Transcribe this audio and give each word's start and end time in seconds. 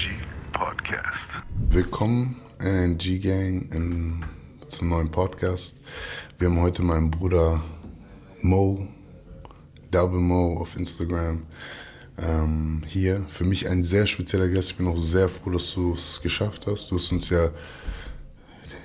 NNG 0.00 0.12
Podcast. 0.52 1.30
Willkommen 1.68 2.36
NNG 2.58 3.18
Gang 3.20 3.74
in, 3.74 4.24
zum 4.66 4.88
neuen 4.88 5.10
Podcast. 5.10 5.78
Wir 6.38 6.48
haben 6.48 6.60
heute 6.60 6.82
meinen 6.82 7.10
Bruder 7.10 7.62
Mo, 8.40 8.86
Double 9.90 10.20
Mo 10.20 10.58
auf 10.60 10.76
Instagram, 10.76 11.42
ähm, 12.18 12.82
hier. 12.86 13.26
Für 13.28 13.44
mich 13.44 13.68
ein 13.68 13.82
sehr 13.82 14.06
spezieller 14.06 14.48
Gast. 14.48 14.70
Ich 14.70 14.76
bin 14.78 14.86
auch 14.86 14.96
sehr 14.96 15.28
froh, 15.28 15.50
dass 15.50 15.74
du 15.74 15.92
es 15.92 16.20
geschafft 16.22 16.66
hast. 16.66 16.90
Du 16.90 16.94
hast 16.94 17.12
uns 17.12 17.28
ja 17.28 17.50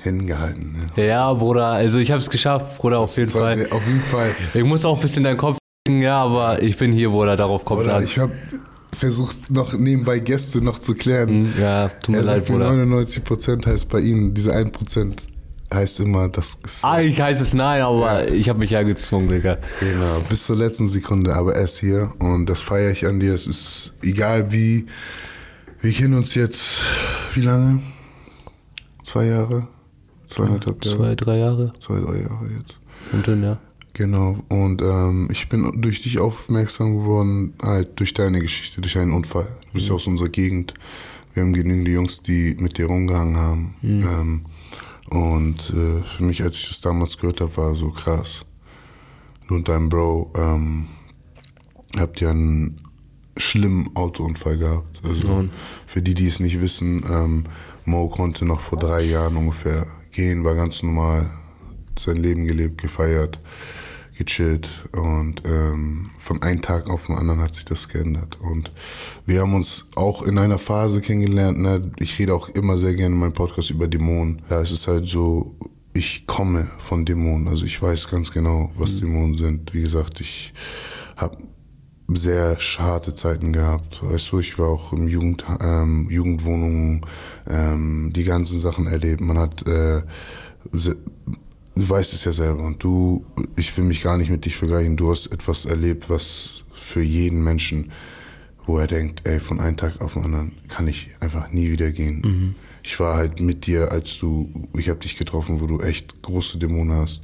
hingehalten. 0.04 0.92
Ne? 0.96 1.08
Ja, 1.08 1.34
Bruder, 1.34 1.68
also 1.68 2.00
ich 2.00 2.12
habe 2.12 2.20
es 2.20 2.30
geschafft, 2.30 2.78
Bruder, 2.78 3.00
auf 3.00 3.16
jeden 3.18 3.32
Fall. 3.32 3.68
Auf 3.72 3.88
jeden 3.88 4.02
Fall. 4.02 4.32
Ich 4.54 4.64
muss 4.64 4.84
auch 4.84 4.98
ein 4.98 5.02
bisschen 5.02 5.24
deinen 5.24 5.38
Kopf 5.38 5.58
ja, 5.88 6.24
aber 6.24 6.64
ich 6.64 6.76
bin 6.78 6.92
hier, 6.92 7.12
Bruder, 7.12 7.36
darauf 7.36 7.64
kommt 7.64 7.82
es 7.82 7.88
an. 7.88 8.04
ich 8.04 8.18
habe 8.18 8.34
versucht, 8.96 9.50
noch 9.52 9.74
nebenbei 9.74 10.20
Gäste 10.20 10.62
noch 10.62 10.80
zu 10.80 10.96
klären. 10.96 11.54
Ja, 11.60 11.90
tut 11.90 12.10
mir 12.10 12.18
Er 12.18 12.24
leid, 12.24 12.46
sagt, 12.46 12.50
mir 12.50 12.58
Bruder. 12.58 12.72
99% 12.72 13.66
heißt 13.66 13.90
bei 13.90 14.00
Ihnen, 14.00 14.34
diese 14.34 14.54
1% 14.56 15.14
heißt 15.74 16.00
immer, 16.00 16.30
das 16.30 16.60
ist 16.64 16.86
Eigentlich 16.86 17.20
heißt 17.22 17.42
es 17.42 17.54
nein, 17.54 17.82
aber 17.82 18.32
ich 18.32 18.48
habe 18.50 18.60
mich 18.60 18.70
ja 18.72 18.84
gezwungen, 18.84 19.28
Digga. 19.30 19.58
Genau, 19.80 20.22
bis 20.30 20.46
zur 20.46 20.56
letzten 20.56 20.88
Sekunde, 20.88 21.36
aber 21.36 21.56
er 21.56 21.64
ist 21.64 21.80
hier 21.80 22.12
und 22.20 22.46
das 22.48 22.62
feiere 22.62 22.92
ich 22.92 23.06
an 23.06 23.20
dir. 23.20 23.34
Es 23.34 23.48
ist 23.48 23.94
egal 24.02 24.52
wie, 24.52 24.86
wir 25.82 25.92
kennen 25.92 26.14
uns 26.14 26.36
jetzt, 26.36 26.84
wie 27.34 27.42
lange? 27.42 27.82
Zwei 29.04 29.26
Jahre? 29.26 29.68
Zweieinhalb 30.28 30.66
Jahre? 30.86 30.98
Zwei, 30.98 31.16
drei 31.16 31.38
Jahre 31.38 31.74
Zwei, 31.80 32.00
drei 32.00 32.22
Jahre 32.22 32.50
jetzt. 32.58 32.80
und 33.12 33.28
dann, 33.28 33.44
ja. 33.44 33.58
Genau, 33.98 34.44
und 34.50 34.82
ähm, 34.82 35.30
ich 35.32 35.48
bin 35.48 35.82
durch 35.82 36.02
dich 36.02 36.20
aufmerksam 36.20 36.98
geworden, 36.98 37.54
halt 37.62 37.98
durch 37.98 38.14
deine 38.14 38.42
Geschichte, 38.42 38.82
durch 38.82 38.98
einen 38.98 39.14
Unfall. 39.14 39.48
Du 39.68 39.72
bist 39.72 39.88
ja 39.88 39.96
aus 39.96 40.06
unserer 40.06 40.28
Gegend. 40.28 40.74
Wir 41.34 41.44
haben 41.44 41.54
genügend 41.54 41.88
Jungs, 41.88 42.22
die 42.22 42.58
mit 42.60 42.78
dir 42.78 42.88
rumgehangen 42.88 43.38
haben. 43.38 43.76
Ähm, 43.82 44.42
und 45.10 45.70
äh, 45.70 46.04
für 46.04 46.24
mich, 46.24 46.44
als 46.44 46.58
ich 46.60 46.68
das 46.68 46.82
damals 46.82 47.18
gehört 47.18 47.40
habe, 47.40 47.56
war 47.56 47.74
so 47.76 47.90
krass. 47.90 48.46
Du 49.48 49.56
und 49.56 49.70
dein 49.70 49.88
Bro 49.88 50.34
ähm, 50.36 50.88
habt 51.98 52.20
ja 52.20 52.32
einen 52.32 52.76
schlimmen 53.38 53.92
Autounfall 53.96 54.58
gehabt. 54.58 55.00
Also 55.06 55.48
für 55.88 56.02
die, 56.02 56.16
die 56.16 56.28
es 56.28 56.42
nicht 56.42 56.60
wissen, 56.60 57.06
ähm, 57.10 57.46
Mo 57.86 58.10
konnte 58.10 58.44
noch 58.44 58.60
vor 58.60 58.78
drei 58.78 59.04
Jahren 59.04 59.38
ungefähr 59.38 59.88
gehen, 60.12 60.44
war 60.44 60.56
ganz 60.56 60.84
normal, 60.84 61.30
sein 61.98 62.18
Leben 62.18 62.46
gelebt, 62.46 62.82
gefeiert, 62.82 63.40
gechillt 64.18 64.88
und 64.94 65.44
ähm, 65.46 66.12
von 66.18 66.42
einem 66.42 66.62
Tag 66.62 66.90
auf 66.90 67.08
den 67.08 67.16
anderen 67.16 67.42
hat 67.42 67.56
sich 67.56 67.66
das 67.66 67.90
geändert. 67.90 68.40
Und 68.42 68.72
wir 69.26 69.42
haben 69.42 69.54
uns 69.54 69.88
auch 69.96 70.24
in 70.24 70.38
einer 70.38 70.58
Phase 70.58 71.02
kennengelernt. 71.02 71.60
Ne? 71.60 71.92
Ich 72.00 72.18
rede 72.18 72.34
auch 72.34 72.50
immer 72.50 72.78
sehr 72.78 72.94
gerne 72.94 73.16
in 73.16 73.20
meinem 73.20 73.34
Podcast 73.34 73.70
über 73.70 73.88
Dämonen. 73.88 74.42
Da 74.50 74.62
ist 74.62 74.72
es 74.72 74.88
halt 74.88 75.06
so, 75.08 75.56
ich 75.94 76.28
komme 76.28 76.68
von 76.78 77.06
Dämonen. 77.06 77.48
Also 77.48 77.66
ich 77.66 77.82
weiß 77.82 78.10
ganz 78.10 78.32
genau, 78.32 78.72
was 78.78 79.00
Dämonen 79.00 79.38
sind. 79.38 79.74
Wie 79.74 79.82
gesagt, 79.82 80.22
ich 80.22 80.54
habe 81.18 81.38
sehr 82.08 82.58
harte 82.78 83.16
Zeiten 83.16 83.52
gehabt. 83.54 84.02
Weißt 84.04 84.32
du, 84.32 84.40
ich 84.40 84.60
war 84.60 84.68
auch 84.68 84.94
im 84.94 85.08
Jugend, 85.08 85.46
ähm, 85.60 86.08
Jugendwohnungen, 86.10 87.02
ähm, 87.50 88.12
die 88.16 88.24
ganzen 88.24 88.60
Sachen 88.60 88.88
erlebt. 88.88 89.22
Man 89.22 89.40
hat, 89.40 89.68
äh, 89.68 90.04
du 91.76 91.90
weißt 91.90 92.14
es 92.14 92.24
ja 92.24 92.32
selber 92.32 92.64
und 92.64 92.82
du, 92.84 93.26
ich 93.56 93.76
will 93.78 93.86
mich 93.86 94.02
gar 94.02 94.18
nicht 94.18 94.30
mit 94.30 94.46
dich 94.46 94.56
vergleichen. 94.56 94.98
Du 94.98 95.12
hast 95.12 95.28
etwas 95.28 95.66
erlebt, 95.66 96.10
was 96.10 96.64
für 96.74 97.02
jeden 97.02 97.44
Menschen, 97.44 97.92
wo 98.66 98.80
er 98.80 98.88
denkt, 98.88 99.22
ey, 99.26 99.40
von 99.40 99.60
einem 99.60 99.78
Tag 99.78 100.02
auf 100.02 100.14
den 100.14 100.24
anderen 100.24 100.54
kann 100.68 100.88
ich 100.88 101.10
einfach 101.20 101.52
nie 101.52 101.70
wieder 101.72 101.92
gehen. 101.92 102.56
Ich 102.86 103.00
war 103.00 103.16
halt 103.18 103.40
mit 103.40 103.66
dir, 103.66 103.92
als 103.92 104.18
du, 104.20 104.68
ich 104.78 104.90
habe 104.90 105.00
dich 105.00 105.18
getroffen, 105.18 105.60
wo 105.60 105.66
du 105.66 105.80
echt 105.82 106.22
große 106.22 106.60
Dämonen 106.60 106.96
hast, 106.96 107.24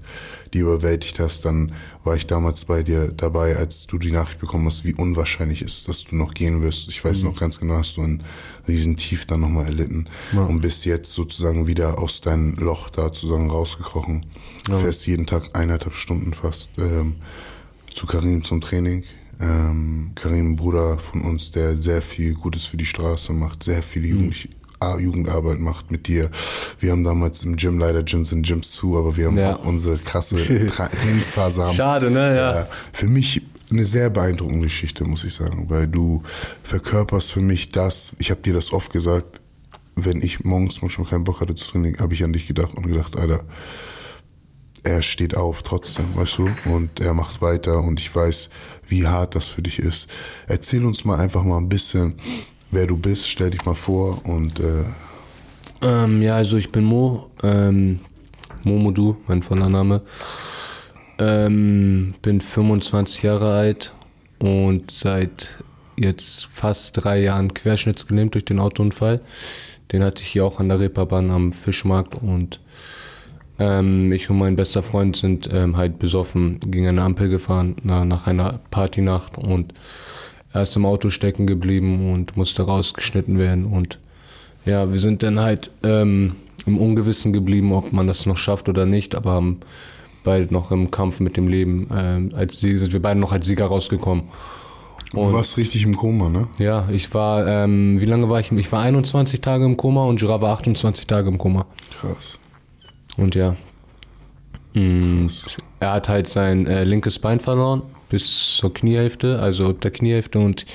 die 0.54 0.58
überwältigt 0.60 1.20
hast. 1.20 1.46
Dann 1.46 1.74
war 2.04 2.16
ich 2.16 2.26
damals 2.26 2.66
bei 2.66 2.82
dir 2.82 3.12
dabei, 3.12 3.56
als 3.56 3.86
du 3.86 4.00
die 4.00 4.12
Nachricht 4.12 4.40
bekommen 4.40 4.66
hast, 4.66 4.86
wie 4.86 4.94
unwahrscheinlich 4.96 5.62
es 5.62 5.78
ist, 5.78 5.88
dass 5.88 6.04
du 6.06 6.16
noch 6.16 6.34
gehen 6.34 6.62
wirst. 6.64 6.90
Ich 6.90 7.06
weiß 7.06 7.22
noch 7.24 7.40
ganz 7.40 7.60
genau, 7.60 7.76
hast 7.76 7.98
du 7.98 8.02
ein 8.02 8.24
riesen 8.68 8.98
Tief 8.98 9.26
dann 9.28 9.42
nochmal 9.42 9.66
erlitten 9.66 10.08
und 10.48 10.62
bist 10.62 10.84
jetzt 10.86 11.14
sozusagen 11.14 11.68
wieder 11.68 12.00
aus 12.00 12.22
deinem 12.22 12.56
Loch 12.56 12.90
da 12.90 13.04
sozusagen 13.04 13.50
rausgekrochen. 13.52 14.26
Fährst 14.80 15.06
jeden 15.06 15.28
Tag 15.28 15.50
eineinhalb 15.54 15.94
Stunden 15.94 16.34
fast 16.34 16.72
ähm, 16.80 17.18
zu 17.94 18.08
Karim 18.08 18.42
zum 18.42 18.62
Training. 18.62 19.04
Ähm, 19.40 20.12
Karim, 20.16 20.52
ein 20.52 20.56
Bruder 20.56 20.98
von 20.98 21.22
uns, 21.22 21.52
der 21.52 21.78
sehr 21.78 22.02
viel 22.02 22.34
Gutes 22.34 22.66
für 22.66 22.78
die 22.78 22.86
Straße 22.86 23.34
macht, 23.34 23.64
sehr 23.64 23.82
viel 23.84 24.06
Jugend 24.06 24.34
A- 24.34 24.61
Jugendarbeit 25.00 25.60
macht 25.60 25.92
mit 25.92 26.08
dir. 26.08 26.30
Wir 26.80 26.92
haben 26.92 27.04
damals 27.04 27.44
im 27.44 27.56
Gym, 27.56 27.78
leider 27.80 28.04
Gyms 28.04 28.30
sind 28.30 28.46
Gyms 28.46 28.72
zu, 28.72 28.98
aber 28.98 29.16
wir 29.16 29.28
haben 29.28 29.38
Ja. 29.38 29.56
auch 29.56 29.64
unsere 29.66 29.98
krasse 29.98 30.36
Tra 30.68 30.88
Trainingsphase 30.88 31.66
haben. 31.66 31.76
Schade, 31.76 32.10
ne? 32.12 32.36
Ja. 32.36 32.56
Ja, 32.62 32.68
für 32.92 33.08
mich 33.08 33.42
eine 33.70 33.86
sehr 33.86 34.10
beeindruckende 34.10 34.66
Geschichte, 34.66 35.06
muss 35.06 35.24
ich 35.24 35.34
sagen, 35.34 35.70
weil 35.70 35.88
du 35.88 36.24
verkörperst 36.64 37.32
für 37.32 37.42
mich 37.42 37.70
das, 37.70 38.14
ich 38.20 38.30
habe 38.32 38.42
dir 38.42 38.54
das 38.54 38.74
oft 38.74 38.92
gesagt, 38.92 39.40
wenn 39.96 40.22
ich 40.22 40.44
morgens 40.44 40.82
manchmal 40.82 41.08
keinen 41.08 41.24
Bock 41.24 41.42
hatte 41.42 41.54
zu 41.56 41.72
trainieren, 41.72 42.00
habe 42.00 42.14
ich 42.14 42.24
an 42.24 42.34
dich 42.34 42.48
gedacht 42.48 42.74
und 42.74 42.88
gedacht, 42.88 43.16
Alter, 43.16 43.42
er 44.84 45.02
steht 45.04 45.38
auf 45.38 45.62
trotzdem, 45.64 46.06
weißt 46.16 46.40
du, 46.40 46.50
und 46.66 47.00
er 47.00 47.14
macht 47.14 47.42
weiter 47.42 47.78
und 47.80 48.00
ich 48.00 48.14
weiß, 48.14 48.50
wie 48.88 49.06
hart 49.08 49.36
das 49.36 49.48
für 49.48 49.62
dich 49.62 49.78
ist. 49.80 50.10
Erzähl 50.48 50.84
uns 50.86 51.06
mal 51.06 51.20
einfach 51.20 51.44
mal 51.44 51.58
ein 51.58 51.70
bisschen, 51.70 52.16
wer 52.72 52.88
du 52.88 52.98
bist, 52.98 53.30
stell 53.30 53.52
dich 53.52 53.66
mal 53.66 53.76
vor 53.76 54.26
und 54.26 54.60
äh, 54.60 54.86
Ähm, 55.82 56.22
ja, 56.22 56.36
also 56.36 56.58
ich 56.58 56.72
bin 56.72 56.84
Mo, 56.84 57.30
ähm, 57.44 58.00
Momodu, 58.64 59.18
mein 59.28 59.44
voller 59.44 59.70
Name. 59.70 60.02
Ähm, 61.18 62.16
bin 62.22 62.42
25 62.42 63.24
Jahre 63.24 63.54
alt 63.54 63.94
und 64.40 64.92
seit 64.92 65.50
jetzt 65.98 66.48
fast 66.54 67.04
drei 67.04 67.22
Jahren 67.22 67.54
querschnittsgelähmt 67.54 68.34
durch 68.34 68.46
den 68.46 68.60
Autounfall. 68.60 69.22
Den 69.92 70.04
hatte 70.04 70.24
ich 70.24 70.30
hier 70.30 70.46
auch 70.46 70.60
an 70.60 70.70
der 70.70 70.80
Reeperbahn 70.80 71.32
am 71.32 71.52
Fischmarkt 71.52 72.16
und 72.16 72.60
ähm, 73.60 74.12
ich 74.12 74.30
und 74.30 74.40
mein 74.40 74.56
bester 74.56 74.82
Freund 74.82 75.16
sind 75.16 75.50
ähm, 75.52 75.78
halt 75.78 76.00
besoffen 76.00 76.60
gegen 76.60 76.88
eine 76.88 77.04
Ampel 77.04 77.30
gefahren 77.30 77.76
na, 77.84 78.06
nach 78.06 78.26
einer 78.26 78.60
Partynacht 78.72 79.38
und 79.38 79.74
er 80.54 80.64
ist 80.64 80.76
im 80.76 80.86
Auto 80.86 81.10
stecken 81.10 81.48
geblieben 81.48 82.12
und 82.14 82.36
musste 82.38 82.64
rausgeschnitten 82.64 83.38
werden 83.40 83.66
und 83.66 84.00
ja, 84.66 84.92
wir 84.92 85.00
sind 85.00 85.24
dann 85.24 85.40
halt 85.40 85.72
ähm, 85.84 86.36
im 86.66 86.78
Ungewissen 86.78 87.34
geblieben, 87.34 87.74
ob 87.74 87.92
man 87.94 88.08
das 88.08 88.26
noch 88.26 88.38
schafft 88.38 88.70
oder 88.70 88.86
nicht, 88.86 89.16
aber 89.16 89.32
haben 89.32 89.60
beide 90.24 90.54
noch 90.54 90.72
im 90.72 90.92
Kampf 90.92 91.20
mit 91.20 91.38
dem 91.38 91.48
Leben, 91.48 91.90
ähm, 91.96 92.32
als 92.36 92.60
Sieger, 92.60 92.78
sind 92.78 92.94
wir 92.94 93.02
beide 93.02 93.20
noch 93.20 93.32
als 93.32 93.48
Sieger 93.48 93.66
rausgekommen. 93.66 94.26
du 95.12 95.34
warst 95.34 95.58
richtig 95.58 95.84
im 95.84 95.98
Koma, 95.98 96.30
ne? 96.30 96.48
Ja, 96.60 96.88
ich 96.92 97.12
war, 97.14 97.48
ähm, 97.48 98.00
wie 98.00 98.06
lange 98.06 98.30
war 98.30 98.40
ich? 98.40 98.52
Ich 98.52 98.72
war 98.72 98.82
21 98.82 99.42
Tage 99.42 99.66
im 99.66 99.78
Koma 99.78 100.06
und 100.06 100.20
Girard 100.20 100.42
war 100.42 100.54
28 100.54 101.08
Tage 101.08 101.30
im 101.30 101.40
Koma. 101.40 101.66
Krass. 102.00 102.38
Und 103.18 103.34
ja, 103.34 103.56
mm, 104.74 105.26
Krass. 105.26 105.58
er 105.80 105.94
hat 105.94 106.08
halt 106.08 106.30
sein 106.30 106.68
äh, 106.68 106.84
linkes 106.84 107.18
Bein 107.18 107.40
verloren 107.40 107.82
bis 108.12 108.58
zur 108.58 108.74
Kniehälfte, 108.74 109.40
also 109.40 109.72
der 109.72 109.92
Kniehälfte 109.92 110.40
und 110.40 110.66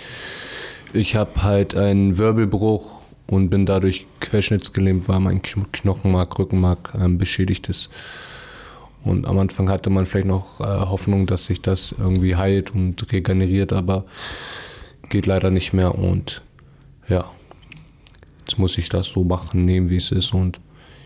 ich 0.92 1.14
habe 1.14 1.42
halt 1.42 1.76
einen 1.76 2.16
Wirbelbruch 2.16 3.02
und 3.26 3.50
bin 3.50 3.66
dadurch 3.66 4.06
querschnittsgelähmt, 4.20 5.08
weil 5.08 5.20
mein 5.20 5.42
Kn- 5.42 5.66
Knochenmark, 5.70 6.38
Rückenmark 6.38 6.94
ähm, 6.98 7.19
beschädigt 7.19 7.69
ist. 7.69 7.91
Und 9.04 9.26
am 9.26 9.38
Anfang 9.38 9.69
hatte 9.69 9.91
man 9.91 10.06
vielleicht 10.06 10.26
noch 10.26 10.60
äh, 10.60 10.64
Hoffnung, 10.64 11.26
dass 11.26 11.47
sich 11.47 11.60
das 11.60 11.94
irgendwie 11.98 12.36
heilt 12.36 12.74
und 12.74 13.12
regeneriert, 13.12 13.72
aber 13.72 14.04
geht 15.10 15.26
leider 15.26 15.50
nicht 15.50 15.72
mehr 15.72 15.97
und 15.97 16.42
ja, 17.08 17.30
jetzt 18.41 18.59
muss 18.59 18.78
ich 18.78 18.88
das 18.88 19.06
so 19.09 19.22
machen, 19.22 19.65
nehmen, 19.65 19.91
wie 19.91 19.97
es 19.97 20.10
ist 20.10 20.33
und 20.33 20.59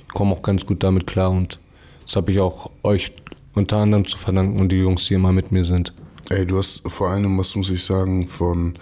ich 0.06 0.14
komme 0.14 0.32
auch 0.34 0.42
ganz 0.42 0.64
gut 0.64 0.82
damit 0.82 1.06
klar 1.06 1.30
und 1.30 1.58
das 2.06 2.16
habe 2.16 2.32
ich 2.32 2.40
auch 2.40 2.70
euch 2.82 3.12
unter 3.54 3.78
anderem 3.78 4.06
zu 4.06 4.16
verdanken 4.16 4.60
und 4.60 4.70
die 4.70 4.76
Jungs, 4.76 5.06
die 5.06 5.14
immer 5.14 5.32
mit 5.32 5.52
mir 5.52 5.64
sind. 5.64 5.92
Ey, 6.30 6.46
du 6.46 6.58
hast 6.58 6.88
vor 6.88 7.10
allem, 7.10 7.36
was 7.38 7.56
muss 7.56 7.70
ich 7.70 7.82
sagen, 7.82 8.28
von 8.28 8.78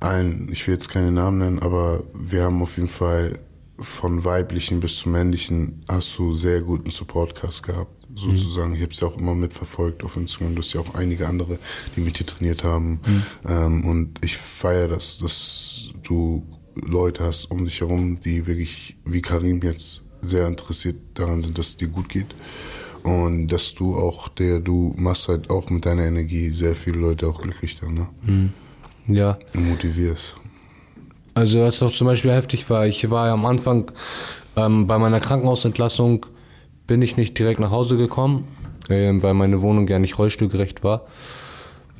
allen, 0.00 0.50
ich 0.52 0.66
will 0.66 0.74
jetzt 0.74 0.90
keine 0.90 1.10
Namen 1.10 1.38
nennen, 1.38 1.58
aber 1.60 2.04
wir 2.12 2.44
haben 2.44 2.60
auf 2.60 2.76
jeden 2.76 2.90
Fall 2.90 3.38
von 3.78 4.22
weiblichen 4.22 4.80
bis 4.80 4.96
zu 4.96 5.08
männlichen, 5.08 5.82
hast 5.88 6.16
du 6.18 6.36
sehr 6.36 6.60
guten 6.60 6.90
Supportcast 6.90 7.62
gehabt, 7.62 8.06
sozusagen. 8.14 8.74
Ich 8.74 8.82
habe 8.82 8.92
es 8.92 9.00
ja 9.00 9.08
auch 9.08 9.16
immer 9.16 9.34
mitverfolgt 9.34 10.04
auf 10.04 10.16
Instagram. 10.16 10.54
Du 10.54 10.60
hast 10.60 10.74
ja 10.74 10.82
auch 10.82 10.94
einige 10.94 11.26
andere, 11.26 11.58
die 11.96 12.02
mit 12.02 12.18
dir 12.18 12.26
trainiert 12.26 12.64
haben. 12.64 13.00
Ähm, 13.48 13.84
und 13.86 14.22
ich 14.22 14.36
feiere 14.36 14.88
das, 14.88 15.18
dass 15.18 15.90
du 16.02 16.46
Leute 16.74 17.24
hast 17.24 17.50
um 17.50 17.64
dich 17.64 17.80
herum, 17.80 18.20
die 18.20 18.46
wirklich, 18.46 18.98
wie 19.06 19.22
Karim 19.22 19.60
jetzt, 19.62 20.02
sehr 20.20 20.46
interessiert 20.46 20.96
daran 21.14 21.42
sind, 21.42 21.58
dass 21.58 21.68
es 21.68 21.76
dir 21.76 21.88
gut 21.88 22.08
geht. 22.08 22.26
Und 23.04 23.48
dass 23.48 23.74
du 23.74 23.96
auch, 23.96 24.28
der, 24.28 24.60
du 24.60 24.94
machst 24.96 25.28
halt 25.28 25.50
auch 25.50 25.68
mit 25.68 25.84
deiner 25.84 26.04
Energie 26.04 26.48
sehr 26.50 26.74
viele 26.74 26.98
Leute 26.98 27.28
auch 27.28 27.42
glücklich 27.42 27.78
dann, 27.78 27.94
ne? 27.94 28.08
Ja, 29.06 29.38
Und 29.54 29.68
motivierst. 29.68 30.34
Also 31.34 31.60
was 31.60 31.80
doch 31.80 31.92
zum 31.92 32.06
Beispiel 32.06 32.32
heftig 32.32 32.68
war, 32.70 32.86
ich 32.86 33.10
war 33.10 33.26
ja 33.26 33.34
am 33.34 33.44
Anfang 33.44 33.90
ähm, 34.56 34.86
bei 34.86 34.98
meiner 34.98 35.20
Krankenhausentlassung 35.20 36.24
bin 36.86 37.02
ich 37.02 37.16
nicht 37.16 37.38
direkt 37.38 37.60
nach 37.60 37.70
Hause 37.70 37.96
gekommen, 37.98 38.48
ähm, 38.88 39.22
weil 39.22 39.34
meine 39.34 39.60
Wohnung 39.60 39.86
ja 39.88 39.98
nicht 39.98 40.18
rollstuhlgerecht 40.18 40.82
war. 40.82 41.02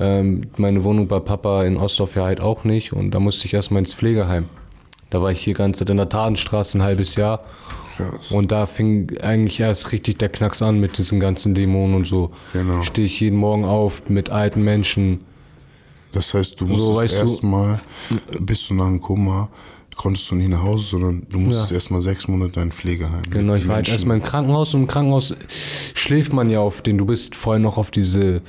Ähm, 0.00 0.48
meine 0.56 0.84
Wohnung 0.84 1.06
bei 1.08 1.20
Papa 1.20 1.64
in 1.64 1.76
Ostdorf 1.76 2.16
ja 2.16 2.24
halt 2.24 2.40
auch 2.40 2.64
nicht 2.64 2.92
und 2.92 3.10
da 3.10 3.20
musste 3.20 3.46
ich 3.46 3.52
erstmal 3.52 3.80
ins 3.80 3.92
Pflegeheim. 3.92 4.48
Da 5.10 5.20
war 5.20 5.30
ich 5.30 5.40
hier 5.40 5.54
ganz 5.54 5.80
in 5.80 5.96
der 5.96 6.08
Tatenstraße 6.08 6.78
ein 6.78 6.82
halbes 6.82 7.16
Jahr 7.16 7.44
Krass. 7.96 8.30
und 8.30 8.50
da 8.52 8.66
fing 8.66 9.16
eigentlich 9.22 9.60
erst 9.60 9.92
richtig 9.92 10.18
der 10.18 10.28
Knacks 10.28 10.62
an 10.62 10.80
mit 10.80 10.98
diesen 10.98 11.20
ganzen 11.20 11.54
Dämonen 11.54 11.94
und 11.96 12.06
so. 12.06 12.30
Genau. 12.52 12.82
Stehe 12.82 13.06
ich 13.06 13.20
jeden 13.20 13.36
Morgen 13.38 13.64
auf 13.64 14.08
mit 14.08 14.30
alten 14.30 14.62
Menschen. 14.62 15.20
Das 16.12 16.32
heißt, 16.34 16.60
du 16.60 16.66
musstest 16.66 16.96
weißt 16.96 17.14
du- 17.16 17.20
erstmal, 17.22 17.80
bis 18.40 18.66
du 18.68 18.74
nach 18.74 18.86
dem 18.86 19.00
Koma, 19.00 19.48
konntest 19.96 20.28
du 20.30 20.34
nicht 20.34 20.48
nach 20.48 20.62
Hause, 20.62 20.84
sondern 20.90 21.26
du 21.30 21.38
musstest 21.38 21.72
erstmal 21.72 22.02
sechs 22.02 22.26
Monate 22.28 22.54
in 22.60 22.68
ein 22.68 22.72
Pflegeheim. 22.72 23.22
Genau, 23.30 23.54
ich 23.54 23.66
war 23.68 23.76
halt 23.76 23.88
erstmal 23.88 24.16
im 24.16 24.22
Krankenhaus 24.22 24.74
und 24.74 24.82
im 24.82 24.86
Krankenhaus 24.88 25.34
schläft 25.94 26.32
man 26.32 26.50
ja 26.50 26.60
auf 26.60 26.82
den, 26.82 26.98
du 26.98 27.06
bist 27.06 27.36
vorher 27.36 27.60
noch 27.60 27.78
auf 27.78 27.90
diese 27.92 28.42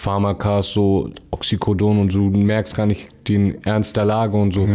Pharmakas, 0.00 0.72
so 0.72 1.10
Oxycodon 1.30 1.98
und 1.98 2.10
so, 2.10 2.30
du 2.30 2.38
merkst 2.38 2.74
gar 2.74 2.86
nicht 2.86 3.08
den 3.28 3.62
Ernst 3.64 3.96
der 3.96 4.06
Lage 4.06 4.34
und 4.34 4.54
so. 4.54 4.66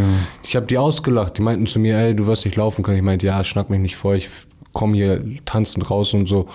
Ich 0.43 0.55
habe 0.55 0.67
die 0.67 0.77
ausgelacht, 0.77 1.39
die 1.39 1.41
meinten 1.41 1.65
zu 1.65 1.79
mir, 1.79 1.97
ey, 1.97 2.15
du 2.15 2.27
wirst 2.27 2.45
nicht 2.45 2.57
laufen 2.57 2.83
können. 2.83 2.97
Ich 2.97 3.03
meinte, 3.03 3.25
ja, 3.25 3.43
schnack 3.43 3.71
mich 3.71 3.79
nicht 3.79 3.95
vor, 3.95 4.13
ich 4.13 4.29
komme 4.71 4.95
hier 4.95 5.23
tanzend 5.45 5.89
raus 5.89 6.13
und 6.13 6.27
so. 6.27 6.45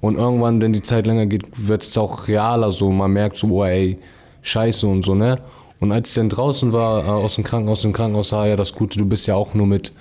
Und 0.00 0.16
irgendwann, 0.16 0.60
wenn 0.60 0.72
die 0.72 0.82
Zeit 0.82 1.06
länger 1.06 1.26
geht, 1.26 1.44
wird 1.54 1.84
es 1.84 1.96
auch 1.96 2.26
realer 2.26 2.72
so. 2.72 2.90
Man 2.90 3.12
merkt 3.12 3.36
so, 3.36 3.46
oh 3.48 3.64
ey, 3.64 3.98
scheiße 4.42 4.88
und 4.88 5.04
so, 5.04 5.14
ne? 5.14 5.38
Und 5.78 5.92
als 5.92 6.10
ich 6.10 6.16
dann 6.16 6.28
draußen 6.28 6.72
war, 6.72 7.04
äh, 7.04 7.08
aus 7.08 7.36
dem 7.36 7.44
Krankenhaus, 7.44 7.84
im 7.84 7.92
Krankenhaus 7.92 8.30
sah 8.30 8.44
ja 8.44 8.56
das 8.56 8.74
Gute, 8.74 8.98
du 8.98 9.06
bist 9.06 9.28
ja 9.28 9.36
auch 9.36 9.54
nur 9.54 9.68
mit 9.68 9.92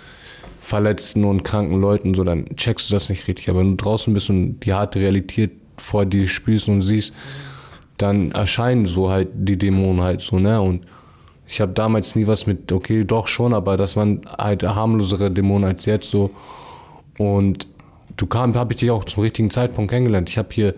verletzten 0.62 1.26
und 1.26 1.44
kranken 1.44 1.80
Leuten, 1.80 2.16
so, 2.16 2.24
dann 2.24 2.46
checkst 2.56 2.90
du 2.90 2.94
das 2.94 3.10
nicht 3.10 3.28
richtig. 3.28 3.50
Aber 3.50 3.60
wenn 3.60 3.78
du 3.78 3.84
draußen 3.84 4.12
bist 4.14 4.32
und 4.32 4.62
die 4.62 4.74
harte 4.74 5.00
Realität 5.00 5.52
vor 5.78 6.06
dir 6.06 6.28
spürst 6.28 6.68
und 6.70 6.82
siehst, 6.82 7.14
dann 8.02 8.32
erscheinen 8.32 8.86
so 8.86 9.10
halt 9.10 9.30
die 9.34 9.58
Dämonen 9.58 10.02
halt 10.02 10.22
so, 10.22 10.40
ne? 10.40 10.60
Und 10.60 10.86
ich 11.48 11.62
habe 11.62 11.74
damals 11.74 12.16
nie 12.16 12.28
was 12.28 12.48
mit, 12.48 12.72
okay, 12.72 13.04
doch 13.04 13.28
schon, 13.28 13.54
aber 13.54 13.76
das 13.76 13.96
waren 13.96 14.22
halt 14.38 14.64
harmlosere 14.64 15.32
Dämonen 15.32 15.70
als 15.70 15.86
jetzt 15.86 16.10
so. 16.10 16.32
Und 17.18 17.68
du 18.18 18.28
kam, 18.28 18.56
habe 18.56 18.74
ich 18.74 18.80
dich 18.80 18.92
auch 18.92 19.04
zum 19.04 19.24
richtigen 19.24 19.50
Zeitpunkt 19.50 19.92
kennengelernt. 19.92 20.30
Ich 20.30 20.38
habe 20.38 20.50
hier 20.52 20.76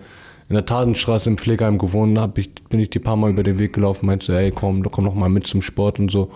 in 0.49 0.55
der 0.55 0.65
Tatenstraße 0.65 1.29
im 1.29 1.37
Pflegeheim 1.37 1.77
gewohnt, 1.77 2.17
hab 2.17 2.37
ich, 2.37 2.53
bin 2.69 2.79
ich 2.79 2.89
die 2.89 2.99
paar 2.99 3.15
Mal 3.15 3.29
über 3.29 3.43
den 3.43 3.59
Weg 3.59 3.73
gelaufen, 3.73 4.05
meinte 4.05 4.25
so, 4.25 4.33
ey, 4.33 4.51
komm, 4.51 4.83
komm 4.83 5.05
noch 5.05 5.15
mal 5.15 5.29
mit 5.29 5.47
zum 5.47 5.61
Sport 5.61 5.99
und 5.99 6.11
so. 6.11 6.31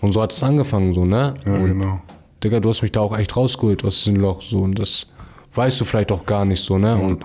Und 0.00 0.12
so 0.12 0.22
hat 0.22 0.32
es 0.32 0.42
angefangen, 0.42 0.94
so, 0.94 1.04
ne? 1.04 1.34
Ja, 1.44 1.54
und, 1.54 1.66
genau. 1.66 2.00
Digga, 2.42 2.60
du 2.60 2.68
hast 2.68 2.82
mich 2.82 2.92
da 2.92 3.00
auch 3.00 3.16
echt 3.16 3.36
rausgeholt 3.36 3.84
aus 3.84 3.98
diesem 3.98 4.16
Loch, 4.16 4.42
so, 4.42 4.58
und 4.58 4.78
das 4.78 5.08
weißt 5.54 5.80
du 5.80 5.84
vielleicht 5.84 6.12
auch 6.12 6.24
gar 6.24 6.44
nicht 6.44 6.60
so, 6.60 6.78
ne? 6.78 6.96
Und 6.96 7.24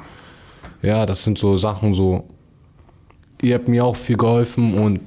ja, 0.81 1.05
das 1.05 1.23
sind 1.23 1.37
so 1.37 1.57
Sachen, 1.57 1.93
so, 1.93 2.23
ihr 3.43 3.55
habt 3.55 3.67
mir 3.67 3.85
auch 3.85 3.95
viel 3.95 4.17
geholfen 4.17 4.73
und 4.75 5.01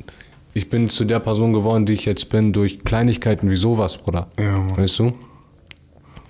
ich 0.52 0.68
bin 0.70 0.88
zu 0.88 1.04
der 1.04 1.20
Person 1.20 1.52
geworden, 1.52 1.86
die 1.86 1.94
ich 1.94 2.04
jetzt 2.04 2.28
bin, 2.28 2.52
durch 2.52 2.84
Kleinigkeiten 2.84 3.50
wie 3.50 3.56
sowas, 3.56 3.96
Bruder. 3.96 4.28
Ja, 4.38 4.58
Mann. 4.58 4.76
Weißt 4.76 4.98
du? 4.98 5.12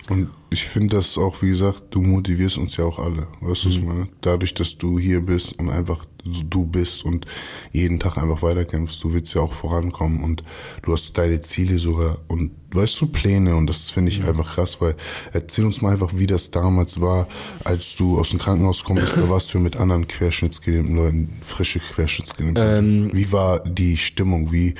Und 0.09 0.29
ich 0.49 0.63
finde 0.65 0.95
das 0.95 1.17
auch, 1.17 1.41
wie 1.41 1.49
gesagt, 1.49 1.83
du 1.91 2.01
motivierst 2.01 2.57
uns 2.57 2.77
ja 2.77 2.85
auch 2.85 2.99
alle. 2.99 3.27
Weißt 3.41 3.65
du, 3.65 3.67
was 3.69 3.75
ich 3.75 3.81
Mhm. 3.81 3.87
meine? 3.87 4.07
Dadurch, 4.21 4.53
dass 4.53 4.77
du 4.77 4.97
hier 4.97 5.19
bist 5.21 5.59
und 5.59 5.69
einfach 5.69 6.05
so 6.23 6.43
du 6.43 6.65
bist 6.65 7.03
und 7.05 7.25
jeden 7.71 7.99
Tag 7.99 8.17
einfach 8.17 8.41
weiterkämpfst, 8.41 9.01
du 9.03 9.13
willst 9.13 9.33
ja 9.33 9.41
auch 9.41 9.53
vorankommen 9.53 10.23
und 10.23 10.43
du 10.83 10.91
hast 10.93 11.17
deine 11.17 11.41
Ziele 11.41 11.77
sogar 11.79 12.17
und 12.27 12.51
weißt 12.71 12.99
du, 12.99 13.07
Pläne 13.07 13.55
und 13.55 13.67
das 13.67 13.89
finde 13.89 14.11
ich 14.11 14.23
einfach 14.25 14.55
krass, 14.55 14.79
weil 14.81 14.95
erzähl 15.31 15.63
uns 15.65 15.81
mal 15.81 15.93
einfach, 15.93 16.11
wie 16.15 16.27
das 16.27 16.51
damals 16.51 16.99
war, 16.99 17.27
als 17.63 17.95
du 17.95 18.17
aus 18.19 18.29
dem 18.31 18.39
Krankenhaus 18.39 18.83
kommst, 18.83 19.15
da 19.17 19.29
warst 19.29 19.53
du 19.53 19.59
mit 19.59 19.77
anderen 19.77 20.05
querschnittsgelähmten 20.07 20.95
Leuten, 20.95 21.29
frische 21.43 21.79
querschnittsgelähmte. 21.79 22.61
Ähm, 22.61 23.09
wie 23.13 23.31
war 23.31 23.59
die 23.61 23.95
Stimmung? 23.97 24.51
Wie, 24.51 24.75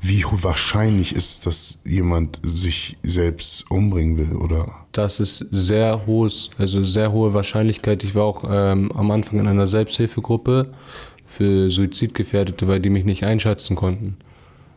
wie 0.00 0.24
wahrscheinlich 0.30 1.14
ist, 1.14 1.46
dass 1.46 1.80
jemand 1.84 2.40
sich 2.42 2.96
selbst 3.02 3.70
umbringen 3.70 4.16
will, 4.16 4.36
oder? 4.36 4.66
Das 4.92 5.20
ist 5.20 5.46
sehr 5.50 6.06
hohes, 6.06 6.50
also 6.58 6.82
sehr 6.82 7.12
hohe 7.12 7.34
Wahrscheinlichkeit. 7.34 8.02
Ich 8.02 8.14
war 8.14 8.24
auch 8.24 8.44
ähm, 8.50 8.90
am 8.92 9.10
Anfang 9.10 9.38
in 9.38 9.46
einer 9.46 9.66
Selbsthilfegruppe 9.66 10.72
für 11.26 11.70
Suizidgefährdete, 11.70 12.66
weil 12.66 12.80
die 12.80 12.90
mich 12.90 13.04
nicht 13.04 13.24
einschätzen 13.24 13.76
konnten. 13.76 14.16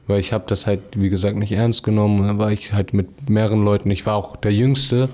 Weil 0.06 0.20
ich 0.20 0.34
habe 0.34 0.44
das 0.48 0.68
halt, 0.68 0.82
wie 0.96 1.10
gesagt, 1.10 1.38
nicht 1.38 1.54
ernst 1.54 1.84
genommen. 1.84 2.28
Dann 2.28 2.38
war 2.38 2.52
ich 2.52 2.74
halt 2.74 2.94
mit 2.94 3.30
mehreren 3.30 3.64
Leuten. 3.64 3.90
Ich 3.90 4.06
war 4.06 4.16
auch 4.16 4.36
der 4.36 4.54
Jüngste. 4.54 5.08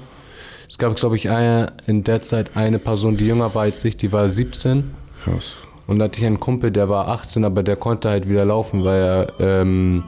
Es 0.68 0.78
gab, 0.78 0.96
glaube 0.96 1.16
ich, 1.16 1.30
eine, 1.30 1.74
in 1.86 2.04
der 2.04 2.22
Zeit 2.24 2.56
eine 2.56 2.80
Person, 2.80 3.16
die 3.16 3.28
jünger 3.28 3.54
war 3.56 3.64
als 3.64 3.86
ich, 3.86 3.98
die 3.98 4.12
war 4.12 4.28
17. 4.28 4.92
Krass. 5.24 5.56
Und 5.90 5.98
da 5.98 6.06
hatte 6.06 6.20
ich 6.20 6.26
einen 6.28 6.40
Kumpel, 6.40 6.70
der 6.70 6.88
war 6.88 7.08
18, 7.08 7.44
aber 7.44 7.64
der 7.64 7.76
konnte 7.76 8.12
halt 8.12 8.30
wieder 8.30 8.46
laufen, 8.46 8.86
weil 8.86 9.02
er 9.02 9.34
ähm, 9.40 10.04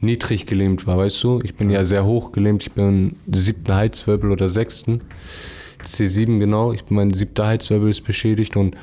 niedrig 0.00 0.46
gelähmt 0.46 0.86
war, 0.86 0.98
weißt 0.98 1.20
du? 1.24 1.40
Ich 1.42 1.56
bin 1.56 1.68
ja 1.68 1.84
sehr 1.84 2.04
hoch 2.04 2.30
gelähmt, 2.30 2.62
ich 2.62 2.70
bin 2.70 3.16
siebten 3.32 3.74
Halswirbel 3.74 4.30
oder 4.30 4.48
sechsten. 4.48 5.00
C7 5.84 6.38
genau, 6.38 6.72
ich 6.72 6.84
bin 6.84 6.96
mein 6.96 7.12
siebter 7.12 7.44
Halswirbel 7.44 7.90
ist 7.90 8.04
beschädigt 8.04 8.56
und 8.56 8.76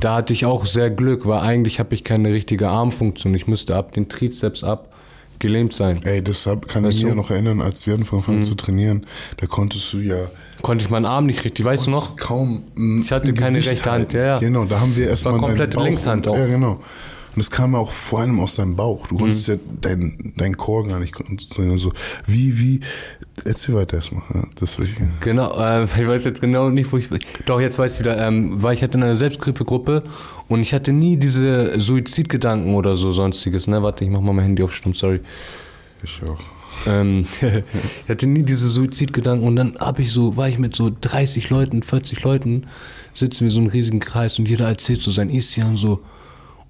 da 0.00 0.16
hatte 0.16 0.32
ich 0.32 0.46
auch 0.46 0.66
sehr 0.66 0.90
Glück, 0.90 1.26
weil 1.26 1.38
eigentlich 1.38 1.78
habe 1.78 1.94
ich 1.94 2.02
keine 2.02 2.30
richtige 2.30 2.70
Armfunktion. 2.70 3.32
Ich 3.32 3.46
musste 3.46 3.76
ab 3.76 3.92
den 3.92 4.08
Trizeps 4.08 4.64
ab 4.64 4.93
gelähmt 5.38 5.74
sein. 5.74 6.00
Ey, 6.04 6.22
deshalb 6.22 6.68
kann 6.68 6.84
Weißt 6.84 6.98
ich 6.98 7.04
mich? 7.04 7.12
Mhm. 7.12 7.18
ja 7.18 7.22
noch 7.22 7.30
erinnern, 7.30 7.60
als 7.60 7.86
wir 7.86 7.94
angefangen 7.94 8.26
haben 8.26 8.42
zu 8.42 8.54
trainieren, 8.54 9.06
da 9.36 9.46
konntest 9.46 9.92
du 9.92 9.98
ja 9.98 10.16
Konnte 10.62 10.84
ich 10.84 10.90
meinen 10.90 11.04
Arm 11.04 11.26
nicht 11.26 11.44
richtig, 11.44 11.64
weißt 11.64 11.86
du 11.86 11.90
noch? 11.90 12.16
kaum 12.16 12.64
mm, 12.74 13.00
Ich 13.00 13.12
hatte 13.12 13.28
ein 13.28 13.34
keine 13.34 13.58
Gewicht 13.58 13.70
rechte 13.70 13.90
Hand, 13.90 14.12
ja, 14.14 14.24
ja. 14.24 14.38
Genau, 14.38 14.64
da 14.64 14.80
haben 14.80 14.96
wir 14.96 15.08
erstmal 15.08 15.34
War 15.34 15.40
komplette 15.40 15.78
Linkshand 15.78 16.26
auch. 16.28 16.36
Ja, 16.36 16.46
genau. 16.46 16.80
Und 17.34 17.40
es 17.40 17.50
kam 17.50 17.72
ja 17.72 17.78
auch 17.78 17.90
vor 17.90 18.20
allem 18.20 18.38
aus 18.40 18.54
deinem 18.56 18.76
Bauch. 18.76 19.06
Du 19.08 19.16
konntest 19.18 19.48
Mhm. 19.48 19.54
ja 19.54 19.60
dein, 19.80 20.32
dein 20.36 20.56
Chor 20.56 20.86
gar 20.86 21.00
nicht 21.00 21.12
konzentrieren. 21.12 21.70
Also, 21.72 21.92
wie, 22.26 22.58
wie, 22.58 22.80
erzähl 23.44 23.74
weiter 23.74 23.96
erstmal. 23.96 24.22
Ja, 24.32 24.44
das 24.54 24.78
will 24.78 24.86
ich. 24.86 24.94
Genau, 25.20 25.52
äh, 25.58 25.84
ich 25.84 26.06
weiß 26.08 26.24
jetzt 26.24 26.40
genau 26.40 26.70
nicht, 26.70 26.92
wo 26.92 26.98
ich. 26.98 27.08
Doch, 27.46 27.60
jetzt 27.60 27.78
weiß 27.78 27.94
ich 27.94 28.00
wieder, 28.00 28.18
ähm, 28.24 28.62
weil 28.62 28.74
ich 28.74 28.82
hatte 28.82 28.98
in 28.98 29.04
einer 29.04 29.16
Selbsthilfegruppe 29.16 30.04
und 30.48 30.60
ich 30.60 30.72
hatte 30.72 30.92
nie 30.92 31.16
diese 31.16 31.78
Suizidgedanken 31.80 32.74
oder 32.74 32.96
so 32.96 33.12
sonstiges, 33.12 33.66
ne? 33.66 33.82
Warte, 33.82 34.04
ich 34.04 34.10
mach 34.10 34.20
mal 34.20 34.32
mein 34.32 34.44
Handy 34.44 34.62
auf 34.62 34.72
Stumm, 34.72 34.94
sorry. 34.94 35.20
Ich 36.02 36.20
auch. 36.22 36.38
Ähm, 36.86 37.26
ich 37.40 38.08
hatte 38.08 38.26
nie 38.26 38.42
diese 38.42 38.68
Suizidgedanken 38.68 39.46
und 39.46 39.56
dann 39.56 39.76
hab 39.78 39.98
ich 39.98 40.10
so, 40.12 40.36
war 40.36 40.48
ich 40.48 40.58
mit 40.58 40.74
so 40.76 40.92
30 41.00 41.50
Leuten, 41.50 41.82
40 41.82 42.22
Leuten, 42.22 42.66
sitzen 43.12 43.44
wir 43.44 43.50
so 43.50 43.58
einen 43.60 43.70
riesigen 43.70 44.00
Kreis 44.00 44.38
und 44.38 44.48
jeder 44.48 44.68
erzählt 44.68 45.00
so 45.00 45.10
sein 45.10 45.30
Isja 45.30 45.66
und 45.66 45.76
so. 45.76 46.00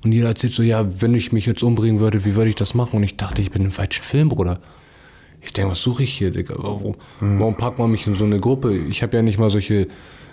Und 0.05 0.13
jeder 0.13 0.29
erzählt 0.29 0.53
so, 0.53 0.63
ja, 0.63 0.85
wenn 1.01 1.15
ich 1.15 1.33
mich 1.33 1.47
jetzt 1.47 1.63
umbringen 1.63 2.01
würde, 2.01 2.25
wie 2.25 2.37
würde 2.37 2.51
ich 2.51 2.57
das 2.57 2.75
machen? 2.75 2.97
Und 2.97 3.03
ich 3.03 3.17
dachte, 3.17 3.41
ich 3.41 3.51
bin 3.51 3.65
im 3.65 3.71
falschen 3.71 4.03
Film, 4.03 4.29
Bruder. 4.29 4.61
Ich 5.41 5.53
denke, 5.53 5.73
was 5.73 5.83
suche 5.83 6.03
ich 6.03 6.15
hier, 6.15 6.31
Digga? 6.31 6.55
Warum, 6.59 6.95
warum 7.21 7.57
packt 7.57 7.79
man 7.79 7.91
mich 7.91 8.07
in 8.07 8.15
so 8.15 8.25
eine 8.25 8.39
Gruppe? 8.39 8.77
Ich 8.77 9.03
habe 9.03 9.17
ja 9.17 9.23
nicht 9.23 9.39
mal 9.39 9.51
solche 9.51 9.89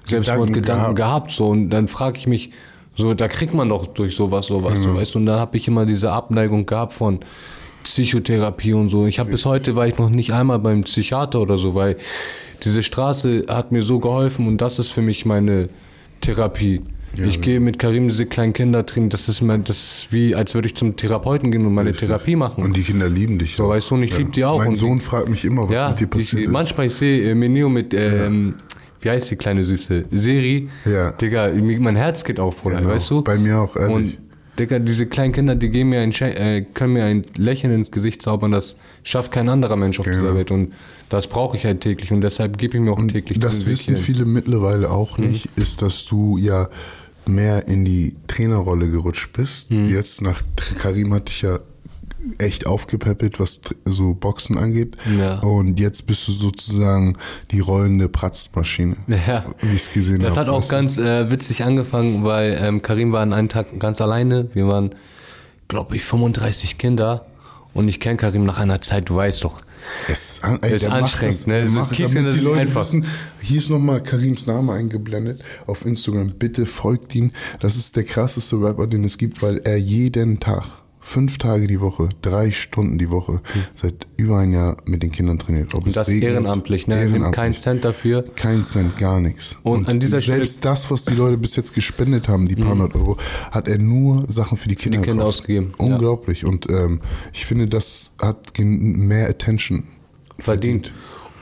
Selbstmordgedanken 0.05 0.95
gehabt. 0.95 1.27
gehabt. 1.27 1.31
so. 1.31 1.47
Und 1.47 1.69
dann 1.69 1.87
frage 1.87 2.17
ich 2.17 2.27
mich, 2.27 2.51
so, 2.95 3.13
da 3.13 3.27
kriegt 3.27 3.53
man 3.53 3.69
doch 3.69 3.87
durch 3.87 4.15
sowas 4.15 4.47
sowas, 4.47 4.81
so, 4.81 4.95
weißt 4.95 5.15
du? 5.15 5.19
Und 5.19 5.25
da 5.25 5.39
habe 5.39 5.57
ich 5.57 5.67
immer 5.67 5.85
diese 5.85 6.11
Abneigung 6.11 6.65
gehabt 6.65 6.93
von 6.93 7.19
Psychotherapie 7.83 8.73
und 8.73 8.89
so. 8.89 9.05
Ich 9.05 9.19
habe 9.19 9.31
bis 9.31 9.45
heute 9.45 9.75
war 9.75 9.87
ich 9.87 9.97
noch 9.97 10.09
nicht 10.09 10.33
einmal 10.33 10.59
beim 10.59 10.83
Psychiater 10.83 11.41
oder 11.41 11.57
so, 11.57 11.73
weil 11.73 11.97
diese 12.63 12.83
Straße 12.83 13.45
hat 13.47 13.71
mir 13.71 13.81
so 13.81 13.99
geholfen 13.99 14.47
und 14.47 14.59
das 14.59 14.79
ist 14.79 14.89
für 14.89 15.01
mich 15.01 15.25
meine 15.25 15.69
Therapie. 16.19 16.81
Ich 17.17 17.41
gehe 17.41 17.59
mit 17.59 17.77
Karim 17.79 18.07
diese 18.07 18.25
kleinen 18.25 18.53
Kinder 18.53 18.83
drin, 18.83 19.09
das 19.09 19.27
ist 19.29 19.41
mein, 19.41 19.63
das 19.63 19.77
ist 19.77 20.07
wie, 20.13 20.35
als 20.35 20.53
würde 20.55 20.67
ich 20.67 20.75
zum 20.75 20.95
Therapeuten 20.95 21.51
gehen 21.51 21.65
und 21.65 21.73
meine 21.73 21.91
Therapie 21.91 22.35
machen. 22.35 22.63
Und 22.63 22.75
die 22.77 22.83
Kinder 22.83 23.09
lieben 23.09 23.37
dich. 23.39 23.55
So, 23.55 23.65
auch. 23.65 23.69
weißt 23.69 23.91
du, 23.91 23.95
und 23.95 24.03
ich 24.03 24.17
lieb 24.17 24.33
die 24.33 24.45
auch. 24.45 24.59
Mein 24.59 24.69
Und 24.69 24.75
Sohn 24.75 24.99
die- 24.99 25.03
fragt 25.03 25.29
mich 25.29 25.43
immer, 25.45 25.67
was 25.67 25.75
ja, 25.75 25.89
mit 25.89 25.99
dir 25.99 26.03
ich, 26.05 26.09
passiert 26.09 26.43
ist. 26.43 26.49
manchmal 26.51 26.87
ich 26.87 26.93
sehe 26.95 27.31
äh, 27.31 27.35
Menio 27.35 27.69
mit, 27.69 27.93
ähm, 27.93 28.55
wie 29.01 29.09
heißt 29.09 29.31
die 29.31 29.35
kleine 29.35 29.63
Süße? 29.63 30.05
Seri. 30.11 30.69
Ja. 30.85 31.11
Digga, 31.11 31.49
mein 31.79 31.95
Herz 31.95 32.23
geht 32.23 32.39
auf, 32.39 32.57
Bruder, 32.61 32.77
Genau. 32.77 32.89
weißt 32.89 33.09
du? 33.09 33.21
Bei 33.23 33.37
mir 33.37 33.59
auch, 33.59 33.75
ehrlich. 33.75 33.95
Und 33.95 34.17
Digga, 34.59 34.79
diese 34.79 35.07
kleinen 35.07 35.31
Kinder, 35.33 35.55
die 35.55 35.69
geben 35.69 35.89
mir 35.89 36.01
ein, 36.01 36.11
äh, 36.11 36.65
können 36.73 36.93
mir 36.93 37.05
ein 37.05 37.23
Lächeln 37.35 37.73
ins 37.73 37.89
Gesicht 37.89 38.21
zaubern, 38.21 38.51
das 38.51 38.75
schafft 39.03 39.31
kein 39.31 39.49
anderer 39.49 39.75
Mensch 39.77 39.99
auf 39.99 40.05
dieser 40.05 40.35
Welt. 40.35 40.51
Und 40.51 40.73
das 41.09 41.27
brauche 41.27 41.57
ich 41.57 41.65
halt 41.65 41.81
täglich 41.81 42.11
und 42.11 42.21
deshalb 42.21 42.57
gebe 42.57 42.77
ich 42.77 42.83
mir 42.83 42.91
auch 42.91 43.01
täglich 43.07 43.39
Das 43.39 43.65
wissen 43.65 43.97
viele 43.97 44.25
mittlerweile 44.25 44.91
auch 44.91 45.17
Mhm. 45.17 45.29
nicht, 45.29 45.49
ist, 45.55 45.81
dass 45.81 46.05
du 46.05 46.37
ja 46.37 46.69
mehr 47.25 47.67
in 47.67 47.85
die 47.85 48.15
Trainerrolle 48.27 48.89
gerutscht 48.89 49.33
bist. 49.33 49.71
Mhm. 49.71 49.87
Jetzt 49.87 50.21
nach 50.21 50.41
Karim 50.79 51.13
hat 51.13 51.29
dich 51.29 51.41
ja 51.41 51.59
echt 52.37 52.67
aufgepäppelt, 52.67 53.39
was 53.39 53.61
so 53.85 54.13
Boxen 54.13 54.57
angeht. 54.57 54.95
Ja. 55.19 55.39
Und 55.39 55.79
jetzt 55.79 56.05
bist 56.05 56.27
du 56.27 56.31
sozusagen 56.31 57.17
die 57.51 57.59
rollende 57.59 58.09
Pratzmaschine. 58.09 58.95
Ja. 59.07 59.45
Wie 59.59 59.75
ich 59.75 59.81
es 59.81 59.91
gesehen 59.91 60.17
habe. 60.17 60.25
Das 60.25 60.37
hat 60.37 60.49
auch 60.49 60.67
ganz 60.67 60.97
äh, 60.97 61.29
witzig 61.31 61.63
angefangen, 61.63 62.23
weil 62.23 62.57
ähm, 62.61 62.81
Karim 62.81 63.11
war 63.11 63.21
an 63.21 63.33
einem 63.33 63.49
Tag 63.49 63.79
ganz 63.79 64.01
alleine. 64.01 64.49
Wir 64.53 64.67
waren, 64.67 64.95
glaube 65.67 65.95
ich, 65.95 66.03
35 66.03 66.77
Kinder. 66.77 67.25
Und 67.73 67.87
ich 67.87 67.99
kenne 67.99 68.17
Karim 68.17 68.43
nach 68.43 68.57
einer 68.57 68.81
Zeit, 68.81 69.09
du 69.09 69.15
weißt 69.15 69.43
doch. 69.43 69.61
Es 70.07 70.33
ist, 70.33 70.43
an, 70.43 70.59
ey, 70.61 70.75
Ist 70.75 70.87
anstrengend, 70.87 71.33
das, 71.33 71.47
ne? 71.47 71.59
Es 71.59 71.69
ist 71.71 71.75
macht, 71.75 71.91
Kiesling, 71.91 72.23
damit 72.23 72.33
die 72.33 72.39
ist 72.39 72.43
Leute 72.43 72.59
einfach. 72.61 72.81
wissen, 72.81 73.05
hier 73.41 73.57
ist 73.57 73.69
nochmal 73.69 74.01
Karims 74.03 74.47
Name 74.47 74.73
eingeblendet 74.73 75.41
auf 75.67 75.85
Instagram. 75.85 76.33
Bitte 76.37 76.65
folgt 76.65 77.15
ihm. 77.15 77.31
Das 77.59 77.75
ist 77.75 77.95
der 77.95 78.03
krasseste 78.03 78.61
Rapper, 78.61 78.87
den 78.87 79.03
es 79.03 79.17
gibt, 79.17 79.41
weil 79.41 79.59
er 79.63 79.77
jeden 79.77 80.39
Tag, 80.39 80.65
fünf 81.01 81.37
Tage 81.39 81.67
die 81.67 81.81
Woche, 81.81 82.09
drei 82.21 82.51
Stunden 82.51 82.97
die 82.97 83.09
Woche, 83.09 83.41
seit 83.75 84.07
über 84.17 84.37
ein 84.37 84.53
Jahr 84.53 84.77
mit 84.85 85.03
den 85.03 85.11
Kindern 85.11 85.39
trainiert. 85.39 85.73
Ob 85.73 85.87
es 85.87 85.95
Das 85.95 86.07
regnet, 86.07 86.31
ehrenamtlich, 86.31 86.87
ne? 86.87 86.95
Er 86.95 87.05
nimmt 87.05 87.11
keinen 87.13 87.23
ehrenamtlich. 87.23 87.59
Cent 87.59 87.83
dafür. 87.85 88.23
Kein 88.35 88.63
Cent, 88.63 88.97
gar 88.97 89.19
nichts. 89.19 89.57
Und 89.63 89.89
an 89.89 89.99
dieser 89.99 90.21
selbst 90.21 90.63
das, 90.63 90.89
was 90.91 91.05
die 91.05 91.15
Leute 91.15 91.37
bis 91.37 91.55
jetzt 91.55 91.73
gespendet 91.73 92.27
haben, 92.29 92.47
die 92.47 92.55
paar 92.55 92.71
hundert 92.71 92.95
Euro, 92.95 93.17
hat 93.51 93.67
er 93.67 93.79
nur 93.79 94.23
Sachen 94.27 94.57
für 94.57 94.69
die 94.69 94.75
Kinder, 94.75 94.99
Mhm. 94.99 95.03
Kinder 95.03 95.25
ausgegeben, 95.25 95.73
ja. 95.77 95.85
Unglaublich. 95.85 96.45
Und 96.45 96.69
ähm, 96.69 97.01
ich 97.33 97.45
finde, 97.45 97.67
das 97.67 98.13
hat 98.19 98.53
mehr 98.59 99.27
Attention 99.27 99.83
verdient. 100.37 100.93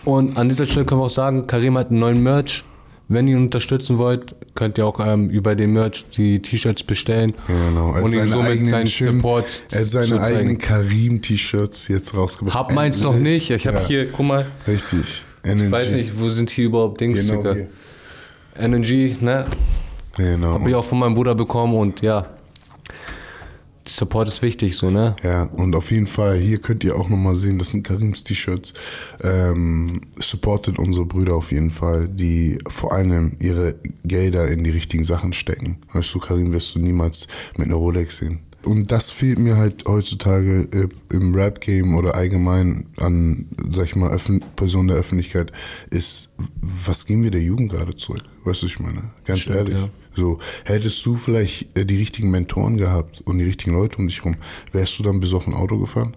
Und 0.05 0.37
an 0.37 0.47
dieser 0.47 0.65
Stelle 0.65 0.85
können 0.85 1.01
wir 1.01 1.05
auch 1.05 1.09
sagen, 1.09 1.45
Karim 1.47 1.77
hat 1.77 1.89
einen 1.89 1.99
neuen 1.99 2.23
Merch. 2.23 2.63
Wenn 3.11 3.27
ihr 3.27 3.37
ihn 3.37 3.43
unterstützen 3.45 3.97
wollt, 3.97 4.35
könnt 4.53 4.77
ihr 4.77 4.85
auch 4.85 4.99
ähm, 4.99 5.29
über 5.31 5.55
den 5.55 5.73
Merch 5.73 6.05
die 6.15 6.41
T-Shirts 6.43 6.83
bestellen. 6.83 7.33
Genau. 7.47 7.93
Er 7.95 8.03
Und 8.03 8.13
ihm 8.13 8.29
somit 8.29 8.67
seinen 8.69 8.85
schönen- 8.87 9.17
Support 9.17 9.63
Er 9.71 9.79
hat 9.81 9.89
seine 9.89 10.05
zu 10.05 10.17
zeigen. 10.19 10.37
eigenen 10.37 10.57
Karim-T-Shirts 10.59 11.87
jetzt 11.87 12.15
rausgebracht. 12.15 12.55
Hab 12.55 12.73
meins 12.73 13.01
noch 13.01 13.15
Endlich. 13.15 13.49
nicht. 13.49 13.51
Ich 13.51 13.67
habe 13.67 13.77
Ja, 13.79 13.87
hier, 13.87 14.11
guck 14.11 14.25
mal, 14.27 14.45
Richtig. 14.67 15.23
ich 15.43 15.71
weiß 15.71 15.91
nicht, 15.93 16.19
wo 16.19 16.29
sind 16.29 16.51
hier 16.51 16.65
überhaupt 16.65 17.01
Dings, 17.01 17.27
Genau 17.27 17.41
hier. 17.51 17.67
Energy, 18.55 19.15
ne? 19.21 19.45
Genau. 20.15 20.53
Hab 20.53 20.67
ich 20.67 20.75
auch 20.75 20.85
von 20.85 20.99
meinem 20.99 21.15
Bruder 21.15 21.33
bekommen 21.33 21.75
und 21.75 22.01
ja. 22.01 22.27
Support 23.95 24.27
ist 24.27 24.41
wichtig, 24.41 24.75
so, 24.75 24.89
ne? 24.89 25.15
Ja, 25.23 25.43
und 25.43 25.75
auf 25.75 25.91
jeden 25.91 26.07
Fall, 26.07 26.37
hier 26.37 26.59
könnt 26.59 26.83
ihr 26.83 26.95
auch 26.95 27.09
nochmal 27.09 27.35
sehen, 27.35 27.59
das 27.59 27.71
sind 27.71 27.83
Karims 27.83 28.23
T-Shirts. 28.23 28.73
Ähm, 29.23 30.01
supportet 30.19 30.79
unsere 30.79 31.05
Brüder 31.05 31.35
auf 31.35 31.51
jeden 31.51 31.71
Fall, 31.71 32.07
die 32.07 32.59
vor 32.67 32.93
allem 32.93 33.35
ihre 33.39 33.75
Gelder 34.03 34.47
in 34.47 34.63
die 34.63 34.69
richtigen 34.69 35.03
Sachen 35.03 35.33
stecken. 35.33 35.77
Weißt 35.93 36.13
du, 36.13 36.19
Karim 36.19 36.51
wirst 36.51 36.75
du 36.75 36.79
niemals 36.79 37.27
mit 37.57 37.67
einer 37.67 37.75
Rolex 37.75 38.17
sehen. 38.17 38.39
Und 38.63 38.91
das 38.91 39.09
fehlt 39.09 39.39
mir 39.39 39.55
halt 39.55 39.85
heutzutage 39.87 40.67
äh, 40.71 41.15
im 41.15 41.33
Rap-Game 41.33 41.95
oder 41.95 42.15
allgemein 42.15 42.85
an, 42.97 43.47
sag 43.69 43.85
ich 43.85 43.95
mal, 43.95 44.11
Öffn 44.11 44.43
Personen 44.55 44.89
der 44.89 44.97
Öffentlichkeit, 44.97 45.51
ist, 45.89 46.29
was 46.61 47.05
geben 47.05 47.23
wir 47.23 47.31
der 47.31 47.41
Jugend 47.41 47.71
gerade 47.71 47.95
zurück? 47.95 48.23
Weißt 48.43 48.61
du, 48.61 48.65
was 48.65 48.73
ich 48.73 48.79
meine? 48.79 49.11
Ganz 49.25 49.41
Stimmt, 49.41 49.57
ehrlich. 49.57 49.75
ja. 49.75 49.89
So, 50.15 50.39
hättest 50.65 51.05
du 51.05 51.15
vielleicht 51.15 51.77
äh, 51.77 51.85
die 51.85 51.97
richtigen 51.97 52.29
Mentoren 52.31 52.77
gehabt 52.77 53.21
und 53.21 53.39
die 53.39 53.45
richtigen 53.45 53.73
Leute 53.73 53.97
um 53.97 54.07
dich 54.07 54.25
rum, 54.25 54.35
wärst 54.73 54.99
du 54.99 55.03
dann 55.03 55.21
besoffen 55.21 55.53
Auto 55.53 55.77
gefahren? 55.77 56.15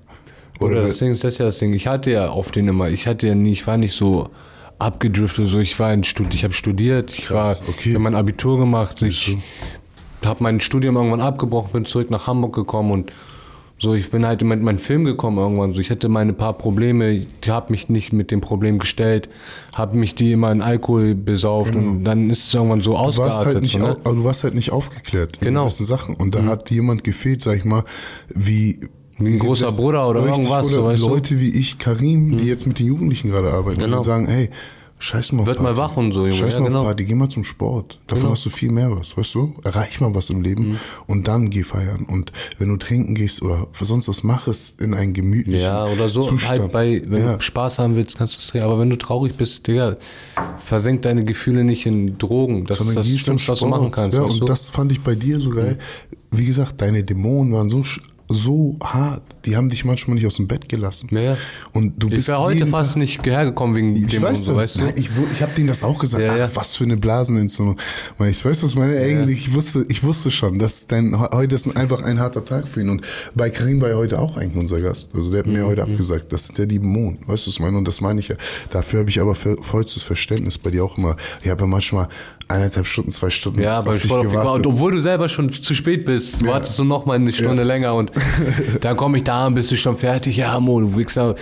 Oder 0.59 0.83
das 0.83 0.99
Ding 0.99 1.11
ist 1.11 1.25
das 1.25 1.39
ja 1.39 1.47
das 1.47 1.59
Ding. 1.59 1.73
Ich 1.75 1.87
hatte 1.87 2.11
ja 2.11 2.29
auf 2.29 2.51
den 2.51 2.69
immer, 2.69 2.89
ich 2.89 3.07
hatte 3.07 3.27
ja 3.27 3.35
nie, 3.35 3.53
ich 3.53 3.67
war 3.67 3.77
nicht 3.77 3.95
so 3.95 4.31
abgedriftet, 4.79 5.49
so 5.49 5.59
ich 5.61 5.79
war 5.79 5.89
ein 5.89 6.05
Stud 6.05 6.35
ich 6.35 6.45
habe 6.45 6.55
studiert, 6.55 7.17
ich 7.17 7.27
Krass, 7.27 7.61
war, 7.61 7.69
okay. 7.69 7.91
ich 7.91 7.95
habe 7.95 8.05
mein 8.05 8.15
Abitur 8.15 8.59
gemacht, 8.59 9.03
ich 9.03 9.39
habe 10.27 10.43
mein 10.43 10.61
Studium 10.61 10.97
irgendwann 10.97 11.21
abgebrochen, 11.21 11.71
bin 11.73 11.85
zurück 11.85 12.11
nach 12.11 12.27
Hamburg 12.27 12.55
gekommen 12.55 12.91
und 12.93 13.13
so, 13.79 13.95
ich 13.95 14.13
bin 14.13 14.25
halt 14.25 14.45
mit 14.45 14.63
meinem 14.63 14.79
Film 14.79 15.05
gekommen 15.05 15.39
irgendwann. 15.39 15.73
So, 15.73 15.81
ich 15.81 15.91
hatte 15.91 16.09
meine 16.09 16.33
paar 16.35 16.53
Probleme, 16.53 17.11
ich 17.11 17.27
habe 17.49 17.73
mich 17.73 17.89
nicht 17.89 18.13
mit 18.13 18.31
dem 18.31 18.41
Problem 18.41 18.79
gestellt, 18.79 19.29
habe 19.75 19.97
mich 19.97 20.15
die 20.15 20.31
immer 20.31 20.53
in 20.53 20.63
Alkohol 20.63 21.17
besauft 21.17 21.75
und 21.75 22.05
dann 22.05 22.31
ist 22.31 22.47
es 22.47 22.55
irgendwann 22.55 22.81
so 22.81 22.93
Du 22.93 22.99
warst, 22.99 23.19
ausgeartet. 23.19 23.47
halt 23.55 23.63
nicht, 23.63 23.73
so, 23.73 23.79
ne? 23.81 23.89
au- 23.97 23.97
aber 24.05 24.15
du 24.15 24.23
warst 24.25 24.45
halt 24.45 24.55
nicht 24.55 24.71
aufgeklärt 24.71 25.39
in 25.41 25.47
Genau. 25.49 25.63
gewissen 25.63 25.85
Sachen. 25.87 26.15
Und 26.15 26.37
da 26.37 26.45
hat 26.45 26.71
jemand 26.71 27.03
gefehlt, 27.03 27.43
sag 27.43 27.57
ich 27.57 27.65
mal, 27.65 27.83
wie... 28.33 28.79
Wie 29.19 29.35
ein 29.35 29.39
großer 29.41 29.71
Bruder 29.73 30.09
oder 30.09 30.27
irgendwas, 30.27 30.67
Oder 30.73 30.77
so, 30.77 30.85
weißt 30.85 31.03
du? 31.03 31.07
Mhm. 31.09 31.13
Leute 31.15 31.41
wie 31.41 31.55
ich, 31.55 31.79
Karim, 31.79 32.37
die 32.39 32.47
jetzt 32.47 32.67
mit 32.67 32.79
den 32.79 32.87
Jugendlichen 32.87 33.31
gerade 33.31 33.53
arbeiten 33.53 33.79
Genau. 33.81 33.99
und 33.99 34.03
die 34.05 34.07
sagen, 34.07 34.27
hey, 34.27 34.49
scheiß 35.03 35.33
mal 35.33 35.41
auf 35.43 35.47
Wird 35.47 35.61
mal 35.61 35.75
Party. 35.75 35.79
wach 35.93 35.97
und 35.97 36.13
so, 36.13 36.21
Junge. 36.21 36.33
Scheiß 36.33 36.55
Ja, 36.55 36.61
mal 36.61 36.67
genau. 36.69 36.81
auf 36.81 36.87
Party, 36.87 37.05
geh 37.05 37.15
mal 37.15 37.29
zum 37.29 37.45
Sport. 37.45 37.99
Davon 38.07 38.31
hast 38.31 38.47
du 38.47 38.51
viel 38.51 38.71
mehr 38.71 38.91
was, 38.97 39.17
weißt 39.17 39.35
du? 39.35 39.55
Erreich 39.65 40.01
mal 40.01 40.15
was 40.15 40.31
im 40.31 40.39
Mhm. 40.39 40.43
Leben 40.45 40.81
und 41.07 41.29
dann 41.29 41.51
geh 41.51 41.63
feiern. 41.65 42.07
Und 42.09 42.33
wenn 42.59 42.69
du 42.69 42.77
trinken 42.77 43.15
gehst 43.15 43.43
oder 43.43 43.67
für 43.73 43.85
sonst 43.85 44.09
was, 44.09 44.23
mach 44.23 44.47
es 44.47 44.71
in 44.71 44.95
einen 44.95 45.13
gemütlichen 45.13 45.61
Ja, 45.63 45.87
oder 45.87 46.09
so. 46.09 46.23
Zustand. 46.23 46.61
Halt 46.63 46.73
bei, 46.73 47.03
wenn 47.07 47.23
ja. 47.25 47.33
du 47.35 47.41
Spaß 47.41 47.79
haben 47.81 47.97
willst, 47.97 48.17
kannst 48.17 48.35
du 48.37 48.39
es 48.39 48.47
drehen. 48.49 48.63
Aber 48.63 48.79
wenn 48.79 48.91
du 48.91 48.97
traurig 48.97 49.35
bist, 49.37 49.67
Digga, 49.67 49.97
versenk 50.65 51.03
deine 51.03 51.25
Gefühle 51.25 51.65
nicht 51.65 51.85
in 51.87 52.17
Drogen. 52.19 52.65
Das 52.67 52.79
ist 52.81 52.87
sondern 52.87 53.03
das 53.03 53.07
geh 53.07 53.13
zum 53.17 53.19
Schlimmste, 53.39 53.53
was 53.53 53.59
du 53.59 53.67
machen 53.67 53.91
kannst. 53.91 54.17
Ja, 54.17 54.23
und 54.25 54.41
du? 54.41 54.45
das 54.45 54.71
fand 54.71 54.93
ich 54.93 55.01
bei 55.03 55.15
dir 55.15 55.41
so 55.41 55.51
geil. 55.51 55.79
Wie 56.31 56.45
gesagt, 56.47 56.81
deine 56.81 57.05
Dämonen 57.05 57.53
waren 57.53 57.69
so, 57.69 57.83
so 58.33 58.77
hart. 58.83 59.23
Die 59.45 59.57
haben 59.57 59.69
dich 59.69 59.85
manchmal 59.85 60.17
nicht 60.17 60.27
aus 60.27 60.37
dem 60.37 60.49
Bett 60.49 60.69
gelassen. 60.69 61.09
Ja. 61.13 61.37
Und 61.73 62.03
du 62.03 62.09
ich 62.09 62.17
bist 62.17 62.29
wäre 62.29 62.41
heute 62.41 62.67
fast 62.67 62.93
Tag, 62.93 62.99
nicht 63.01 63.25
hergekommen 63.27 63.77
wegen 63.77 63.97
ich 63.97 64.07
dem 64.07 64.23
und 64.23 64.29
weiß 64.31 64.45
so, 64.45 64.55
das. 64.55 64.63
weißt 64.63 64.77
du? 64.77 64.81
Nein, 64.81 64.95
ich, 64.97 65.11
ich 65.35 65.43
habe 65.43 65.53
denen 65.57 65.69
das 65.69 65.83
auch 65.85 65.99
gesagt. 65.99 66.23
Ja, 66.23 66.33
Ach, 66.33 66.39
ja. 66.39 66.51
was 66.55 66.77
für 66.77 66.85
eine 66.85 66.97
Blasenentzündung. 66.97 67.77
Weil 68.19 68.31
ich 68.31 68.45
weiß, 68.45 68.61
das 68.61 68.77
meine 68.77 68.99
eigentlich. 68.99 69.49
Ich 69.49 69.55
wusste, 69.55 69.85
ich 69.89 70.03
wusste 70.03 70.31
schon, 70.31 70.59
dass 70.59 70.87
dein 70.87 71.19
heute 71.19 71.55
ist 71.55 71.77
einfach 71.77 72.03
ein 72.03 72.19
harter 72.21 72.45
Tag 72.45 72.69
für 72.69 72.81
ihn. 72.81 72.89
Und 72.89 73.07
bei 73.35 73.51
Karim 73.51 73.81
war 73.81 73.89
ja 73.91 73.97
heute 73.97 74.19
auch 74.19 74.37
eigentlich 74.37 74.57
unser 74.57 74.81
Gast. 74.81 75.11
Also 75.15 75.31
der 75.31 75.41
hat 75.41 75.47
Mhm, 75.47 75.53
mir 75.55 75.67
heute 75.67 75.83
abgesagt. 75.83 76.33
Das 76.33 76.47
sind 76.47 76.59
ja 76.59 76.67
die 76.67 76.79
Dämonen. 76.79 77.19
Weißt 77.27 77.47
du, 77.47 77.51
was 77.51 77.55
ich 77.55 77.61
meine? 77.61 77.77
Und 77.79 77.89
das 77.89 78.01
meine 78.01 78.21
ich 78.21 78.29
ja. 78.29 78.37
Dafür 78.71 79.01
habe 79.01 79.11
ich 79.11 79.21
aber 79.21 79.35
vollstes 79.35 80.03
Verständnis 80.03 80.59
bei 80.59 80.71
dir 80.71 80.85
auch 80.85 80.99
immer. 80.99 81.17
Ich 81.43 81.51
habe 81.51 81.63
ja 81.63 81.67
manchmal 81.67 82.09
eineinhalb 82.49 82.87
Stunden, 82.87 83.11
zwei 83.11 83.31
Stunden 83.31 83.61
Ja, 83.63 83.79
auf 83.81 83.85
beim 83.85 83.95
dich 83.95 84.05
Sport 84.05 84.27
auf 84.27 84.33
gewartet. 84.33 84.67
Und 84.67 84.67
obwohl 84.75 84.93
du 84.93 85.01
selber 85.01 85.29
schon 85.29 85.51
zu 85.53 85.75
spät 85.75 86.05
bist, 86.07 86.45
wartest 86.47 86.79
du 86.79 86.85
noch 86.85 87.07
mal 87.07 87.15
eine 87.15 87.33
Stunde 87.33 87.63
Ja. 87.63 87.69
länger 87.69 87.95
und 87.95 88.13
dann 88.81 88.97
komme 88.97 89.19
ich 89.19 89.25
da 89.25 89.47
und 89.47 89.55
bist 89.55 89.71
du 89.71 89.77
schon 89.77 89.97
fertig. 89.97 90.37
Ja, 90.37 90.59
Mo, 90.61 90.81
du 90.81 90.97
Wichser, 90.97 91.35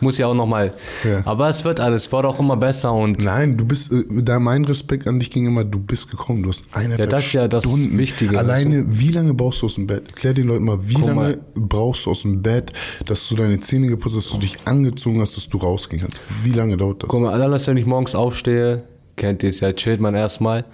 muss 0.00 0.18
ja 0.18 0.26
auch 0.26 0.34
noch 0.34 0.46
mal. 0.46 0.72
Ja. 1.04 1.22
Aber 1.24 1.48
es 1.48 1.64
wird 1.64 1.80
alles, 1.80 2.10
wird 2.12 2.24
auch 2.24 2.38
immer 2.40 2.56
besser 2.56 2.92
und 2.92 3.22
Nein, 3.22 3.56
du 3.56 3.64
bist, 3.64 3.92
äh, 3.92 4.04
da 4.10 4.38
mein 4.40 4.64
Respekt 4.64 5.06
an 5.06 5.18
dich 5.18 5.30
ging 5.30 5.46
immer, 5.46 5.64
du 5.64 5.78
bist 5.78 6.10
gekommen, 6.10 6.42
du 6.42 6.48
hast 6.48 6.66
eineinhalb 6.72 7.00
Ja, 7.00 7.06
das 7.06 7.26
ist 7.26 7.32
ja 7.32 7.48
das 7.48 7.64
Stunden. 7.64 7.96
Wichtige, 7.98 8.38
Alleine, 8.38 8.84
wie 8.86 9.10
lange 9.10 9.34
brauchst 9.34 9.62
du 9.62 9.66
aus 9.66 9.74
dem 9.76 9.86
Bett? 9.86 10.14
Klär 10.16 10.34
den 10.34 10.46
Leuten 10.48 10.64
mal, 10.64 10.78
wie 10.88 10.94
Guck 10.94 11.04
lange 11.08 11.14
mal. 11.20 11.38
brauchst 11.54 12.06
du 12.06 12.10
aus 12.10 12.22
dem 12.22 12.42
Bett, 12.42 12.72
dass 13.04 13.28
du 13.28 13.36
deine 13.36 13.60
Zähne 13.60 13.86
geputzt 13.88 14.16
hast, 14.16 14.26
dass 14.26 14.32
du 14.34 14.38
dich 14.40 14.56
angezogen 14.64 15.20
hast, 15.20 15.36
dass 15.36 15.48
du 15.48 15.58
rausgehen 15.58 16.02
kannst? 16.02 16.22
Wie 16.42 16.52
lange 16.52 16.76
dauert 16.76 17.02
das? 17.02 17.08
Guck 17.08 17.20
mal, 17.22 17.32
alles, 17.40 17.66
wenn 17.66 17.76
ich 17.76 17.86
morgens 17.86 18.14
aufstehe, 18.14 18.84
kennt 19.16 19.42
ihr 19.42 19.50
es 19.50 19.60
ja, 19.60 19.72
chillt 19.72 20.00
man 20.00 20.14
erstmal. 20.14 20.64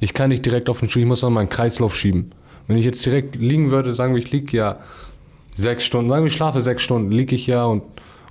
Ich 0.00 0.12
kann 0.12 0.28
nicht 0.28 0.44
direkt 0.44 0.68
auf 0.68 0.80
den 0.80 0.90
Stuhl, 0.90 1.02
ich 1.02 1.08
muss 1.08 1.22
noch 1.22 1.30
mal 1.30 1.40
einen 1.40 1.48
Kreislauf 1.48 1.96
schieben. 1.96 2.32
Wenn 2.66 2.76
ich 2.76 2.84
jetzt 2.84 3.04
direkt 3.04 3.36
liegen 3.36 3.70
würde, 3.70 3.94
sagen 3.94 4.14
wir, 4.14 4.22
ich 4.22 4.30
liege 4.32 4.56
ja 4.56 4.78
sechs 5.54 5.84
Stunden, 5.84 6.10
sagen 6.10 6.24
wir, 6.24 6.28
ich 6.28 6.34
schlafe 6.34 6.60
sechs 6.60 6.82
Stunden, 6.82 7.10
liege 7.10 7.34
ich 7.34 7.46
ja 7.46 7.64
und 7.64 7.82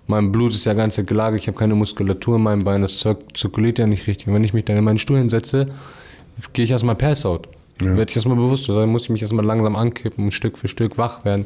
mein 0.07 0.31
Blut 0.31 0.53
ist 0.53 0.65
ja 0.65 0.73
ganz 0.73 0.97
gelagert, 0.97 1.39
ich 1.39 1.47
habe 1.47 1.57
keine 1.57 1.75
Muskulatur 1.75 2.35
in 2.35 2.43
meinem 2.43 2.63
Bein, 2.63 2.81
das 2.81 2.99
zirk 2.99 3.37
zirkuliert 3.37 3.79
ja 3.79 3.87
nicht 3.87 4.05
richtig. 4.05 4.27
Und 4.27 4.33
wenn 4.33 4.43
ich 4.43 4.53
mich 4.53 4.65
dann 4.65 4.75
in 4.75 4.83
meinen 4.83 4.97
Stuhl 4.97 5.17
hinsetze, 5.17 5.67
gehe 6.51 6.65
ich 6.65 6.71
erstmal 6.71 6.95
Pass-out. 6.95 7.47
Ja. 7.81 7.95
Werde 7.95 8.09
ich 8.09 8.15
erstmal 8.15 8.37
bewusst, 8.37 8.67
dann 8.67 8.89
muss 8.89 9.03
ich 9.03 9.09
mich 9.09 9.21
erstmal 9.21 9.45
langsam 9.45 9.75
ankippen 9.75 10.25
und 10.25 10.31
Stück 10.31 10.57
für 10.57 10.67
Stück 10.67 10.97
wach 10.97 11.23
werden. 11.23 11.45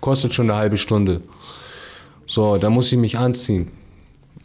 Kostet 0.00 0.32
schon 0.32 0.48
eine 0.48 0.58
halbe 0.58 0.76
Stunde. 0.76 1.20
So, 2.26 2.56
da 2.58 2.70
muss 2.70 2.92
ich 2.92 2.98
mich 2.98 3.18
anziehen 3.18 3.70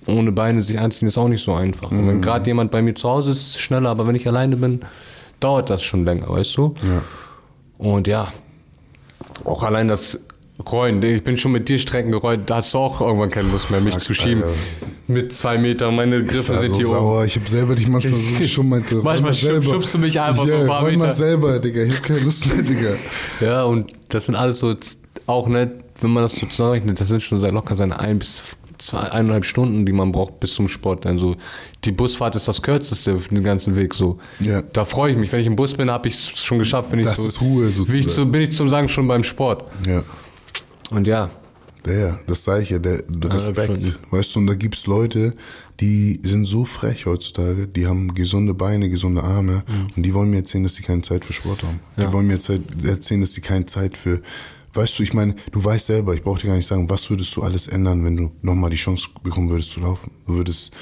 ohne 0.07 0.31
Beine 0.31 0.61
sich 0.61 0.79
anziehen 0.79 1.07
ist 1.07 1.17
auch 1.17 1.27
nicht 1.27 1.43
so 1.43 1.53
einfach. 1.53 1.91
Und 1.91 2.07
wenn 2.07 2.21
gerade 2.21 2.45
jemand 2.45 2.71
bei 2.71 2.81
mir 2.81 2.95
zu 2.95 3.09
Hause 3.09 3.31
ist, 3.31 3.41
ist 3.41 3.47
es 3.55 3.59
schneller, 3.61 3.89
aber 3.89 4.07
wenn 4.07 4.15
ich 4.15 4.27
alleine 4.27 4.55
bin, 4.57 4.81
dauert 5.39 5.69
das 5.69 5.83
schon 5.83 6.05
länger, 6.05 6.29
weißt 6.29 6.57
du? 6.57 6.73
Ja. 6.83 7.01
Und 7.77 8.07
ja, 8.07 8.33
auch 9.43 9.63
allein 9.63 9.87
das 9.87 10.19
Rollen, 10.69 11.01
ich 11.01 11.23
bin 11.23 11.37
schon 11.37 11.51
mit 11.53 11.67
dir 11.69 11.79
Strecken 11.79 12.11
gerollt, 12.11 12.41
da 12.45 12.57
hast 12.57 12.73
du 12.73 12.77
auch 12.79 13.01
irgendwann 13.01 13.31
keine 13.31 13.49
Lust 13.49 13.71
mehr, 13.71 13.81
mich 13.81 13.97
zu 13.97 14.13
schieben. 14.13 14.43
Alter. 14.43 14.55
Mit 15.07 15.33
zwei 15.33 15.57
Metern, 15.57 15.95
meine 15.95 16.23
Griffe 16.23 16.55
sind 16.55 16.69
so 16.69 16.75
hier 16.77 16.87
oben. 16.89 16.95
sauer. 16.97 17.25
Ich 17.25 17.35
habe 17.35 17.47
selber 17.49 17.75
dich 17.75 17.87
manchmal 17.87 18.13
so 18.13 18.37
geschummelt. 18.37 18.91
Roll 18.91 19.01
Manchmal 19.01 19.31
mal 19.31 19.33
selber. 19.33 19.63
schubst 19.63 19.93
du 19.93 19.97
mich 19.97 20.19
einfach 20.19 20.45
so 20.45 20.51
ja, 20.53 20.61
ein 20.61 20.67
paar 20.67 20.81
roll 20.81 20.91
mal 20.97 21.05
Meter. 21.05 21.11
selber, 21.15 21.59
Digga. 21.59 21.81
Ich 21.83 21.95
hab 21.97 22.03
keine 22.03 22.19
Lust 22.19 22.45
mehr, 22.45 22.63
Digga. 22.63 22.89
Ja, 23.41 23.63
und 23.63 23.91
das 24.09 24.27
sind 24.27 24.35
alles 24.35 24.59
so, 24.59 24.75
auch 25.25 25.47
nicht, 25.47 25.71
wenn 25.99 26.11
man 26.11 26.23
das 26.23 26.33
so 26.33 26.45
zusammenrechnet, 26.45 26.99
das 26.99 27.07
sind 27.07 27.23
schon 27.23 27.41
locker 27.41 27.75
seine 27.75 27.99
ein 27.99 28.19
bis 28.19 28.43
zwei, 28.81 28.99
eineinhalb 29.11 29.45
Stunden, 29.45 29.85
die 29.85 29.93
man 29.93 30.11
braucht 30.11 30.39
bis 30.39 30.53
zum 30.55 30.67
Sport. 30.67 31.05
Dann 31.05 31.19
so, 31.19 31.35
die 31.85 31.91
Busfahrt 31.91 32.35
ist 32.35 32.47
das 32.47 32.61
kürzeste 32.61 33.17
für 33.19 33.33
den 33.35 33.43
ganzen 33.43 33.75
Weg 33.75 33.93
so. 33.93 34.17
Ja. 34.39 34.61
Da 34.61 34.85
freue 34.85 35.11
ich 35.11 35.17
mich. 35.17 35.31
Wenn 35.31 35.39
ich 35.41 35.47
im 35.47 35.55
Bus 35.55 35.73
bin, 35.75 35.89
habe 35.91 36.07
ich 36.09 36.15
es 36.15 36.39
schon 36.39 36.57
geschafft. 36.57 36.89
Bin 36.91 36.99
ich 36.99 37.05
Das 37.05 37.17
so, 37.17 37.27
ist 37.27 37.41
Ruhe 37.41 37.65
wie 37.65 37.69
ich 37.69 37.75
sozusagen. 37.75 38.09
so, 38.09 38.25
bin 38.25 38.41
ich 38.41 38.51
zum 38.55 38.69
Sagen 38.69 38.87
schon 38.89 39.07
beim 39.07 39.23
Sport. 39.23 39.65
Ja. 39.87 40.03
Und 40.89 41.07
ja, 41.07 41.29
Ja, 41.87 42.19
das 42.27 42.43
sage 42.43 42.63
ich 42.63 42.69
ja, 42.71 42.79
der, 42.79 43.03
der 43.03 43.33
Respekt. 43.33 43.97
Weißt 44.11 44.35
du, 44.35 44.39
und 44.39 44.47
da 44.47 44.53
gibt's 44.55 44.85
Leute, 44.87 45.33
die 45.79 46.19
sind 46.23 46.45
so 46.45 46.63
frech 46.65 47.05
heutzutage, 47.07 47.67
die 47.67 47.87
haben 47.87 48.13
gesunde 48.13 48.53
Beine, 48.53 48.89
gesunde 48.89 49.23
Arme 49.23 49.63
und 49.95 50.03
die 50.03 50.13
wollen 50.13 50.29
mir 50.29 50.37
erzählen, 50.37 50.63
dass 50.63 50.75
sie 50.75 50.83
keine 50.83 51.01
Zeit 51.01 51.25
für 51.25 51.33
Sport 51.33 51.63
haben. 51.63 51.79
Die 51.97 52.01
Mhm. 52.01 52.05
Ja. 52.07 52.13
wollen 52.13 52.27
mir 52.27 52.33
erzählen, 52.33 53.21
dass 53.21 53.33
sie 53.33 53.41
keine 53.41 53.65
Zeit 53.65 53.97
für. 53.97 54.21
Weißt 54.73 54.97
du, 54.97 55.03
ich 55.03 55.13
meine, 55.13 55.35
du 55.51 55.63
weißt 55.63 55.87
selber, 55.87 56.13
ich 56.13 56.23
brauche 56.23 56.39
dir 56.39 56.47
gar 56.47 56.55
nicht 56.55 56.67
sagen, 56.67 56.89
was 56.89 57.09
würdest 57.09 57.35
du 57.35 57.43
alles 57.43 57.67
ändern, 57.67 58.05
wenn 58.05 58.17
du 58.17 58.31
nochmal 58.41 58.69
die 58.69 58.77
Chance 58.77 59.09
bekommen 59.23 59.49
würdest 59.49 59.71
zu 59.71 59.81
laufen? 59.81 60.11
Du 60.27 60.35
würdest 60.35 60.73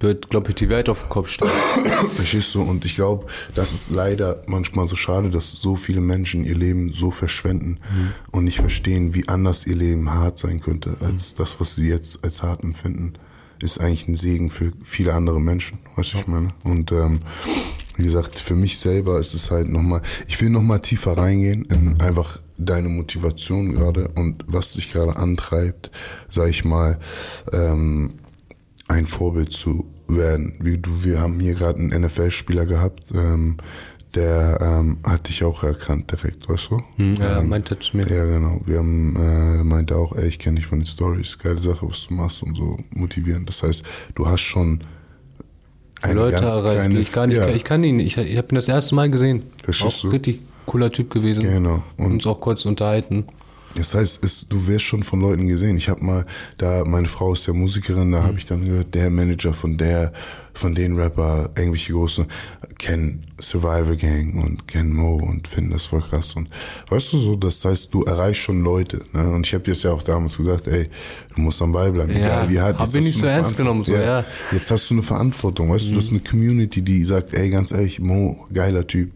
wird, 0.00 0.28
glaube 0.30 0.50
ich, 0.50 0.54
die 0.56 0.68
Welt 0.68 0.88
auf 0.88 1.00
den 1.00 1.08
Kopf 1.08 1.28
stellen. 1.28 1.50
Verstehst 2.14 2.54
du? 2.54 2.62
Und 2.62 2.84
ich 2.84 2.96
glaube, 2.96 3.26
das 3.54 3.72
ist 3.72 3.90
leider 3.90 4.42
manchmal 4.46 4.88
so 4.88 4.96
schade, 4.96 5.30
dass 5.30 5.52
so 5.52 5.76
viele 5.76 6.00
Menschen 6.00 6.44
ihr 6.44 6.54
Leben 6.54 6.92
so 6.92 7.10
verschwenden 7.10 7.78
mhm. 7.90 8.12
und 8.32 8.44
nicht 8.44 8.58
verstehen, 8.58 9.14
wie 9.14 9.28
anders 9.28 9.66
ihr 9.66 9.76
Leben 9.76 10.12
hart 10.12 10.38
sein 10.38 10.60
könnte, 10.60 10.96
als 11.00 11.32
mhm. 11.32 11.38
das, 11.38 11.60
was 11.60 11.74
sie 11.74 11.88
jetzt 11.88 12.24
als 12.24 12.42
hart 12.42 12.62
empfinden. 12.62 13.14
Ist 13.60 13.80
eigentlich 13.80 14.06
ein 14.06 14.16
Segen 14.16 14.50
für 14.50 14.72
viele 14.84 15.14
andere 15.14 15.40
Menschen, 15.40 15.78
weißt 15.96 16.12
du, 16.12 16.16
ja. 16.18 16.22
ich 16.22 16.26
meine? 16.28 16.52
Und 16.62 16.92
ähm, 16.92 17.20
wie 17.96 18.04
gesagt, 18.04 18.38
für 18.38 18.54
mich 18.54 18.78
selber 18.78 19.18
ist 19.18 19.34
es 19.34 19.50
halt 19.50 19.68
nochmal, 19.68 20.02
ich 20.26 20.40
will 20.40 20.50
nochmal 20.50 20.80
tiefer 20.80 21.16
reingehen 21.16 21.64
in 21.66 22.00
einfach 22.00 22.40
deine 22.58 22.88
Motivation 22.88 23.72
gerade 23.72 24.08
und 24.08 24.44
was 24.46 24.72
dich 24.72 24.92
gerade 24.92 25.16
antreibt, 25.16 25.90
sag 26.30 26.48
ich 26.48 26.64
mal, 26.64 26.98
ähm, 27.52 28.14
ein 28.88 29.06
Vorbild 29.06 29.52
zu 29.52 29.86
werden. 30.08 30.54
Wie 30.60 30.78
du, 30.78 31.04
wir 31.04 31.20
haben 31.20 31.40
hier 31.40 31.54
gerade 31.54 31.78
einen 31.78 32.02
NFL-Spieler 32.02 32.66
gehabt, 32.66 33.10
ähm, 33.12 33.56
der 34.14 34.58
ähm, 34.62 34.98
hat 35.04 35.28
dich 35.28 35.44
auch 35.44 35.62
erkannt 35.62 36.10
direkt, 36.10 36.48
weißt 36.48 36.70
du? 36.70 36.80
Hm, 36.96 37.14
ja, 37.14 37.40
ähm, 37.40 37.48
meinte 37.48 37.78
zu 37.78 37.96
mir. 37.96 38.06
Ja, 38.08 38.24
genau. 38.24 38.60
Wir 38.64 38.78
haben, 38.78 39.16
äh, 39.16 39.62
meinte 39.62 39.96
auch, 39.96 40.14
ey, 40.16 40.28
ich 40.28 40.38
kenne 40.38 40.56
dich 40.56 40.66
von 40.66 40.78
den 40.78 40.86
Stories, 40.86 41.38
geile 41.38 41.58
Sache, 41.58 41.86
was 41.86 42.06
du 42.06 42.14
machst 42.14 42.42
und 42.42 42.56
so 42.56 42.78
motivieren. 42.90 43.44
Das 43.44 43.62
heißt, 43.62 43.84
du 44.14 44.26
hast 44.26 44.40
schon 44.40 44.82
Leute 46.14 46.38
kleine, 46.38 46.98
ich, 46.98 47.12
gar 47.12 47.26
nicht, 47.26 47.36
ja. 47.36 47.48
ich 47.48 47.64
kann 47.64 47.84
ihn, 47.84 48.00
ich, 48.00 48.16
ich 48.16 48.36
habe 48.36 48.48
ihn 48.50 48.54
das 48.54 48.68
erste 48.68 48.94
Mal 48.94 49.10
gesehen. 49.10 49.44
Verstehst 49.62 49.98
auch 49.98 50.02
du? 50.02 50.08
richtig 50.08 50.40
cooler 50.66 50.90
Typ 50.90 51.10
gewesen. 51.10 51.42
Genau. 51.42 51.82
Und 51.96 52.12
uns 52.12 52.26
auch 52.26 52.40
kurz 52.40 52.64
unterhalten. 52.64 53.26
Das 53.76 53.94
heißt, 53.94 54.24
es, 54.24 54.48
du 54.48 54.66
wirst 54.66 54.84
schon 54.84 55.02
von 55.02 55.20
Leuten 55.20 55.46
gesehen. 55.48 55.76
Ich 55.76 55.88
habe 55.88 56.04
mal, 56.04 56.26
da 56.56 56.84
meine 56.84 57.08
Frau 57.08 57.34
ist 57.34 57.46
ja 57.46 57.52
Musikerin, 57.52 58.10
da 58.10 58.20
mhm. 58.20 58.24
habe 58.24 58.38
ich 58.38 58.46
dann 58.46 58.64
gehört, 58.64 58.94
der 58.94 59.10
Manager 59.10 59.52
von 59.52 59.76
der, 59.76 60.12
von 60.54 60.74
den 60.74 60.96
Rapper, 60.96 61.50
irgendwelche 61.56 61.92
großen, 61.92 62.26
kennen 62.78 63.26
Survivor 63.38 63.96
Gang 63.96 64.42
und 64.42 64.66
kennen 64.66 64.94
Mo 64.94 65.16
und 65.16 65.46
finden 65.46 65.72
das 65.72 65.84
voll 65.86 66.00
krass. 66.00 66.34
Und 66.34 66.48
weißt 66.88 67.12
du 67.12 67.18
so, 67.18 67.36
das 67.36 67.64
heißt, 67.64 67.92
du 67.92 68.02
erreichst 68.04 68.42
schon 68.42 68.62
Leute. 68.62 69.02
Ne? 69.12 69.30
Und 69.30 69.46
ich 69.46 69.52
habe 69.52 69.64
dir 69.64 69.72
das 69.72 69.82
ja 69.82 69.92
auch 69.92 70.02
damals 70.02 70.38
gesagt, 70.38 70.66
ey, 70.68 70.88
du 71.34 71.40
musst 71.42 71.60
am 71.60 71.72
Ball 71.72 71.92
bleiben. 71.92 72.12
Ja, 72.12 72.18
Egal, 72.18 72.50
wie 72.50 72.60
hart. 72.60 72.78
Hab 72.78 72.88
ich 72.88 73.04
nicht 73.04 73.18
so 73.18 73.26
ernst 73.26 73.56
genommen. 73.56 73.84
So, 73.84 73.92
ja. 73.92 74.20
ja. 74.20 74.24
Jetzt 74.52 74.70
hast 74.70 74.88
du 74.88 74.94
eine 74.94 75.02
Verantwortung, 75.02 75.70
weißt 75.70 75.86
mhm. 75.86 75.90
du, 75.90 75.96
das 75.96 76.06
ist 76.06 76.10
eine 76.12 76.20
Community, 76.20 76.80
die 76.80 77.04
sagt, 77.04 77.34
ey, 77.34 77.50
ganz 77.50 77.72
ehrlich, 77.72 78.00
Mo, 78.00 78.46
geiler 78.52 78.86
Typ 78.86 79.12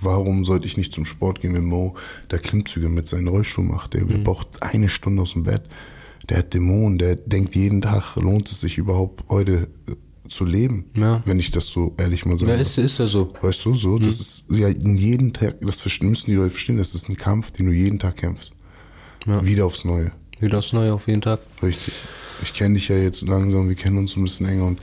Warum 0.00 0.44
sollte 0.44 0.66
ich 0.66 0.76
nicht 0.76 0.92
zum 0.92 1.04
Sport 1.04 1.40
gehen, 1.40 1.54
wenn 1.54 1.64
Mo 1.64 1.94
der 2.30 2.38
Klimmzüge 2.38 2.88
mit 2.88 3.08
seinem 3.08 3.28
Rollstuhl 3.28 3.64
macht? 3.64 3.94
Der 3.94 4.04
mhm. 4.04 4.24
braucht 4.24 4.62
eine 4.62 4.88
Stunde 4.88 5.22
aus 5.22 5.32
dem 5.32 5.44
Bett. 5.44 5.62
Der 6.28 6.38
hat 6.38 6.54
Dämonen, 6.54 6.98
der 6.98 7.16
denkt 7.16 7.54
jeden 7.54 7.80
Tag, 7.80 8.16
lohnt 8.16 8.50
es 8.50 8.60
sich 8.60 8.78
überhaupt 8.78 9.24
heute 9.28 9.68
äh, 9.88 9.94
zu 10.28 10.44
leben, 10.44 10.84
ja. 10.94 11.22
wenn 11.24 11.38
ich 11.38 11.50
das 11.50 11.68
so 11.68 11.94
ehrlich 11.96 12.26
mal 12.26 12.36
sage. 12.36 12.52
Ja, 12.52 12.58
ist, 12.58 12.76
ist 12.78 12.98
ja 12.98 13.06
so. 13.06 13.32
Weißt 13.40 13.64
du, 13.64 13.74
so, 13.74 13.96
mhm. 13.96 14.02
das 14.02 14.20
ist 14.20 14.46
ja 14.50 14.68
in 14.68 14.98
jeden 14.98 15.32
Tag, 15.32 15.56
das 15.60 15.84
müssen 16.00 16.30
die 16.30 16.36
Leute 16.36 16.50
verstehen, 16.50 16.76
das 16.76 16.94
ist 16.94 17.08
ein 17.08 17.16
Kampf, 17.16 17.50
den 17.52 17.66
du 17.66 17.72
jeden 17.72 17.98
Tag 17.98 18.16
kämpfst. 18.16 18.54
Ja. 19.26 19.44
Wieder 19.44 19.66
aufs 19.66 19.84
Neue. 19.84 20.12
Wieder 20.38 20.58
aufs 20.58 20.72
Neue 20.72 20.92
auf 20.92 21.08
jeden 21.08 21.22
Tag. 21.22 21.40
Richtig. 21.62 21.94
Ich 22.42 22.52
kenne 22.52 22.74
dich 22.74 22.88
ja 22.88 22.96
jetzt 22.96 23.26
langsam, 23.26 23.68
wir 23.68 23.74
kennen 23.74 23.98
uns 23.98 24.16
ein 24.16 24.22
bisschen 24.22 24.46
enger 24.46 24.66
und 24.66 24.80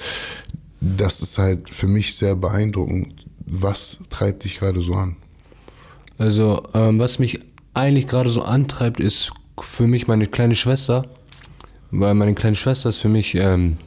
das 0.81 1.22
ist 1.22 1.38
halt 1.38 1.69
für 1.69 1.88
mich 1.88 2.15
sehr 2.15 2.36
beeindruckend, 2.36 3.25
was 3.45 3.99
treibt 4.09 4.43
dich 4.43 4.59
gerade 4.59 4.81
so 4.81 4.93
an? 4.93 5.17
Also, 6.17 6.63
ähm, 6.73 6.99
was 6.99 7.19
mich 7.19 7.39
eigentlich 7.73 8.07
gerade 8.07 8.29
so 8.29 8.41
antreibt, 8.41 8.99
ist 8.99 9.31
für 9.59 9.87
mich 9.87 10.07
meine 10.07 10.27
kleine 10.27 10.55
Schwester. 10.55 11.05
Weil 11.91 12.13
meine 12.13 12.33
kleine 12.33 12.55
Schwester 12.55 12.89
ist 12.89 12.97
für 12.97 13.09
mich 13.09 13.35
ähm, 13.35 13.77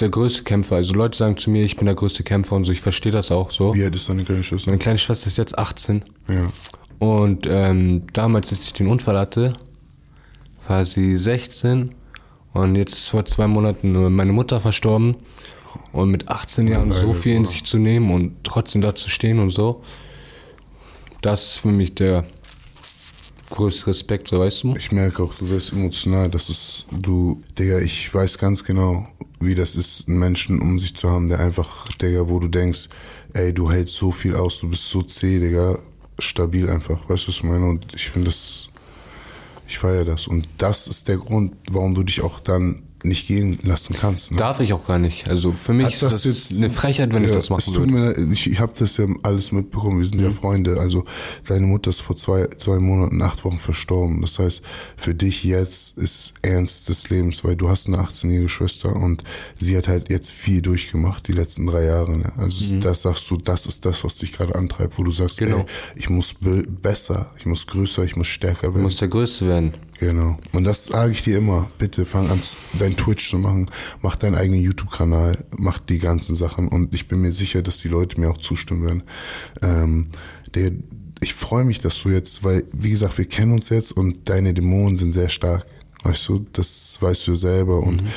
der 0.00 0.08
größte 0.08 0.42
Kämpfer. 0.42 0.76
Also 0.76 0.94
Leute 0.94 1.16
sagen 1.16 1.36
zu 1.36 1.50
mir, 1.50 1.64
ich 1.64 1.76
bin 1.76 1.86
der 1.86 1.94
größte 1.94 2.22
Kämpfer 2.22 2.56
und 2.56 2.64
so. 2.64 2.72
Ich 2.72 2.80
verstehe 2.80 3.12
das 3.12 3.30
auch 3.30 3.50
so. 3.50 3.74
Wie 3.74 3.84
alt 3.84 3.94
ist 3.94 4.08
deine 4.08 4.24
kleine 4.24 4.42
Schwester? 4.42 4.70
Meine 4.70 4.82
kleine 4.82 4.98
Schwester 4.98 5.28
ist 5.28 5.38
jetzt 5.38 5.58
18. 5.58 6.04
Ja. 6.28 6.48
Und 6.98 7.46
ähm, 7.48 8.02
damals, 8.12 8.52
als 8.52 8.66
ich 8.66 8.72
den 8.72 8.88
Unfall 8.88 9.18
hatte, 9.18 9.54
war 10.68 10.84
sie 10.84 11.16
16. 11.16 11.94
Und 12.52 12.76
jetzt 12.76 13.08
vor 13.08 13.24
zwei 13.24 13.46
Monaten 13.46 14.12
meine 14.12 14.32
Mutter 14.32 14.60
verstorben. 14.60 15.16
Und 15.92 16.10
mit 16.10 16.28
18 16.28 16.66
Jahren 16.68 16.90
ja, 16.90 16.94
so 16.94 17.12
viel 17.12 17.34
in 17.34 17.44
sich 17.44 17.64
zu 17.64 17.78
nehmen 17.78 18.10
und 18.10 18.44
trotzdem 18.44 18.80
da 18.80 18.94
zu 18.94 19.10
stehen 19.10 19.38
und 19.38 19.50
so, 19.50 19.82
das 21.20 21.50
ist 21.50 21.56
für 21.58 21.68
mich 21.68 21.94
der 21.94 22.24
größte 23.50 23.88
Respekt, 23.88 24.28
so 24.28 24.40
weißt 24.40 24.64
du? 24.64 24.74
Ich 24.76 24.92
merke 24.92 25.22
auch, 25.22 25.34
du 25.34 25.48
wirst 25.48 25.72
emotional. 25.72 26.28
Das 26.28 26.48
ist, 26.48 26.86
du, 26.90 27.42
Digga, 27.58 27.78
ich 27.78 28.12
weiß 28.12 28.38
ganz 28.38 28.64
genau, 28.64 29.06
wie 29.40 29.54
das 29.54 29.76
ist, 29.76 30.08
einen 30.08 30.18
Menschen 30.18 30.60
um 30.60 30.78
sich 30.78 30.96
zu 30.96 31.10
haben, 31.10 31.28
der 31.28 31.38
einfach, 31.38 31.92
Digga, 31.92 32.28
wo 32.28 32.38
du 32.38 32.48
denkst, 32.48 32.88
ey, 33.34 33.52
du 33.52 33.70
hältst 33.70 33.96
so 33.96 34.10
viel 34.10 34.34
aus, 34.34 34.60
du 34.60 34.68
bist 34.68 34.88
so 34.88 35.02
zäh, 35.02 35.38
Digga, 35.38 35.78
stabil 36.18 36.68
einfach, 36.68 37.08
weißt 37.08 37.24
du, 37.24 37.28
was 37.28 37.36
ich 37.36 37.42
meine? 37.44 37.66
Und 37.66 37.86
ich 37.94 38.10
finde 38.10 38.26
das, 38.26 38.68
ich 39.68 39.78
feiere 39.78 40.04
das. 40.04 40.26
Und 40.26 40.48
das 40.58 40.88
ist 40.88 41.08
der 41.08 41.18
Grund, 41.18 41.54
warum 41.70 41.94
du 41.94 42.02
dich 42.02 42.22
auch 42.22 42.40
dann 42.40 42.82
nicht 43.04 43.26
gehen 43.26 43.58
lassen 43.62 43.94
kannst. 43.98 44.32
Ne? 44.32 44.38
Darf 44.38 44.60
ich 44.60 44.72
auch 44.72 44.86
gar 44.86 44.98
nicht. 44.98 45.26
Also 45.26 45.52
für 45.52 45.72
mich 45.72 45.86
Hat 45.86 45.92
ist 45.94 46.02
das, 46.02 46.24
jetzt, 46.24 46.52
eine 46.56 46.70
Frechheit, 46.70 47.12
wenn 47.12 47.22
ja, 47.22 47.30
ich 47.30 47.34
das 47.34 47.50
machen 47.50 47.74
würde. 47.74 47.92
Mir, 47.92 48.32
ich 48.32 48.50
ich 48.50 48.60
habe 48.60 48.72
das 48.78 48.96
ja 48.96 49.06
alles 49.22 49.52
mitbekommen, 49.52 49.98
wir 49.98 50.04
sind 50.04 50.18
mhm. 50.18 50.24
ja 50.24 50.30
Freunde. 50.30 50.78
Also 50.78 51.04
deine 51.46 51.66
Mutter 51.66 51.90
ist 51.90 52.00
vor 52.00 52.16
zwei, 52.16 52.48
zwei 52.56 52.78
Monaten, 52.78 53.20
acht 53.22 53.44
Wochen 53.44 53.58
verstorben. 53.58 54.20
Das 54.20 54.38
heißt, 54.38 54.62
für 54.96 55.14
dich 55.14 55.44
jetzt 55.44 55.98
ist 55.98 56.34
Ernst 56.42 56.88
des 56.88 57.10
Lebens, 57.10 57.44
weil 57.44 57.56
du 57.56 57.68
hast 57.68 57.88
eine 57.88 57.98
18-jährige 57.98 58.48
Schwester 58.48 58.94
und 58.94 59.24
sie 59.58 59.76
hat 59.76 59.88
halt 59.88 60.10
jetzt 60.10 60.30
viel 60.30 60.62
durchgemacht, 60.62 61.26
die 61.28 61.32
letzten 61.32 61.66
drei 61.66 61.84
Jahre. 61.84 62.18
Ne? 62.18 62.32
Also 62.36 62.74
mhm. 62.74 62.80
das 62.80 63.02
sagst 63.02 63.30
du, 63.30 63.36
das 63.36 63.66
ist 63.66 63.84
das, 63.84 64.04
was 64.04 64.18
dich 64.18 64.32
gerade 64.32 64.54
antreibt, 64.54 64.98
wo 64.98 65.02
du 65.02 65.10
sagst, 65.10 65.38
genau. 65.38 65.58
ey, 65.58 65.64
ich 65.96 66.10
muss 66.10 66.34
besser, 66.82 67.30
ich 67.38 67.46
muss 67.46 67.66
größer, 67.66 68.04
ich 68.04 68.16
muss 68.16 68.28
stärker 68.28 68.62
werden. 68.62 68.74
Du 68.74 68.82
musst 68.82 69.00
der 69.00 69.08
Größte 69.08 69.46
werden. 69.46 69.74
Genau. 70.02 70.36
Und 70.50 70.64
das 70.64 70.86
sage 70.86 71.12
ich 71.12 71.22
dir 71.22 71.38
immer. 71.38 71.70
Bitte 71.78 72.06
fang 72.06 72.28
an, 72.28 72.40
dein 72.76 72.96
Twitch 72.96 73.30
zu 73.30 73.38
machen. 73.38 73.66
Mach 74.00 74.16
deinen 74.16 74.34
eigenen 74.34 74.60
YouTube-Kanal. 74.60 75.38
Mach 75.56 75.78
die 75.78 76.00
ganzen 76.00 76.34
Sachen. 76.34 76.66
Und 76.66 76.92
ich 76.92 77.06
bin 77.06 77.20
mir 77.20 77.32
sicher, 77.32 77.62
dass 77.62 77.78
die 77.78 77.88
Leute 77.88 78.18
mir 78.18 78.28
auch 78.28 78.38
zustimmen 78.38 78.84
werden. 78.84 79.02
Ähm, 79.62 80.08
der, 80.56 80.72
ich 81.20 81.34
freue 81.34 81.62
mich, 81.62 81.78
dass 81.78 82.02
du 82.02 82.08
jetzt, 82.08 82.42
weil, 82.42 82.64
wie 82.72 82.90
gesagt, 82.90 83.16
wir 83.16 83.26
kennen 83.26 83.52
uns 83.52 83.68
jetzt 83.68 83.92
und 83.92 84.28
deine 84.28 84.52
Dämonen 84.52 84.96
sind 84.96 85.12
sehr 85.12 85.28
stark. 85.28 85.66
Weißt 86.02 86.28
du, 86.28 86.46
das 86.52 86.98
weißt 87.00 87.28
du 87.28 87.36
selber. 87.36 87.78
Und 87.78 88.02
mhm. 88.02 88.08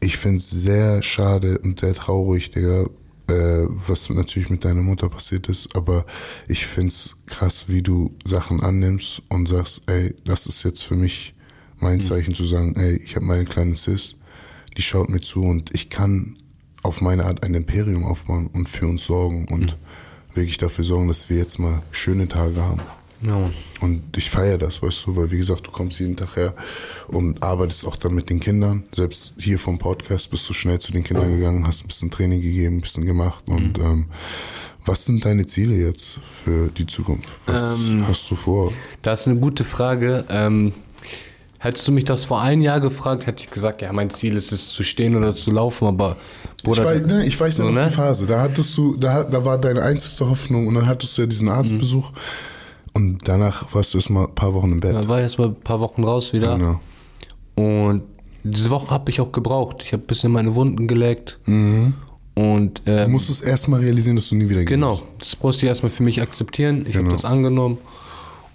ich 0.00 0.16
finde 0.16 0.38
es 0.38 0.48
sehr 0.48 1.02
schade 1.02 1.58
und 1.58 1.80
sehr 1.80 1.92
traurig, 1.92 2.52
Digga, 2.52 2.86
äh, 3.28 3.66
was 3.68 4.08
natürlich 4.10 4.50
mit 4.50 4.64
deiner 4.64 4.82
Mutter 4.82 5.08
passiert 5.08 5.48
ist, 5.48 5.74
aber 5.76 6.04
ich 6.48 6.66
find's 6.66 7.16
krass, 7.26 7.66
wie 7.68 7.82
du 7.82 8.16
Sachen 8.24 8.62
annimmst 8.62 9.22
und 9.28 9.48
sagst, 9.48 9.82
ey, 9.86 10.14
das 10.24 10.46
ist 10.46 10.62
jetzt 10.62 10.82
für 10.82 10.96
mich 10.96 11.34
mein 11.78 11.94
mhm. 11.94 12.00
Zeichen 12.00 12.30
mhm. 12.30 12.34
zu 12.34 12.44
sagen, 12.44 12.74
ey, 12.76 12.96
ich 12.96 13.16
habe 13.16 13.26
meine 13.26 13.44
kleine 13.44 13.74
Sis, 13.74 14.16
die 14.76 14.82
schaut 14.82 15.08
mir 15.08 15.20
zu 15.20 15.42
und 15.42 15.74
ich 15.74 15.90
kann 15.90 16.36
auf 16.82 17.00
meine 17.00 17.24
Art 17.24 17.42
ein 17.42 17.54
Imperium 17.54 18.04
aufbauen 18.04 18.48
und 18.48 18.68
für 18.68 18.86
uns 18.86 19.04
sorgen 19.04 19.46
und 19.48 19.72
mhm. 19.72 20.34
wirklich 20.34 20.58
dafür 20.58 20.84
sorgen, 20.84 21.08
dass 21.08 21.28
wir 21.28 21.36
jetzt 21.36 21.58
mal 21.58 21.82
schöne 21.90 22.28
Tage 22.28 22.62
haben. 22.62 22.82
Ja. 23.20 23.50
Und 23.80 24.16
ich 24.16 24.30
feiere 24.30 24.58
das, 24.58 24.82
weißt 24.82 25.06
du, 25.06 25.16
weil 25.16 25.30
wie 25.30 25.38
gesagt, 25.38 25.66
du 25.66 25.70
kommst 25.70 25.98
jeden 26.00 26.16
Tag 26.16 26.36
her 26.36 26.54
und 27.08 27.42
arbeitest 27.42 27.86
auch 27.86 27.96
dann 27.96 28.14
mit 28.14 28.30
den 28.30 28.40
Kindern. 28.40 28.84
Selbst 28.92 29.40
hier 29.40 29.58
vom 29.58 29.78
Podcast 29.78 30.30
bist 30.30 30.48
du 30.48 30.54
schnell 30.54 30.78
zu 30.78 30.92
den 30.92 31.04
Kindern 31.04 31.30
gegangen, 31.30 31.66
hast 31.66 31.84
ein 31.84 31.88
bisschen 31.88 32.10
Training 32.10 32.40
gegeben, 32.40 32.76
ein 32.76 32.80
bisschen 32.80 33.06
gemacht. 33.06 33.48
Mhm. 33.48 33.54
Und 33.54 33.78
ähm, 33.78 34.06
was 34.84 35.04
sind 35.04 35.24
deine 35.24 35.46
Ziele 35.46 35.74
jetzt 35.74 36.20
für 36.44 36.68
die 36.68 36.86
Zukunft? 36.86 37.28
Was 37.46 37.90
ähm, 37.90 38.06
hast 38.06 38.30
du 38.30 38.36
vor? 38.36 38.72
Das 39.02 39.22
ist 39.22 39.28
eine 39.28 39.38
gute 39.38 39.64
Frage. 39.64 40.24
Ähm, 40.30 40.72
hättest 41.58 41.88
du 41.88 41.92
mich 41.92 42.04
das 42.04 42.24
vor 42.24 42.40
einem 42.40 42.62
Jahr 42.62 42.80
gefragt, 42.80 43.26
hätte 43.26 43.42
ich 43.42 43.50
gesagt, 43.50 43.82
ja, 43.82 43.92
mein 43.92 44.10
Ziel 44.10 44.36
ist 44.36 44.52
es 44.52 44.68
zu 44.68 44.82
stehen 44.82 45.16
oder 45.16 45.34
zu 45.34 45.50
laufen, 45.50 45.88
aber 45.88 46.16
Bruder, 46.62 46.94
ich 46.94 47.02
weiß, 47.02 47.06
ne, 47.06 47.26
ich 47.26 47.40
weiß 47.40 47.56
so, 47.56 47.62
ja 47.64 47.70
noch 47.70 47.80
ne? 47.80 47.88
die 47.88 47.94
Phase. 47.94 48.26
Da 48.26 48.40
hattest 48.40 48.76
du, 48.76 48.96
da, 48.96 49.24
da 49.24 49.44
war 49.44 49.58
deine 49.58 49.82
einzige 49.82 50.28
Hoffnung 50.28 50.66
und 50.66 50.74
dann 50.74 50.86
hattest 50.86 51.16
du 51.16 51.22
ja 51.22 51.26
diesen 51.26 51.48
Arztbesuch. 51.48 52.10
Mhm. 52.10 52.16
Und 52.98 53.28
danach 53.28 53.72
warst 53.74 53.94
du 53.94 53.98
erst 53.98 54.10
mal 54.10 54.24
ein 54.24 54.34
paar 54.34 54.54
Wochen 54.54 54.72
im 54.72 54.80
Bett. 54.80 54.92
Da 54.92 55.06
war 55.06 55.18
ich 55.18 55.22
erst 55.22 55.38
mal 55.38 55.48
ein 55.48 55.54
paar 55.54 55.78
Wochen 55.78 56.02
raus 56.02 56.32
wieder. 56.32 56.56
Genau. 56.56 56.80
Und 57.54 58.02
diese 58.42 58.70
Woche 58.70 58.90
habe 58.90 59.08
ich 59.10 59.20
auch 59.20 59.30
gebraucht. 59.30 59.84
Ich 59.84 59.92
habe 59.92 60.02
ein 60.02 60.06
bisschen 60.06 60.32
meine 60.32 60.56
Wunden 60.56 60.88
geleckt. 60.88 61.38
Mhm. 61.46 61.94
Und, 62.34 62.82
ähm, 62.86 63.04
du 63.04 63.10
musstest 63.10 63.44
erstmal 63.44 63.80
realisieren, 63.80 64.16
dass 64.16 64.28
du 64.28 64.34
nie 64.34 64.48
wieder 64.48 64.62
gehst. 64.62 64.70
Genau, 64.70 65.00
das 65.18 65.40
musste 65.40 65.66
ich 65.66 65.68
erstmal 65.68 65.90
für 65.90 66.02
mich 66.02 66.20
akzeptieren. 66.20 66.86
Ich 66.86 66.92
genau. 66.94 67.04
habe 67.04 67.12
das 67.12 67.24
angenommen. 67.24 67.78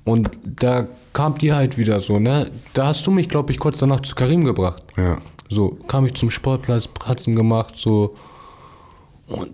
Und 0.04 0.30
da 0.44 0.88
kam 1.14 1.38
die 1.38 1.54
halt 1.54 1.78
wieder 1.78 2.02
so, 2.02 2.20
ne? 2.20 2.52
Da 2.74 2.88
hast 2.88 3.08
du 3.08 3.12
mich, 3.12 3.30
glaube 3.30 3.54
ich, 3.54 3.60
kurz 3.60 3.80
danach 3.80 4.02
zu 4.02 4.14
Karim 4.14 4.44
gebracht. 4.44 4.84
Ja. 4.98 5.20
So, 5.50 5.78
kam 5.88 6.06
ich 6.06 6.16
zum 6.16 6.30
Sportplatz, 6.30 6.90
Pratzen 6.90 7.36
gemacht, 7.36 7.76
so. 7.78 8.14
Und 9.28 9.52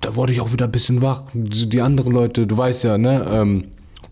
da 0.00 0.16
wurde 0.16 0.32
ich 0.32 0.40
auch 0.40 0.52
wieder 0.52 0.64
ein 0.64 0.72
bisschen 0.72 1.02
wach. 1.02 1.24
Die 1.34 1.82
anderen 1.82 2.12
Leute, 2.12 2.46
du 2.46 2.56
weißt 2.56 2.84
ja, 2.84 2.96
ne? 2.96 3.26
Ähm, 3.30 3.64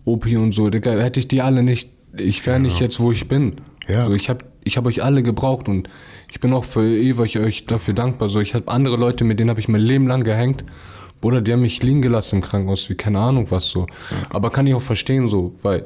Opi 0.05 0.37
und 0.37 0.53
so, 0.53 0.69
Digga, 0.69 0.91
hätte 0.91 1.19
ich 1.19 1.27
die 1.27 1.41
alle 1.41 1.63
nicht, 1.63 1.89
ich 2.17 2.45
wäre 2.45 2.57
genau. 2.57 2.69
nicht 2.69 2.79
jetzt, 2.79 2.99
wo 2.99 3.11
ich 3.11 3.27
bin. 3.27 3.55
Ja. 3.87 4.05
So, 4.05 4.13
ich 4.13 4.29
habe 4.29 4.45
ich 4.65 4.77
habe 4.77 4.89
euch 4.89 5.03
alle 5.03 5.21
gebraucht 5.23 5.69
und 5.69 5.87
ich 6.31 6.39
bin 6.39 6.51
auch 6.51 6.65
für 6.65 6.83
ewig 6.83 7.37
euch 7.37 7.65
dafür 7.65 7.93
dankbar. 7.93 8.29
So, 8.29 8.39
ich 8.39 8.55
habe 8.55 8.67
andere 8.67 8.97
Leute, 8.97 9.23
mit 9.23 9.39
denen 9.39 9.51
habe 9.51 9.59
ich 9.59 9.67
mein 9.67 9.81
Leben 9.81 10.07
lang 10.07 10.23
gehängt. 10.23 10.65
Bruder, 11.21 11.41
die 11.41 11.53
haben 11.53 11.61
mich 11.61 11.81
liegen 11.81 12.01
gelassen 12.01 12.37
im 12.37 12.41
Krankenhaus, 12.41 12.89
wie 12.89 12.95
keine 12.95 13.19
Ahnung 13.19 13.49
was 13.51 13.69
so. 13.69 13.85
Aber 14.31 14.49
kann 14.49 14.67
ich 14.67 14.73
auch 14.73 14.81
verstehen 14.81 15.27
so, 15.27 15.55
weil 15.61 15.85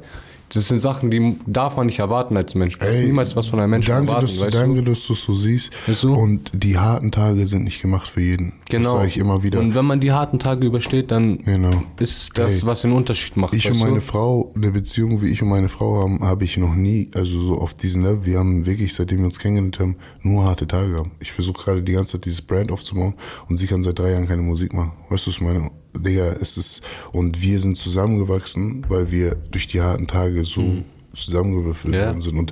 das 0.50 0.68
sind 0.68 0.82
Sachen, 0.82 1.12
die 1.12 1.36
darf 1.46 1.78
man 1.78 1.86
nicht 1.86 2.00
erwarten 2.00 2.36
als 2.38 2.56
Mensch. 2.56 2.78
Du 2.80 2.86
Ey, 2.86 3.06
niemals 3.06 3.36
was 3.36 3.48
von 3.48 3.60
einem 3.60 3.72
Menschen 3.72 3.92
danke, 3.92 4.08
erwarten, 4.10 4.26
dass, 4.28 4.36
du- 4.38 4.46
weißt 4.46 4.56
danke, 4.56 4.82
du? 4.84 4.92
dass 4.92 5.06
du 5.08 5.14
es 5.14 5.24
so 5.24 5.34
siehst. 5.34 5.72
Weißt 5.88 6.04
du? 6.04 6.14
Und 6.16 6.52
die 6.54 6.78
harten 6.78 7.12
Tage 7.12 7.46
sind 7.48 7.64
nicht 7.64 7.82
gemacht 7.82 8.08
für 8.08 8.22
jeden. 8.22 8.54
Genau. 8.70 8.84
Das 8.92 8.92
sage 9.00 9.08
ich 9.08 9.18
immer 9.18 9.44
wieder. 9.44 9.60
Und 9.60 9.76
wenn 9.76 9.86
man 9.86 10.00
die 10.00 10.12
harten 10.12 10.40
Tage 10.40 10.66
übersteht, 10.66 11.12
dann 11.12 11.38
Genau. 11.44 11.84
ist 12.00 12.38
das, 12.38 12.62
Ey, 12.62 12.66
was 12.66 12.82
den 12.82 12.92
Unterschied 12.92 13.38
macht. 13.38 13.54
Ich 13.56 13.70
und 13.70 13.80
meine 13.80 13.96
du? 13.96 14.02
Frau, 14.02 14.52
eine 14.56 14.72
Beziehung 14.72 15.22
wie 15.22 15.28
ich 15.28 15.42
und 15.42 15.50
meine 15.50 15.70
Frau 15.70 16.02
haben, 16.02 16.20
habe 16.22 16.44
ich 16.44 16.58
noch 16.58 16.76
nie, 16.76 17.10
also 17.14 17.40
so 17.40 17.60
auf 17.60 17.76
diesem 17.76 18.04
Level, 18.04 18.26
wir 18.26 18.40
haben 18.40 18.66
wirklich, 18.66 18.94
seitdem 18.94 19.20
wir 19.20 19.26
uns 19.26 19.40
kennengelernt 19.40 19.80
haben, 19.80 19.96
nur 20.24 20.44
harte 20.46 20.68
Tage 20.68 20.92
gehabt. 20.92 21.10
Ich 21.20 21.32
versuche 21.32 21.64
gerade 21.64 21.82
die 21.84 21.94
ganze 21.94 22.14
Zeit 22.14 22.26
dieses 22.26 22.42
Brand 22.42 22.72
aufzubauen 22.72 23.14
und 23.48 23.58
sie 23.58 23.68
kann 23.68 23.84
seit 23.84 24.00
drei 24.00 24.12
Jahren 24.12 24.28
keine 24.28 24.42
Musik 24.42 24.74
machen. 24.74 24.94
Weißt 25.10 25.26
du, 25.28 25.30
was 25.32 25.36
ich 25.36 25.42
meine? 25.42 25.70
Digga, 26.00 26.36
es 26.42 26.58
ist, 26.58 26.82
und 27.12 27.42
wir 27.42 27.60
sind 27.60 27.78
zusammengewachsen, 27.78 28.86
weil 28.90 29.12
wir 29.12 29.36
durch 29.52 29.68
die 29.68 29.82
harten 29.82 30.08
Tage 30.08 30.46
so 30.46 30.84
zusammengewürfelt 31.16 31.94
Ja. 31.94 32.08
worden 32.08 32.22
sind. 32.22 32.38
Und 32.38 32.52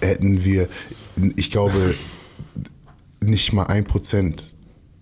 hätten 0.00 0.44
wir, 0.44 0.68
ich 1.36 1.50
glaube, 1.50 1.94
nicht 3.20 3.52
mal 3.52 3.64
ein 3.64 3.84
Prozent 3.84 4.52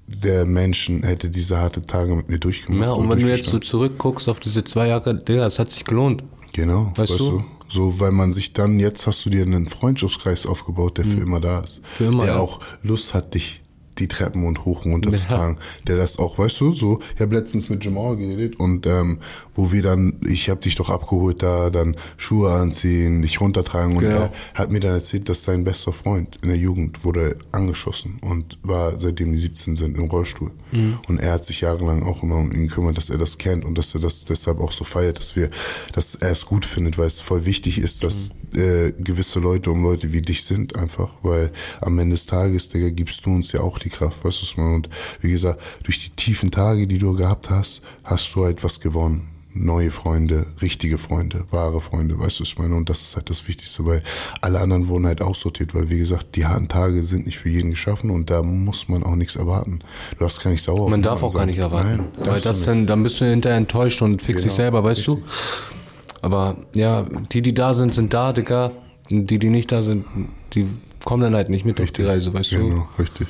der 0.06 0.44
Menschen 0.44 1.02
hätte 1.02 1.30
diese 1.30 1.58
harte 1.58 1.80
Tage 1.82 2.14
mit 2.14 2.28
mir 2.28 2.38
durchgemacht. 2.38 2.88
Ja, 2.88 2.92
und 2.92 3.10
wenn 3.10 3.18
du 3.18 3.28
jetzt 3.28 3.46
so 3.46 3.58
zurückguckst 3.58 4.28
auf 4.28 4.38
diese 4.38 4.62
zwei 4.64 4.88
Jahre, 4.88 5.14
Digga, 5.14 5.40
das 5.44 5.58
hat 5.58 5.72
sich 5.72 5.84
gelohnt. 5.84 6.22
Genau, 6.52 6.92
Weißt 6.94 7.12
weißt, 7.12 7.20
du? 7.20 7.30
du? 7.38 7.44
So, 7.68 7.98
weil 7.98 8.12
man 8.12 8.32
sich 8.32 8.52
dann, 8.52 8.78
jetzt 8.78 9.06
hast 9.06 9.24
du 9.24 9.30
dir 9.30 9.42
einen 9.42 9.66
Freundschaftskreis 9.66 10.46
aufgebaut, 10.46 10.98
der 10.98 11.06
für 11.06 11.18
immer 11.18 11.40
da 11.40 11.60
ist. 11.60 11.80
Mhm. 11.80 11.84
Für 11.86 12.04
immer, 12.04 12.24
Der 12.24 12.34
ja. 12.34 12.40
auch 12.40 12.60
Lust 12.82 13.14
hat, 13.14 13.34
dich 13.34 13.60
die 13.98 14.08
Treppen 14.08 14.46
und 14.46 14.64
hoch 14.64 14.84
und 14.84 14.92
runter 14.92 15.16
zu 15.16 15.28
tragen. 15.28 15.58
Der 15.86 15.96
das 15.96 16.18
auch, 16.18 16.38
weißt 16.38 16.60
du, 16.60 16.72
so, 16.72 17.00
ich 17.14 17.20
habe 17.20 17.34
letztens 17.34 17.68
mit 17.68 17.84
Jamal 17.84 18.16
geredet 18.16 18.58
und 18.58 18.86
ähm, 18.86 19.18
wo 19.54 19.72
wir 19.72 19.82
dann, 19.82 20.20
ich 20.26 20.50
habe 20.50 20.60
dich 20.60 20.74
doch 20.74 20.90
abgeholt 20.90 21.42
da, 21.42 21.70
dann 21.70 21.96
Schuhe 22.16 22.52
anziehen, 22.52 23.22
dich 23.22 23.40
runtertragen 23.40 23.96
und 23.96 24.02
Genau. 24.04 24.16
er 24.16 24.32
hat 24.54 24.70
mir 24.70 24.80
dann 24.80 24.94
erzählt, 24.94 25.28
dass 25.28 25.44
sein 25.44 25.64
bester 25.64 25.92
Freund 25.92 26.38
in 26.42 26.48
der 26.48 26.58
Jugend 26.58 27.04
wurde 27.04 27.36
angeschossen 27.52 28.18
und 28.22 28.58
war 28.62 28.98
seitdem 28.98 29.32
die 29.32 29.38
17 29.38 29.76
sind 29.76 29.96
im 29.96 30.04
Rollstuhl. 30.04 30.50
Mhm. 30.72 30.98
Und 31.08 31.18
er 31.20 31.32
hat 31.32 31.44
sich 31.44 31.60
jahrelang 31.62 32.02
auch 32.02 32.22
immer 32.22 32.36
um 32.36 32.52
ihn 32.52 32.68
gekümmert, 32.68 32.96
dass 32.96 33.10
er 33.10 33.18
das 33.18 33.38
kennt 33.38 33.64
und 33.64 33.78
dass 33.78 33.94
er 33.94 34.00
das 34.00 34.24
deshalb 34.24 34.60
auch 34.60 34.72
so 34.72 34.84
feiert, 34.84 35.18
dass 35.18 35.36
wir, 35.36 35.50
dass 35.92 36.14
er 36.16 36.30
es 36.30 36.46
gut 36.46 36.64
findet, 36.64 36.98
weil 36.98 37.06
es 37.06 37.20
voll 37.20 37.46
wichtig 37.46 37.78
ist, 37.78 38.02
dass 38.02 38.30
Mhm. 38.54 38.60
äh, 38.60 38.92
gewisse 38.92 39.40
Leute 39.40 39.70
um 39.70 39.82
Leute 39.82 40.12
wie 40.12 40.22
dich 40.22 40.44
sind 40.44 40.76
einfach, 40.76 41.10
weil 41.22 41.50
am 41.80 41.98
Ende 41.98 42.14
des 42.14 42.26
Tages, 42.26 42.68
Digga, 42.68 42.90
gibst 42.90 43.24
du 43.26 43.30
uns 43.34 43.52
ja 43.52 43.60
auch 43.60 43.78
die 43.84 43.90
Kraft, 43.90 44.24
weißt 44.24 44.38
du 44.40 44.42
was 44.46 44.56
man? 44.56 44.74
Und 44.74 44.88
wie 45.20 45.30
gesagt, 45.30 45.60
durch 45.84 46.04
die 46.04 46.10
tiefen 46.10 46.50
Tage, 46.50 46.86
die 46.86 46.98
du 46.98 47.14
gehabt 47.14 47.50
hast, 47.50 47.82
hast 48.02 48.34
du 48.34 48.44
halt 48.44 48.64
was 48.64 48.80
gewonnen. 48.80 49.28
Neue 49.56 49.92
Freunde, 49.92 50.46
richtige 50.60 50.98
Freunde, 50.98 51.44
wahre 51.52 51.80
Freunde, 51.80 52.18
weißt 52.18 52.40
du, 52.40 52.42
was 52.42 52.48
ich 52.48 52.58
meine? 52.58 52.74
Und 52.74 52.88
das 52.90 53.02
ist 53.02 53.14
halt 53.14 53.30
das 53.30 53.46
Wichtigste, 53.46 53.86
weil 53.86 54.02
alle 54.40 54.58
anderen 54.58 54.88
wurden 54.88 55.06
halt 55.06 55.22
aussortiert, 55.22 55.76
weil 55.76 55.90
wie 55.90 55.98
gesagt, 55.98 56.34
die 56.34 56.44
harten 56.44 56.66
Tage 56.66 57.04
sind 57.04 57.26
nicht 57.26 57.38
für 57.38 57.50
jeden 57.50 57.70
geschaffen 57.70 58.10
und 58.10 58.30
da 58.30 58.42
muss 58.42 58.88
man 58.88 59.04
auch 59.04 59.14
nichts 59.14 59.36
erwarten. 59.36 59.78
Du 60.10 60.16
darfst 60.24 60.42
gar 60.42 60.50
nicht 60.50 60.62
sauer 60.62 60.90
Man 60.90 61.02
darf 61.02 61.22
auch 61.22 61.32
gar 61.32 61.42
sein. 61.42 61.50
nicht 61.50 61.58
erwarten. 61.58 61.88
Nein, 62.18 62.26
weil 62.28 62.40
das 62.40 62.64
dann, 62.64 62.88
dann 62.88 63.04
bist 63.04 63.20
du 63.20 63.26
hinterher 63.26 63.56
enttäuscht 63.56 64.02
und 64.02 64.26
dich 64.26 64.36
Genau, 64.38 64.48
selber, 64.48 64.82
weißt 64.82 65.06
du? 65.06 65.22
Aber 66.20 66.56
ja, 66.74 67.06
die, 67.30 67.40
die 67.42 67.54
da 67.54 67.74
sind, 67.74 67.94
sind 67.94 68.12
da, 68.12 68.32
Digga. 68.32 68.72
Die, 69.10 69.38
die 69.38 69.50
nicht 69.50 69.70
da 69.70 69.84
sind, 69.84 70.04
die 70.54 70.66
kommen 71.04 71.22
dann 71.22 71.34
halt 71.36 71.48
nicht 71.50 71.64
mit 71.64 71.80
auf 71.80 71.92
die 71.92 72.02
Reise, 72.02 72.32
weißt 72.34 72.52
du? 72.52 72.56
Genau, 72.70 72.88
richtig. 72.98 73.28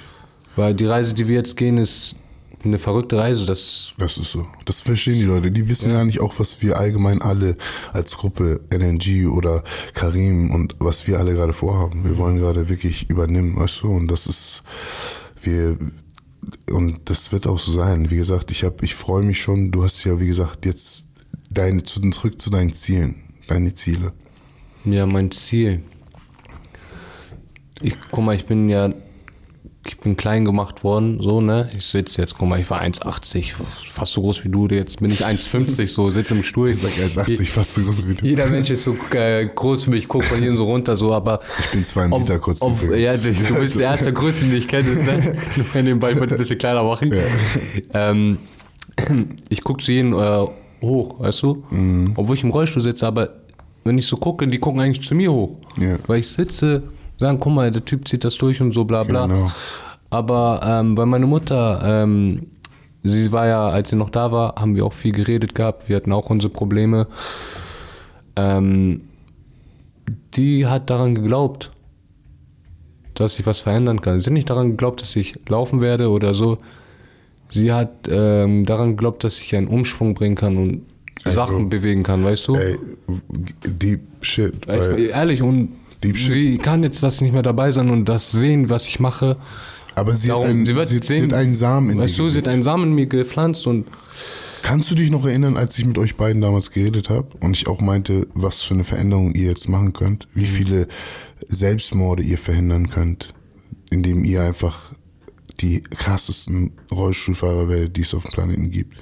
Weil 0.57 0.75
die 0.75 0.87
Reise, 0.87 1.15
die 1.15 1.29
wir 1.29 1.37
jetzt 1.37 1.57
gehen, 1.57 1.79
ist 1.79 2.17
eine 2.65 2.79
verrückte 2.79 3.19
Reise. 3.19 3.45
Das 3.47 3.93
Das 3.99 4.17
ist 4.17 4.31
so. 4.31 4.47
Das 4.65 4.81
verstehen 4.81 5.15
die 5.15 5.25
Leute. 5.25 5.51
Die 5.51 5.69
wissen 5.69 5.93
gar 5.93 6.05
nicht 6.05 6.21
auch, 6.21 6.39
was 6.39 6.63
wir 6.63 6.79
allgemein 6.79 7.21
alle 7.21 7.57
als 7.93 8.17
Gruppe 8.17 8.61
NNG 8.71 9.29
oder 9.29 9.63
Karim 9.95 10.51
und 10.51 10.77
was 10.79 11.07
wir 11.07 11.19
alle 11.19 11.35
gerade 11.35 11.53
vorhaben. 11.53 12.05
Wir 12.05 12.17
wollen 12.17 12.39
gerade 12.39 12.69
wirklich 12.69 13.11
übernehmen, 13.11 13.57
weißt 13.57 13.83
du? 13.83 13.89
Und 13.89 14.11
das 14.11 14.27
ist, 14.27 14.63
wir, 15.43 15.77
und 16.71 17.01
das 17.07 17.33
wird 17.33 17.47
auch 17.47 17.59
so 17.59 17.73
sein. 17.73 18.11
Wie 18.11 18.17
gesagt, 18.17 18.51
ich 18.51 18.65
habe, 18.65 18.77
ich 18.83 18.95
freue 18.95 19.23
mich 19.23 19.41
schon. 19.41 19.71
Du 19.71 19.85
hast 19.85 20.05
ja, 20.05 20.21
wie 20.21 20.27
gesagt, 20.27 20.65
jetzt 20.65 21.09
deine, 21.51 21.83
zu, 21.83 22.01
zurück 22.11 22.41
zu 22.41 22.51
deinen 22.51 22.73
Zielen, 22.73 23.17
deine 23.49 23.75
Ziele. 23.75 24.13
Ja, 24.85 25.07
mein 25.07 25.31
Ziel. 25.31 25.83
Ich, 27.81 27.97
guck 28.11 28.25
mal, 28.25 28.35
ich 28.35 28.47
bin 28.47 28.69
ja, 28.69 28.93
ich 29.87 29.99
bin 29.99 30.17
klein 30.17 30.45
gemacht 30.45 30.83
worden, 30.83 31.21
so, 31.21 31.41
ne? 31.41 31.71
Ich 31.77 31.87
sitze 31.87 32.21
jetzt, 32.21 32.39
guck 32.39 32.49
mal, 32.49 32.59
ich 32.59 32.71
war 32.71 32.83
1,80, 32.83 33.53
fast 33.93 34.13
so 34.13 34.23
groß 34.23 34.45
wie 34.45 34.49
du, 34.49 34.67
jetzt 34.69 35.01
bin 35.01 35.11
ich 35.11 35.25
1,50, 35.25 35.89
so, 35.89 36.11
sitze 36.11 36.35
im 36.35 36.43
Stuhl. 36.43 36.71
Ich 36.71 36.81
sag 36.81 36.93
1,80, 36.93 37.47
fast 37.47 37.75
so 37.75 37.83
groß 37.83 38.09
wie 38.09 38.15
du. 38.15 38.25
Jeder 38.25 38.47
Mensch 38.47 38.71
ist 38.71 38.85
so 38.85 38.97
äh, 39.13 39.47
groß 39.47 39.85
für 39.85 39.91
mich, 39.91 40.09
guck 40.09 40.25
von 40.25 40.39
hier 40.39 40.57
so 40.57 40.65
runter, 40.65 40.97
so, 40.97 41.13
aber. 41.13 41.41
Ich 41.61 41.71
bin 41.71 41.85
zwei 41.85 42.09
Meter 42.09 42.39
kurz 42.39 42.63
Auf, 42.63 42.83
übrigens. 42.83 43.25
ja, 43.25 43.33
du, 43.33 43.55
du 43.55 43.61
bist 43.61 43.79
der 43.79 43.89
erste 43.89 44.13
Größte, 44.13 44.47
den 44.47 44.57
ich 44.57 44.69
kenne, 44.69 44.89
ne? 44.89 45.35
Nur 45.57 45.67
wenn 45.75 45.87
den 45.87 46.01
Ball 46.01 46.21
ein 46.21 46.37
bisschen 46.37 46.59
kleiner 46.59 46.83
machen. 46.83 47.15
Ähm, 47.93 48.39
ich 49.49 49.63
gucke 49.63 49.83
zu 49.83 49.93
jedem 49.93 50.15
äh, 50.15 50.47
hoch, 50.83 51.21
weißt 51.21 51.43
du? 51.43 51.65
Mhm. 51.71 52.13
Obwohl 52.17 52.37
ich 52.37 52.43
im 52.43 52.51
Rollstuhl 52.51 52.83
sitze, 52.83 53.07
aber 53.07 53.31
wenn 53.85 53.99
ich 53.99 54.07
so 54.07 54.17
gucke, 54.17 54.49
die 54.49 54.59
gucken 54.59 54.81
eigentlich 54.81 55.07
zu 55.07 55.15
mir 55.15 55.31
hoch. 55.31 55.57
Ja. 55.79 55.97
Weil 56.07 56.21
ich 56.21 56.29
sitze, 56.29 56.85
sagen, 57.25 57.41
guck 57.41 57.53
mal, 57.53 57.71
der 57.71 57.85
Typ 57.85 58.07
zieht 58.09 58.25
das 58.25 58.37
durch 58.37 58.61
und 58.61 58.73
so, 58.73 58.85
bla 58.85 59.03
bla. 59.03 59.27
Genau. 59.27 59.51
Aber 60.11 60.61
ähm, 60.65 60.97
weil 60.97 61.07
meine 61.07 61.27
Mutter, 61.27 61.81
ähm, 61.85 62.47
sie 63.03 63.33
war 63.33 63.47
ja, 63.47 63.69
als 63.69 63.91
sie 63.91 63.97
noch 63.97 64.11
da 64.11 64.31
war, 64.31 64.55
haben 64.57 64.77
wir 64.77 64.85
auch 64.85 64.93
viel 64.93 65.13
geredet 65.13 65.55
gehabt. 65.55 65.89
Wir 65.89 65.97
hatten 65.97 66.13
auch 66.13 66.31
unsere 66.31 66.53
Probleme. 66.53 67.07
Ähm, 68.37 69.03
die 70.35 70.67
hat 70.67 70.91
daran 70.91 71.15
geglaubt, 71.15 71.71
dass 73.15 73.39
ich 73.39 73.47
was 73.47 73.61
verändern 73.61 74.01
kann. 74.01 74.21
Sie 74.21 74.27
hat 74.27 74.35
nicht 74.35 74.51
daran 74.51 74.71
geglaubt, 74.71 75.03
dass 75.03 75.17
ich 75.17 75.39
laufen 75.49 75.81
werde 75.81 76.11
oder 76.11 76.35
so. 76.35 76.59
Sie 77.51 77.73
hat 77.73 78.09
ähm, 78.09 78.65
daran 78.67 78.91
geglaubt, 78.91 79.25
dass 79.25 79.41
ich 79.41 79.55
einen 79.55 79.69
Umschwung 79.69 80.15
bringen 80.15 80.35
kann 80.35 80.57
und 80.57 80.83
Sachen 81.25 81.69
bewegen 81.69 82.03
kann, 82.03 82.25
weißt 82.25 82.49
du? 82.49 82.55
Ey, 82.57 82.77
deep 83.65 84.01
shit. 84.21 84.67
Weil 84.67 84.81
Weil, 84.81 84.99
ich, 84.99 85.11
ehrlich, 85.11 85.43
und 85.43 85.71
Shit. 86.13 86.33
sie 86.33 86.59
kann 86.59 86.83
jetzt 86.83 87.03
das 87.03 87.21
nicht 87.21 87.33
mehr 87.33 87.43
dabei 87.43 87.73
sein 87.73 87.91
und 87.91 88.05
das 88.07 88.31
sehen, 88.33 88.69
was 88.69 88.87
ich 88.87 89.01
mache. 89.01 89.37
aber 89.95 90.15
sie, 90.15 90.31
hat 90.31 90.39
Darum, 90.39 90.51
einen, 90.51 90.67
sie 90.67 90.73
sie, 90.73 90.77
wird 90.77 90.89
sie, 90.89 91.15
sehen, 91.15 91.25
hat 91.25 91.33
einen 91.35 91.55
Samen 91.55 91.91
in 91.91 91.99
Weißt 91.99 92.19
du, 92.19 92.29
sie 92.29 92.39
hat 92.39 92.49
einen 92.49 92.63
Samen 92.63 92.91
in 92.91 92.95
mir 92.95 93.07
gepflanzt 93.07 93.67
und 93.67 93.87
Kannst 94.63 94.91
du 94.91 94.95
dich 94.95 95.11
noch 95.11 95.27
erinnern, 95.27 95.59
als 95.59 95.79
ich 95.79 95.85
mit 95.85 95.99
euch 95.99 96.17
beiden 96.17 96.41
damals 96.41 96.71
geredet 96.71 97.11
habe 97.11 97.29
und 97.41 97.55
ich 97.55 97.67
auch 97.69 97.83
meinte, 97.83 98.27
was 98.33 98.63
für 98.63 98.73
eine 98.73 98.85
Veränderung 98.85 99.35
ihr 99.35 99.49
jetzt 99.49 99.69
machen 99.69 99.93
könnt? 99.93 100.27
Wie 100.33 100.47
viele 100.47 100.89
Selbstmorde 101.49 102.23
ihr 102.23 102.39
verhindern 102.39 102.89
könnt, 102.89 103.35
indem 103.91 104.25
ihr 104.25 104.43
einfach 104.43 104.95
die 105.61 105.83
krassesten 105.83 106.73
Rollstuhlfahrer 106.91 107.69
werdet, 107.69 107.97
die 107.97 108.01
es 108.01 108.15
auf 108.15 108.23
dem 108.23 108.33
Planeten 108.33 108.71
gibt. 108.71 108.97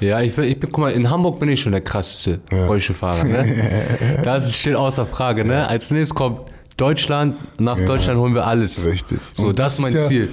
Ja, 0.00 0.20
ich, 0.20 0.36
ich 0.36 0.60
bin, 0.60 0.70
guck 0.70 0.78
mal, 0.78 0.92
in 0.92 1.08
Hamburg 1.10 1.38
bin 1.38 1.48
ich 1.48 1.60
schon 1.60 1.72
der 1.72 1.80
krasseste 1.80 2.40
Rollstuhlfahrer. 2.52 3.24
Ne? 3.24 4.22
das 4.24 4.56
steht 4.56 4.74
außer 4.74 5.06
Frage. 5.06 5.44
Ne? 5.44 5.66
Als 5.66 5.90
nächstes 5.90 6.14
kommt 6.14 6.40
Deutschland, 6.76 7.36
nach 7.58 7.80
Deutschland 7.80 8.20
holen 8.20 8.34
wir 8.34 8.46
alles. 8.46 8.84
Richtig. 8.84 9.18
So, 9.34 9.48
Und 9.48 9.58
das 9.58 9.74
ist 9.74 9.80
mein 9.80 9.94
ja, 9.94 10.06
Ziel. 10.06 10.28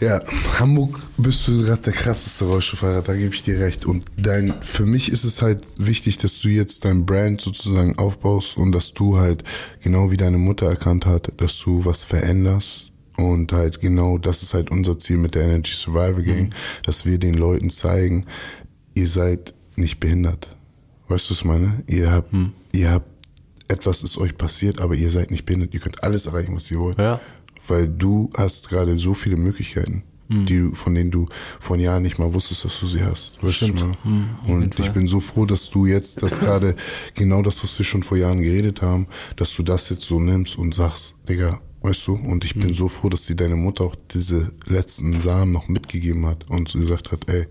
Ja, 0.00 0.20
Hamburg 0.58 1.00
bist 1.16 1.46
du 1.48 1.56
gerade 1.56 1.82
der 1.82 1.92
krasseste 1.92 2.44
Rollstuhlfahrer, 2.44 3.02
da 3.02 3.14
gebe 3.14 3.34
ich 3.34 3.42
dir 3.42 3.58
recht. 3.58 3.84
Und 3.84 4.04
dein, 4.16 4.54
für 4.62 4.86
mich 4.86 5.10
ist 5.10 5.24
es 5.24 5.42
halt 5.42 5.66
wichtig, 5.76 6.18
dass 6.18 6.40
du 6.40 6.48
jetzt 6.48 6.84
dein 6.84 7.04
Brand 7.04 7.40
sozusagen 7.40 7.98
aufbaust 7.98 8.56
und 8.56 8.72
dass 8.72 8.94
du 8.94 9.18
halt, 9.18 9.44
genau 9.82 10.10
wie 10.10 10.16
deine 10.16 10.38
Mutter 10.38 10.66
erkannt 10.66 11.06
hat, 11.06 11.32
dass 11.36 11.58
du 11.60 11.84
was 11.84 12.04
veränderst. 12.04 12.92
Und 13.16 13.52
halt 13.52 13.80
genau 13.80 14.16
das 14.16 14.44
ist 14.44 14.54
halt 14.54 14.70
unser 14.70 14.96
Ziel 15.00 15.16
mit 15.16 15.34
der 15.34 15.42
Energy 15.42 15.74
Survival 15.74 16.22
Gang, 16.22 16.54
dass 16.84 17.04
wir 17.04 17.18
den 17.18 17.34
Leuten 17.34 17.68
zeigen, 17.68 18.26
ihr 18.98 19.08
seid 19.08 19.54
nicht 19.76 20.00
behindert. 20.00 20.56
Weißt 21.08 21.30
du, 21.30 21.34
was 21.34 21.38
ich 21.38 21.44
meine? 21.44 21.82
Ihr 21.86 22.10
habt, 22.12 22.32
ihr 22.72 22.90
habt, 22.90 23.06
etwas 23.68 24.02
ist 24.02 24.18
euch 24.18 24.36
passiert, 24.36 24.80
aber 24.80 24.94
ihr 24.94 25.10
seid 25.10 25.30
nicht 25.30 25.44
behindert. 25.44 25.72
Ihr 25.74 25.80
könnt 25.80 26.02
alles 26.02 26.26
erreichen, 26.26 26.54
was 26.56 26.70
ihr 26.70 26.78
wollt. 26.80 26.98
Ja. 26.98 27.20
Weil 27.66 27.86
du 27.88 28.30
hast 28.36 28.68
gerade 28.68 28.98
so 28.98 29.14
viele 29.14 29.36
Möglichkeiten, 29.36 30.02
die, 30.30 30.58
du- 30.58 30.74
von 30.74 30.94
denen 30.94 31.10
du 31.10 31.26
vor 31.60 31.76
Jahren 31.76 32.02
nicht 32.02 32.18
mal 32.18 32.32
wusstest, 32.34 32.64
dass 32.64 32.80
du 32.80 32.86
sie 32.86 33.02
hast. 33.02 33.42
Weißt 33.42 33.62
du, 33.62 33.74
was 33.74 33.82
ich 33.82 33.86
meine? 34.04 34.28
Und 34.46 34.78
ich 34.78 34.90
bin 34.92 35.06
so 35.06 35.20
froh, 35.20 35.44
dass 35.46 35.70
du 35.70 35.86
jetzt 35.86 36.22
das 36.22 36.38
gerade, 36.40 36.76
genau 37.14 37.40
das, 37.42 37.62
was 37.62 37.78
wir 37.78 37.84
schon 37.84 38.02
vor 38.02 38.16
Jahren 38.18 38.42
geredet 38.42 38.82
haben, 38.82 39.06
dass 39.36 39.54
du 39.54 39.62
das 39.62 39.88
jetzt 39.90 40.02
so 40.02 40.18
nimmst 40.20 40.56
und 40.58 40.74
sagst, 40.74 41.14
Digga, 41.28 41.60
weißt 41.82 42.06
du, 42.08 42.14
und 42.14 42.44
ich 42.44 42.54
bin 42.54 42.74
so 42.74 42.88
froh, 42.88 43.08
dass 43.08 43.24
dir 43.26 43.36
deine 43.36 43.56
Mutter 43.56 43.84
auch 43.84 43.94
diese 44.12 44.50
letzten 44.66 45.20
Samen 45.20 45.52
noch 45.52 45.68
mitgegeben 45.68 46.26
hat 46.26 46.48
und 46.50 46.72
gesagt 46.72 47.12
hat, 47.12 47.28
ey, 47.30 47.46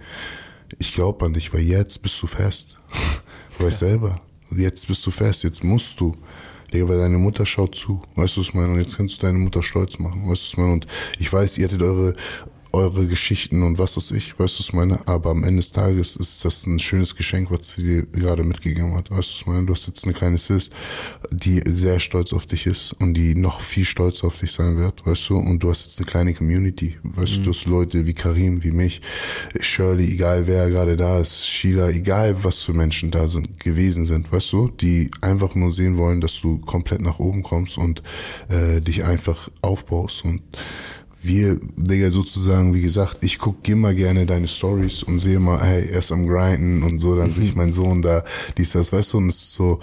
ich 0.80 0.94
glaube 0.94 1.26
an 1.26 1.34
dich, 1.34 1.54
weil 1.54 1.62
jetzt 1.62 2.02
bist 2.02 2.22
du 2.22 2.28
fest. 2.28 2.78
Du 3.58 3.66
weißt 3.66 3.80
selber, 3.80 4.22
jetzt 4.52 4.88
bist 4.88 5.04
du 5.04 5.10
fest, 5.10 5.44
jetzt 5.44 5.64
musst 5.64 6.00
du 6.00 6.16
Digga, 6.72 6.88
weil 6.88 6.98
deine 6.98 7.18
Mutter 7.18 7.46
schaut 7.46 7.76
zu. 7.76 8.02
Weißt 8.16 8.36
du, 8.36 8.42
was 8.42 8.50
ich 8.50 8.54
meine? 8.54 8.74
Und 8.74 8.80
jetzt 8.80 8.98
kannst 8.98 9.22
du 9.22 9.26
deine 9.26 9.38
Mutter 9.38 9.64
stolz 9.64 10.00
machen. 10.00 10.30
Weißt 10.30 10.44
du, 10.44 10.46
was 10.46 10.52
ich 10.52 10.58
meine? 10.58 10.74
Und 10.74 10.88
ich 11.18 11.32
weiß, 11.32 11.58
ihr 11.58 11.66
hattet 11.66 11.82
eure, 11.82 12.16
eure 12.74 13.08
Geschichten 13.08 13.64
und 13.64 13.78
was 13.78 13.98
weiß 13.98 14.12
ich, 14.12 14.32
weißt 14.32 14.56
du, 14.56 14.60
was 14.60 14.68
ich 14.68 14.74
meine? 14.74 15.00
Aber 15.08 15.32
am 15.32 15.44
Ende 15.44 15.58
des 15.58 15.72
Tages 15.72 16.16
ist 16.16 16.44
das 16.44 16.66
ein 16.66 16.80
schönes 16.80 17.16
Geschenk, 17.16 17.52
was 17.52 17.72
sie 17.72 17.82
dir 17.82 18.06
gerade 18.06 18.44
mitgegeben 18.44 18.94
hat. 18.96 19.10
Weißt 19.10 19.30
du, 19.30 19.34
was 19.34 19.42
ich 19.42 19.46
meine? 19.46 19.66
Du 19.66 19.74
hast 19.74 19.88
jetzt 19.88 20.04
eine 20.06 20.14
kleine 20.14 20.38
Sis, 20.38 20.70
die 21.32 21.62
sehr 21.66 22.00
stolz 22.00 22.34
auf 22.34 22.46
dich 22.46 22.66
ist 22.66 22.94
und 22.94 23.14
die 23.14 23.36
noch 23.36 23.62
viel 23.62 23.86
stolzer 23.86 24.28
auf 24.28 24.40
dich 24.40 24.52
sein 24.52 24.78
wird, 24.78 25.06
weißt 25.06 25.30
du? 25.30 25.38
Und 25.38 25.64
du 25.64 25.70
hast 25.70 25.86
jetzt 25.86 26.00
eine 26.00 26.08
kleine 26.08 26.34
Community, 26.34 26.98
weißt 27.04 27.38
du? 27.38 27.42
Du 27.42 27.50
hast 27.52 27.66
Leute 27.66 28.06
wie 28.06 28.14
Karim, 28.14 28.64
wie 28.64 28.72
mich, 28.72 29.02
Shirley, 29.60 30.14
egal 30.14 30.48
wer 30.48 30.70
gerade 30.70 30.98
da 30.98 31.20
ist, 31.20 31.48
Sheila, 31.48 31.90
egal 31.90 32.44
was 32.44 32.64
für 32.64 32.74
Menschen 32.74 33.12
da 33.12 33.28
sind, 33.28 33.60
gewesen 33.60 34.06
sind, 34.06 34.32
weißt 34.32 34.54
du? 34.54 34.70
Die 34.70 35.10
einfach 35.22 35.56
nur 35.56 35.72
sehen 35.72 35.98
wollen, 35.98 36.22
dass 36.22 36.40
du 36.42 36.60
komplett 36.60 37.02
nach 37.02 37.20
oben 37.20 37.44
kommst 37.44 37.78
und 37.78 38.04
äh, 38.50 38.82
dich 38.82 39.04
einfach 39.04 39.50
aufbaust 39.62 40.26
und 40.26 40.42
wir, 41.28 41.60
Digga, 41.76 42.12
sozusagen, 42.12 42.74
wie 42.74 42.82
gesagt, 42.82 43.20
ich 43.22 43.38
gucke 43.38 43.72
immer 43.72 43.94
gerne 43.94 44.26
deine 44.26 44.48
Stories 44.48 45.04
und 45.04 45.20
sehe 45.20 45.40
mal, 45.40 45.62
hey, 45.62 45.90
er 45.90 46.00
ist 46.00 46.12
am 46.12 46.28
Grinden 46.28 46.84
und 46.84 47.00
so, 47.00 47.16
dann 47.16 47.32
sehe 47.32 47.44
ich 47.44 47.56
meinen 47.56 47.74
Sohn 47.74 48.02
da, 48.02 48.24
dies, 48.58 48.72
das, 48.72 48.94
weißt 48.94 49.14
du, 49.14 49.18
und 49.18 49.30
es 49.30 49.36
ist 49.36 49.54
so, 49.54 49.80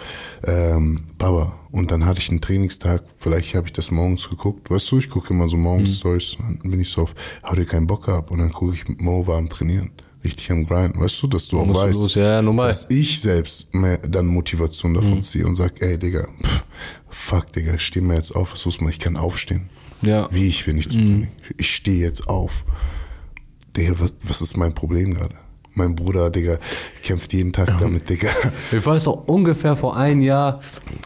ähm, 0.46 1.00
Baba. 1.18 1.58
Und 1.70 1.90
dann 1.90 2.06
hatte 2.06 2.20
ich 2.20 2.30
einen 2.30 2.40
Trainingstag, 2.40 3.02
vielleicht 3.18 3.54
habe 3.54 3.66
ich 3.66 3.72
das 3.72 3.90
morgens 3.90 4.30
geguckt, 4.30 4.70
weißt 4.70 4.90
du, 4.92 4.98
ich 4.98 5.10
gucke 5.10 5.34
immer 5.34 5.48
so 5.48 5.56
morgens 5.56 5.98
Stories, 5.98 6.36
dann 6.38 6.70
bin 6.70 6.80
ich 6.80 6.88
so 6.88 7.02
auf, 7.02 7.14
hau 7.42 7.54
dir 7.54 7.66
keinen 7.66 7.86
Bock 7.86 8.08
ab 8.08 8.30
und 8.30 8.38
dann 8.38 8.52
gucke 8.52 8.74
ich, 8.74 8.84
Mo 8.98 9.26
war 9.26 9.38
am 9.38 9.48
Trainieren. 9.48 9.90
Richtig 10.22 10.50
am 10.52 10.64
Grinden, 10.64 10.98
weißt 11.00 11.22
du, 11.22 11.26
dass 11.26 11.48
du 11.48 11.60
auch 11.60 11.66
du 11.66 11.74
weißt, 11.74 12.00
los, 12.00 12.14
ja, 12.14 12.40
dass 12.40 12.88
ich 12.88 13.20
selbst 13.20 13.74
mehr 13.74 13.98
dann 13.98 14.26
Motivation 14.26 14.94
davon 14.94 15.22
ziehe 15.22 15.46
und 15.46 15.54
sag, 15.56 15.82
ey, 15.82 15.98
Digga, 15.98 16.28
pff, 16.42 16.64
fuck, 17.10 17.52
Digga, 17.52 17.78
steh 17.78 18.00
mir 18.00 18.14
jetzt 18.14 18.34
auf, 18.34 18.54
was 18.54 18.64
muss 18.64 18.80
man, 18.80 18.88
ich 18.88 18.98
kann 18.98 19.18
aufstehen. 19.18 19.68
Ja. 20.04 20.28
Wie 20.30 20.48
ich 20.48 20.66
will 20.66 20.74
nicht 20.74 20.92
zum 20.92 21.02
Training. 21.02 21.28
Ich 21.56 21.74
stehe 21.74 22.04
jetzt 22.04 22.28
auf. 22.28 22.64
Digga, 23.76 23.94
was, 23.98 24.14
was 24.24 24.42
ist 24.42 24.56
mein 24.56 24.74
Problem 24.74 25.14
gerade? 25.14 25.34
Mein 25.76 25.96
Bruder, 25.96 26.30
Digga, 26.30 26.58
kämpft 27.02 27.32
jeden 27.32 27.52
Tag 27.52 27.76
damit, 27.80 28.08
Digga. 28.08 28.28
Ich 28.70 28.84
weiß 28.84 29.08
auch 29.08 29.24
ungefähr 29.26 29.74
vor 29.74 29.96
einem 29.96 30.20
Jahr 30.20 30.60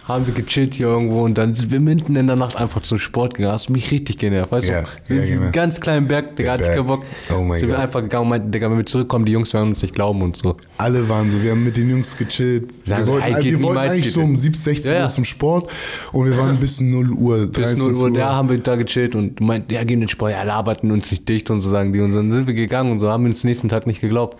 haben 0.06 0.26
wir 0.26 0.34
gechillt 0.34 0.74
hier 0.74 0.88
irgendwo 0.88 1.22
und 1.24 1.38
dann 1.38 1.54
sind 1.54 1.70
wir 1.70 1.80
mitten 1.80 2.16
in 2.16 2.26
der 2.26 2.36
Nacht 2.36 2.56
einfach 2.56 2.82
zum 2.82 2.98
Sport 2.98 3.34
gegangen. 3.34 3.54
Hast 3.54 3.70
mich 3.70 3.90
richtig 3.90 4.18
genervt, 4.18 4.52
weißt 4.52 4.68
Ja, 4.68 4.82
du? 4.82 4.88
Sind 5.04 5.20
diesen 5.22 5.38
genau. 5.40 5.50
ganz 5.52 5.80
kleinen 5.80 6.06
Berg, 6.06 6.36
Digga, 6.36 6.52
hatte 6.52 6.64
ich 6.64 6.70
keinen 6.70 6.86
Bock. 6.86 7.02
Oh 7.34 7.40
mein 7.42 7.58
sind 7.58 7.70
wir 7.70 7.78
einfach 7.78 8.00
gegangen 8.02 8.24
und 8.24 8.28
meinten, 8.28 8.50
Digga, 8.50 8.70
wenn 8.70 8.76
wir 8.76 8.86
zurückkommen, 8.86 9.24
die 9.24 9.32
Jungs 9.32 9.54
werden 9.54 9.70
uns 9.70 9.80
nicht 9.82 9.94
glauben 9.94 10.20
und 10.22 10.36
so. 10.36 10.56
Alle 10.76 11.08
waren 11.08 11.30
so, 11.30 11.42
wir 11.42 11.52
haben 11.52 11.64
mit 11.64 11.76
den 11.76 11.88
Jungs 11.88 12.16
gechillt. 12.16 12.70
Sagen 12.86 13.00
Wir 13.00 13.04
so, 13.06 13.12
wollten, 13.12 13.44
wir 13.44 13.62
wollten 13.62 13.78
eigentlich 13.78 14.12
so 14.12 14.20
um 14.20 14.30
nicht. 14.32 14.42
17, 14.42 14.62
16 14.62 14.92
Ja, 14.92 14.98
ja. 14.98 15.04
Uhr 15.04 15.10
zum 15.10 15.24
Sport 15.24 15.70
und 16.12 16.26
wir 16.26 16.36
waren 16.36 16.58
bis 16.58 16.80
0 16.80 17.10
Uhr, 17.10 17.46
Bis 17.46 17.68
13 17.70 17.78
0 17.78 17.92
Uhr. 17.94 18.10
Da 18.12 18.34
haben 18.34 18.48
wir 18.50 18.58
da 18.58 18.76
gechillt 18.76 19.14
und 19.14 19.40
du 19.40 19.44
meint, 19.44 19.72
ja, 19.72 19.82
gehen 19.84 20.00
den 20.00 20.08
Sport, 20.08 20.32
ja, 20.32 20.42
laberten 20.42 20.90
uns 20.90 21.10
nicht 21.10 21.28
dicht 21.28 21.50
und 21.50 21.60
so 21.60 21.70
sagen 21.70 21.92
die. 21.92 22.00
Und 22.00 22.12
dann 22.14 22.32
sind 22.32 22.46
wir 22.46 22.54
gegangen 22.54 22.92
und 22.92 23.00
so 23.00 23.10
haben 23.10 23.24
wir 23.24 23.30
uns 23.30 23.44
nächsten 23.44 23.68
Tag 23.68 23.86
nicht 23.86 24.00
geglaubt. 24.00 24.36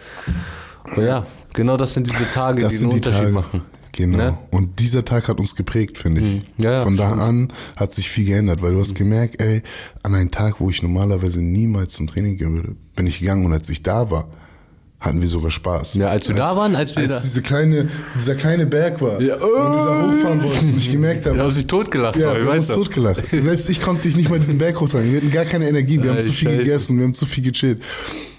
Aber 0.85 1.05
ja, 1.05 1.27
genau 1.53 1.77
das 1.77 1.95
sind 1.95 2.07
diese 2.07 2.31
Tage, 2.31 2.63
Das 2.63 2.71
die 2.73 2.77
sind 2.79 2.93
den 2.93 3.01
die 3.01 3.09
Unterschied 3.09 3.21
Tage. 3.25 3.33
machen. 3.33 3.63
Genau. 3.93 4.17
Ne? 4.19 4.39
Und 4.53 4.79
dieser 4.79 5.05
Tag 5.05 5.29
hat 5.29 5.39
uns 5.41 5.57
geprägt, 5.57 5.99
finde 5.99 6.21
ich. 6.21 6.43
Ja, 6.57 6.73
ja, 6.73 6.83
Von 6.83 6.97
da 6.97 7.13
an 7.13 7.53
hat 7.77 7.93
sich 7.95 8.09
viel 8.09 8.27
geändert, 8.27 8.63
weil 8.63 8.73
du 8.73 8.81
hast 8.81 8.95
gemerkt, 8.95 9.41
ey, 9.41 9.63
an 10.03 10.15
einem 10.15 10.31
Tag, 10.31 10.61
wo 10.61 10.71
ich 10.71 10.83
normalerweise 10.83 11.43
niemals 11.43 11.95
zum 11.95 12.07
Training 12.07 12.37
gehen 12.37 12.55
würde, 12.55 12.77
bin 12.95 13.07
ich 13.07 13.19
gegangen 13.21 13.45
und 13.45 13.53
als 13.53 13.69
ich 13.71 13.83
da 13.83 14.11
war, 14.11 14.29
hatten 15.01 15.23
wir 15.23 15.29
sogar 15.29 15.51
Spaß. 15.51 15.95
Ja, 15.95 16.09
als 16.09 16.29
wir 16.29 16.35
da 16.35 16.57
waren, 16.57 16.75
als 16.75 16.97
wir 16.97 17.07
da- 17.07 17.21
diese 17.21 17.41
kleine, 17.43 17.89
dieser 18.19 18.35
kleine 18.35 18.67
Berg 18.67 19.01
war, 19.01 19.21
Ja. 19.21 19.35
und 19.37 19.41
du 19.43 19.47
da 19.49 20.03
hochfahren 20.03 20.43
wolltest 20.43 20.63
und 20.73 20.77
ich 20.77 20.91
gemerkt 20.91 21.25
habe, 21.27 21.37
Wir 21.37 21.43
haben 21.45 21.51
sich 21.51 21.67
totgelacht, 21.67 22.17
ja, 22.17 22.35
wir 22.35 22.47
haben 22.47 22.59
uns 22.59 22.67
totgelacht. 22.69 23.23
Selbst 23.31 23.71
ich 23.71 23.81
konnte 23.81 24.03
dich 24.03 24.17
nicht 24.17 24.29
mal 24.29 24.39
diesen 24.41 24.59
Berg 24.59 24.81
hochtragen. 24.81 25.11
Wir 25.13 25.21
hatten 25.21 25.31
gar 25.31 25.45
keine 25.45 25.69
Energie. 25.69 26.03
Wir 26.03 26.11
haben 26.11 26.17
Ey, 26.17 26.23
zu 26.25 26.33
viel 26.33 26.49
Scheiße. 26.49 26.59
gegessen, 26.65 26.99
wir 26.99 27.05
haben 27.05 27.15
zu 27.15 27.27
viel 27.27 27.45
gechillt. 27.45 27.81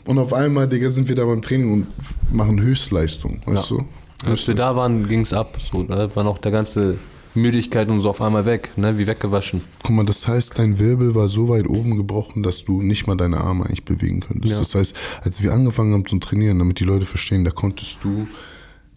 Und 0.06 0.18
auf 0.20 0.34
einmal, 0.34 0.68
Digga, 0.68 0.90
sind 0.90 1.08
wir 1.08 1.16
da 1.16 1.24
beim 1.24 1.42
Training 1.42 1.72
und 1.72 1.88
machen 2.34 2.60
Höchstleistung, 2.62 3.42
weißt 3.46 3.72
Ja. 3.72 3.78
du? 3.78 3.86
Als 4.30 4.46
wir 4.48 4.56
da 4.56 4.76
waren, 4.76 5.08
ging's 5.08 5.32
ab. 5.32 5.58
So, 5.72 5.84
da 5.84 6.14
war 6.14 6.24
noch 6.26 6.40
der 6.40 6.52
ganze 6.52 6.98
Müdigkeit 7.36 7.88
und 7.90 8.02
so 8.02 8.10
auf 8.10 8.22
einmal 8.22 8.46
weg, 8.46 8.70
ne? 8.76 8.98
wie 8.98 9.06
weggewaschen. 9.08 9.62
Guck 9.84 9.92
mal, 9.96 10.06
das 10.06 10.28
heißt, 10.28 10.58
dein 10.58 10.80
Wirbel 10.80 11.14
war 11.16 11.28
so 11.28 11.48
weit 11.50 11.68
oben 11.68 11.96
gebrochen, 11.96 12.44
dass 12.44 12.66
du 12.66 12.82
nicht 12.82 13.08
mal 13.08 13.16
deine 13.16 13.38
Arme 13.38 13.66
eigentlich 13.66 13.86
bewegen 13.86 14.20
könntest. 14.22 14.54
Ja. 14.54 14.60
Das 14.60 14.74
heißt, 14.76 14.96
als 15.22 15.42
wir 15.44 15.54
angefangen 15.54 15.94
haben 15.94 16.06
zu 16.06 16.18
trainieren, 16.20 16.60
damit 16.60 16.80
die 16.80 16.86
Leute 16.86 17.06
verstehen, 17.06 17.44
da 17.44 17.52
konntest 17.52 18.04
du, 18.04 18.28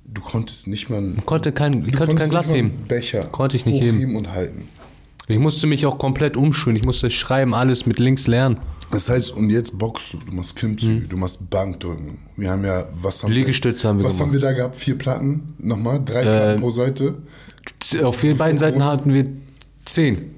du 0.06 0.20
konntest 0.22 0.66
nicht 0.68 0.88
mal, 0.90 1.14
Konnte 1.26 1.52
kein, 1.52 1.86
ich 1.86 1.94
konnte 1.96 2.14
kein 2.14 2.30
Glas 2.30 2.52
heben. 2.52 2.70
Becher 2.88 3.24
Konnte 3.26 3.56
ich 3.56 3.66
nicht 3.66 3.82
hochheben 3.82 4.16
und 4.16 4.32
halten. 4.32 4.68
Ich 5.28 5.38
musste 5.38 5.66
mich 5.66 5.86
auch 5.86 5.98
komplett 5.98 6.36
umschulen. 6.36 6.76
Ich 6.76 6.84
musste 6.84 7.08
schreiben, 7.10 7.54
alles 7.54 7.86
mit 7.86 7.98
links 7.98 8.26
lernen. 8.26 8.58
Das 8.90 9.08
heißt, 9.08 9.30
und 9.30 9.48
jetzt 9.48 9.78
boxst 9.78 10.12
du, 10.14 10.18
du 10.18 10.32
machst 10.32 10.56
Klimmzüge, 10.56 11.06
du 11.06 11.16
machst 11.16 11.48
Bankdrücken. 11.48 12.18
Wir 12.36 12.50
haben 12.50 12.64
ja, 12.64 12.84
was 13.00 13.22
haben 13.22 13.30
Mhm. 13.30 13.36
Liegestütze 13.36 13.84
wir, 13.84 13.88
haben 13.90 13.98
wir 14.00 14.04
Was 14.04 14.14
gemacht. 14.16 14.26
haben 14.26 14.32
wir 14.34 14.40
da 14.40 14.52
gehabt? 14.52 14.76
Vier 14.76 14.98
Platten? 14.98 15.54
Nochmal? 15.58 16.02
Drei 16.04 16.20
Äh, 16.20 16.24
Platten 16.24 16.60
pro 16.60 16.70
Seite? 16.70 17.14
Auf 18.02 18.20
den 18.20 18.36
beiden 18.36 18.58
Seiten 18.58 18.84
hatten 18.84 19.12
wir 19.12 19.26
zehn. 19.84 20.34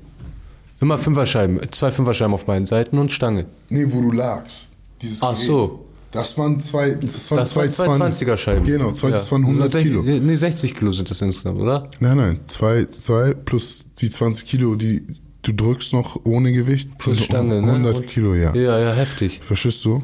Immer 0.80 0.98
Fünferscheiben. 0.98 1.60
Zwei 1.70 1.90
Fünferscheiben 1.90 2.34
auf 2.34 2.44
beiden 2.44 2.66
Seiten 2.66 2.98
und 2.98 3.10
Stange. 3.12 3.46
Nee, 3.68 3.86
wo 3.88 4.00
du 4.02 4.12
lagst. 4.12 4.68
Dieses 5.00 5.22
Ach 5.22 5.32
Gerät. 5.34 5.46
so. 5.46 5.84
Das 6.10 6.36
waren 6.38 6.60
zwei, 6.60 6.90
das 6.94 7.28
waren 7.30 7.38
Das 7.40 7.50
zwei 7.50 7.62
waren 7.62 7.70
zwei 7.72 7.86
20er 8.26 8.36
Scheiben. 8.36 8.64
Genau, 8.64 8.92
zwei, 8.92 9.10
das 9.10 9.30
waren 9.32 9.42
100 9.42 9.72
Sech- 9.72 9.82
Kilo. 9.82 10.02
Nee, 10.02 10.34
60 10.36 10.74
Kilo 10.74 10.92
sind 10.92 11.10
das 11.10 11.20
insgesamt, 11.20 11.58
oder? 11.60 11.90
Nein, 11.98 12.16
nein, 12.16 12.40
zwei, 12.46 12.84
zwei 12.84 13.34
plus 13.34 13.86
die 13.98 14.08
20 14.08 14.46
Kilo, 14.46 14.76
die 14.76 15.02
du 15.42 15.52
drückst 15.52 15.92
noch 15.92 16.20
ohne 16.24 16.52
Gewicht. 16.52 16.88
Plus 16.98 17.18
Stange, 17.20 17.60
ne? 17.60 17.66
100 17.72 17.96
Und- 17.96 18.06
Kilo, 18.06 18.34
ja. 18.34 18.54
Ja, 18.54 18.78
ja, 18.78 18.92
heftig. 18.92 19.40
Verstehst 19.42 19.84
du? 19.84 20.02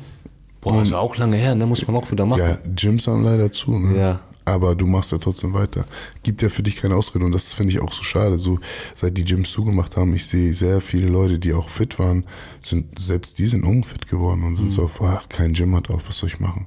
Boah, 0.61 0.81
das 0.81 0.91
war 0.91 1.01
auch 1.01 1.17
lange 1.17 1.37
her, 1.37 1.55
ne? 1.55 1.65
Muss 1.65 1.87
man 1.87 1.97
auch 1.97 2.11
wieder 2.11 2.27
machen. 2.27 2.41
Ja, 2.43 2.59
Gyms 2.75 3.07
haben 3.07 3.23
leider 3.25 3.53
zu, 3.53 3.79
ne? 3.79 3.97
Ja. 3.97 4.21
Aber 4.47 4.75
du 4.75 4.87
machst 4.87 5.13
ja 5.13 5.19
trotzdem 5.19 5.53
weiter. 5.53 5.85
Gibt 6.23 6.43
ja 6.43 6.49
für 6.49 6.63
dich 6.63 6.77
keine 6.77 6.97
Ausrede 6.97 7.25
und 7.25 7.33
das 7.33 7.53
finde 7.53 7.73
ich 7.73 7.81
auch 7.81 7.93
so 7.93 8.03
schade. 8.03 8.39
So, 8.39 8.59
seit 8.97 9.17
die 9.17 9.25
Gyms 9.25 9.53
zugemacht 9.53 9.97
haben, 9.97 10.15
ich 10.15 10.27
sehe 10.27 10.55
sehr 10.55 10.81
viele 10.81 11.09
Leute, 11.09 11.39
die 11.39 11.53
auch 11.53 11.69
fit 11.69 11.99
waren, 11.99 12.25
sind, 12.63 12.99
selbst 12.99 13.39
die 13.39 13.47
sind 13.47 13.65
unfit 13.65 14.09
geworden 14.09 14.43
und 14.45 14.57
sind 14.57 14.67
Mhm. 14.67 14.71
so 14.71 14.85
auf, 14.85 15.01
ach, 15.03 15.29
kein 15.29 15.53
Gym 15.53 15.77
hat 15.77 15.91
auf, 15.91 16.09
was 16.09 16.17
soll 16.17 16.31
ich 16.31 16.41
machen? 16.41 16.67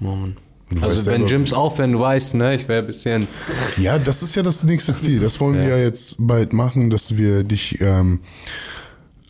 Du 0.00 0.06
weißt 0.80 0.82
Also 0.82 0.96
wenn 1.10 1.20
selber- 1.20 1.26
Gyms 1.26 1.52
aufhören, 1.52 1.92
du 1.92 2.00
weißt, 2.00 2.34
ne? 2.34 2.54
Ich 2.56 2.66
wäre 2.68 2.80
ein 2.80 2.86
bisschen... 2.86 3.28
Ja, 3.78 3.98
das 3.98 4.22
ist 4.22 4.34
ja 4.34 4.42
das 4.42 4.64
nächste 4.64 4.94
Ziel. 4.96 5.20
Das 5.20 5.40
wollen 5.40 5.54
wir 5.56 5.68
ja 5.68 5.78
jetzt 5.78 6.16
bald 6.18 6.52
machen, 6.52 6.90
dass 6.90 7.16
wir 7.16 7.44
dich 7.44 7.80
ähm, 7.80 8.20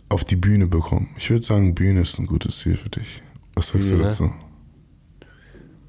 auf 0.08 0.24
die 0.24 0.36
Bühne 0.36 0.66
bekommen. 0.66 1.08
Ich 1.18 1.28
würde 1.30 1.44
sagen, 1.44 1.74
Bühne 1.74 2.00
ist 2.00 2.18
ein 2.18 2.26
gutes 2.26 2.60
Ziel 2.60 2.76
für 2.76 2.88
dich. 2.88 3.22
Was 3.54 3.68
sagst 3.68 3.90
du 3.90 3.94
Bühne. 3.96 4.08
dazu? 4.08 4.30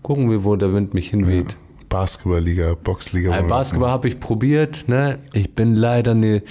Gucken 0.05 0.29
wir, 0.29 0.43
wo 0.43 0.55
der 0.55 0.71
Wind 0.71 0.93
mich 0.93 1.09
hinweht. 1.09 1.57
Basketballliga, 1.89 2.75
Boxliga. 2.75 3.31
Wollen 3.31 3.45
wir 3.45 3.47
Basketball 3.49 3.89
habe 3.89 4.07
ich 4.07 4.19
probiert, 4.19 4.87
ne? 4.87 5.17
Ich 5.33 5.55
bin 5.55 5.73
leider 5.73 6.11
eine 6.11 6.43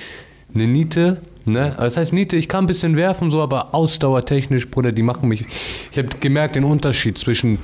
ne 0.53 0.67
Niete, 0.67 1.19
ne? 1.45 1.67
Also 1.67 1.83
Das 1.85 1.97
heißt 1.99 2.13
Niete, 2.15 2.35
ich 2.35 2.49
kann 2.49 2.65
ein 2.65 2.67
bisschen 2.67 2.97
werfen, 2.97 3.31
so, 3.31 3.41
aber 3.41 3.73
ausdauertechnisch, 3.73 4.73
Bruder, 4.73 4.91
die 4.91 5.03
machen 5.03 5.29
mich. 5.29 5.45
Ich 5.93 5.97
habe 5.97 6.09
gemerkt 6.19 6.57
den 6.57 6.65
Unterschied 6.65 7.17
zwischen 7.17 7.61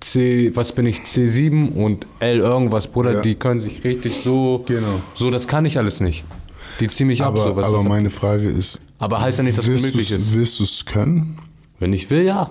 C, 0.00 0.54
was 0.54 0.72
bin 0.72 0.84
ich, 0.84 0.98
C7 0.98 1.72
und 1.72 2.06
L 2.20 2.40
irgendwas, 2.40 2.88
Bruder, 2.88 3.14
Ja. 3.14 3.20
die 3.22 3.34
können 3.34 3.60
sich 3.60 3.82
richtig 3.82 4.16
so. 4.16 4.62
Genau. 4.66 5.00
So, 5.14 5.30
das 5.30 5.48
kann 5.48 5.64
ich 5.64 5.78
alles 5.78 6.00
nicht. 6.00 6.22
Die 6.80 6.88
ziehen 6.88 7.06
mich 7.06 7.22
ab, 7.22 7.28
Aber, 7.28 7.44
so 7.44 7.56
was 7.56 7.68
aber 7.68 7.82
meine 7.82 8.10
Frage 8.10 8.50
ist, 8.50 8.82
aber 8.98 9.22
heißt 9.22 9.38
ja 9.38 9.44
nicht, 9.44 9.56
dass 9.56 9.66
es 9.66 9.80
möglich 9.80 10.10
ist. 10.10 10.34
Willst 10.34 10.60
du 10.60 10.64
es 10.64 10.84
können? 10.84 11.38
Wenn 11.78 11.94
ich 11.94 12.10
will, 12.10 12.24
ja. 12.24 12.50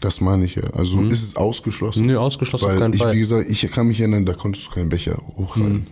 Das 0.00 0.20
meine 0.20 0.44
ich 0.44 0.54
ja. 0.54 0.64
Also 0.74 1.00
ist 1.02 1.22
es 1.22 1.36
ausgeschlossen? 1.36 2.06
Nö, 2.06 2.16
ausgeschlossen 2.16 2.64
auf 2.66 2.70
Weil 2.72 2.78
keinen 2.78 2.94
ich, 2.94 3.02
Fall. 3.02 3.14
wie 3.14 3.18
gesagt, 3.18 3.50
ich 3.50 3.70
kann 3.70 3.88
mich 3.88 4.00
erinnern, 4.00 4.24
da 4.24 4.34
konntest 4.34 4.66
du 4.66 4.70
keinen 4.70 4.88
Becher 4.88 5.20
hochhalten. 5.36 5.88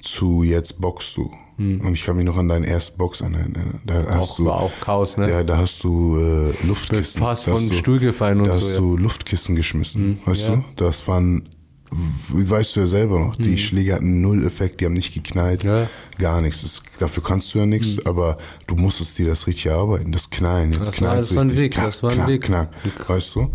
Zu 0.00 0.42
jetzt 0.42 0.80
boxst 0.80 1.16
du. 1.16 1.30
Und 1.56 1.94
ich 1.94 2.02
kann 2.04 2.16
mich 2.16 2.24
noch 2.24 2.36
an 2.36 2.48
deinen 2.48 2.64
ersten 2.64 2.98
Box 2.98 3.20
erinnern. 3.20 3.80
Da 3.86 4.04
hast 4.08 4.32
Auch, 4.32 4.36
du, 4.36 4.44
war 4.46 4.60
auch 4.60 4.72
Chaos, 4.80 5.16
ne? 5.16 5.30
Ja, 5.30 5.44
da 5.44 5.58
hast 5.58 5.84
du 5.84 6.18
äh, 6.18 6.66
Luftkissen. 6.66 7.22
da 7.22 7.28
hast 7.28 7.44
von 7.44 7.68
du, 7.68 7.74
Stuhl 7.74 8.00
gefallen 8.00 8.40
und 8.40 8.48
da 8.48 8.58
so, 8.58 8.66
hast 8.66 8.74
ja. 8.74 8.80
du 8.80 8.96
Luftkissen 8.96 9.54
geschmissen, 9.54 10.18
weißt 10.24 10.48
ja. 10.48 10.56
du? 10.56 10.64
Das 10.74 11.06
waren, 11.06 11.44
weißt 11.90 12.74
du 12.76 12.80
ja 12.80 12.86
selber 12.86 13.20
noch, 13.20 13.36
die 13.36 13.56
Schläge 13.58 13.94
hatten 13.94 14.20
null 14.20 14.44
Effekt, 14.44 14.80
die 14.80 14.86
haben 14.86 14.94
nicht 14.94 15.14
geknallt, 15.14 15.62
Mhm. 15.64 15.70
Ja. 15.70 15.90
gar 16.18 16.40
nichts. 16.40 16.62
Das, 16.62 16.82
dafür 16.98 17.22
kannst 17.22 17.54
du 17.54 17.58
ja 17.60 17.66
nichts, 17.66 18.04
aber 18.04 18.38
du 18.66 18.74
musstest 18.74 19.16
dir 19.18 19.26
das 19.26 19.46
richtig 19.46 19.66
erarbeiten, 19.66 20.10
das 20.10 20.28
Knallen, 20.30 20.72
jetzt 20.72 20.80
Das 20.80 20.88
war- 20.88 20.94
knallt 21.10 21.18
das 21.20 21.34
war 21.36 21.42
ein. 21.44 21.56
Weg, 21.56 21.72
knack, 21.74 21.84
das 21.86 22.02
war 22.02 22.10
ein 22.10 22.16
knack, 22.16 22.28
Weg. 22.28 22.42
Knack, 22.42 22.70
weißt 23.08 23.34
du? 23.36 23.50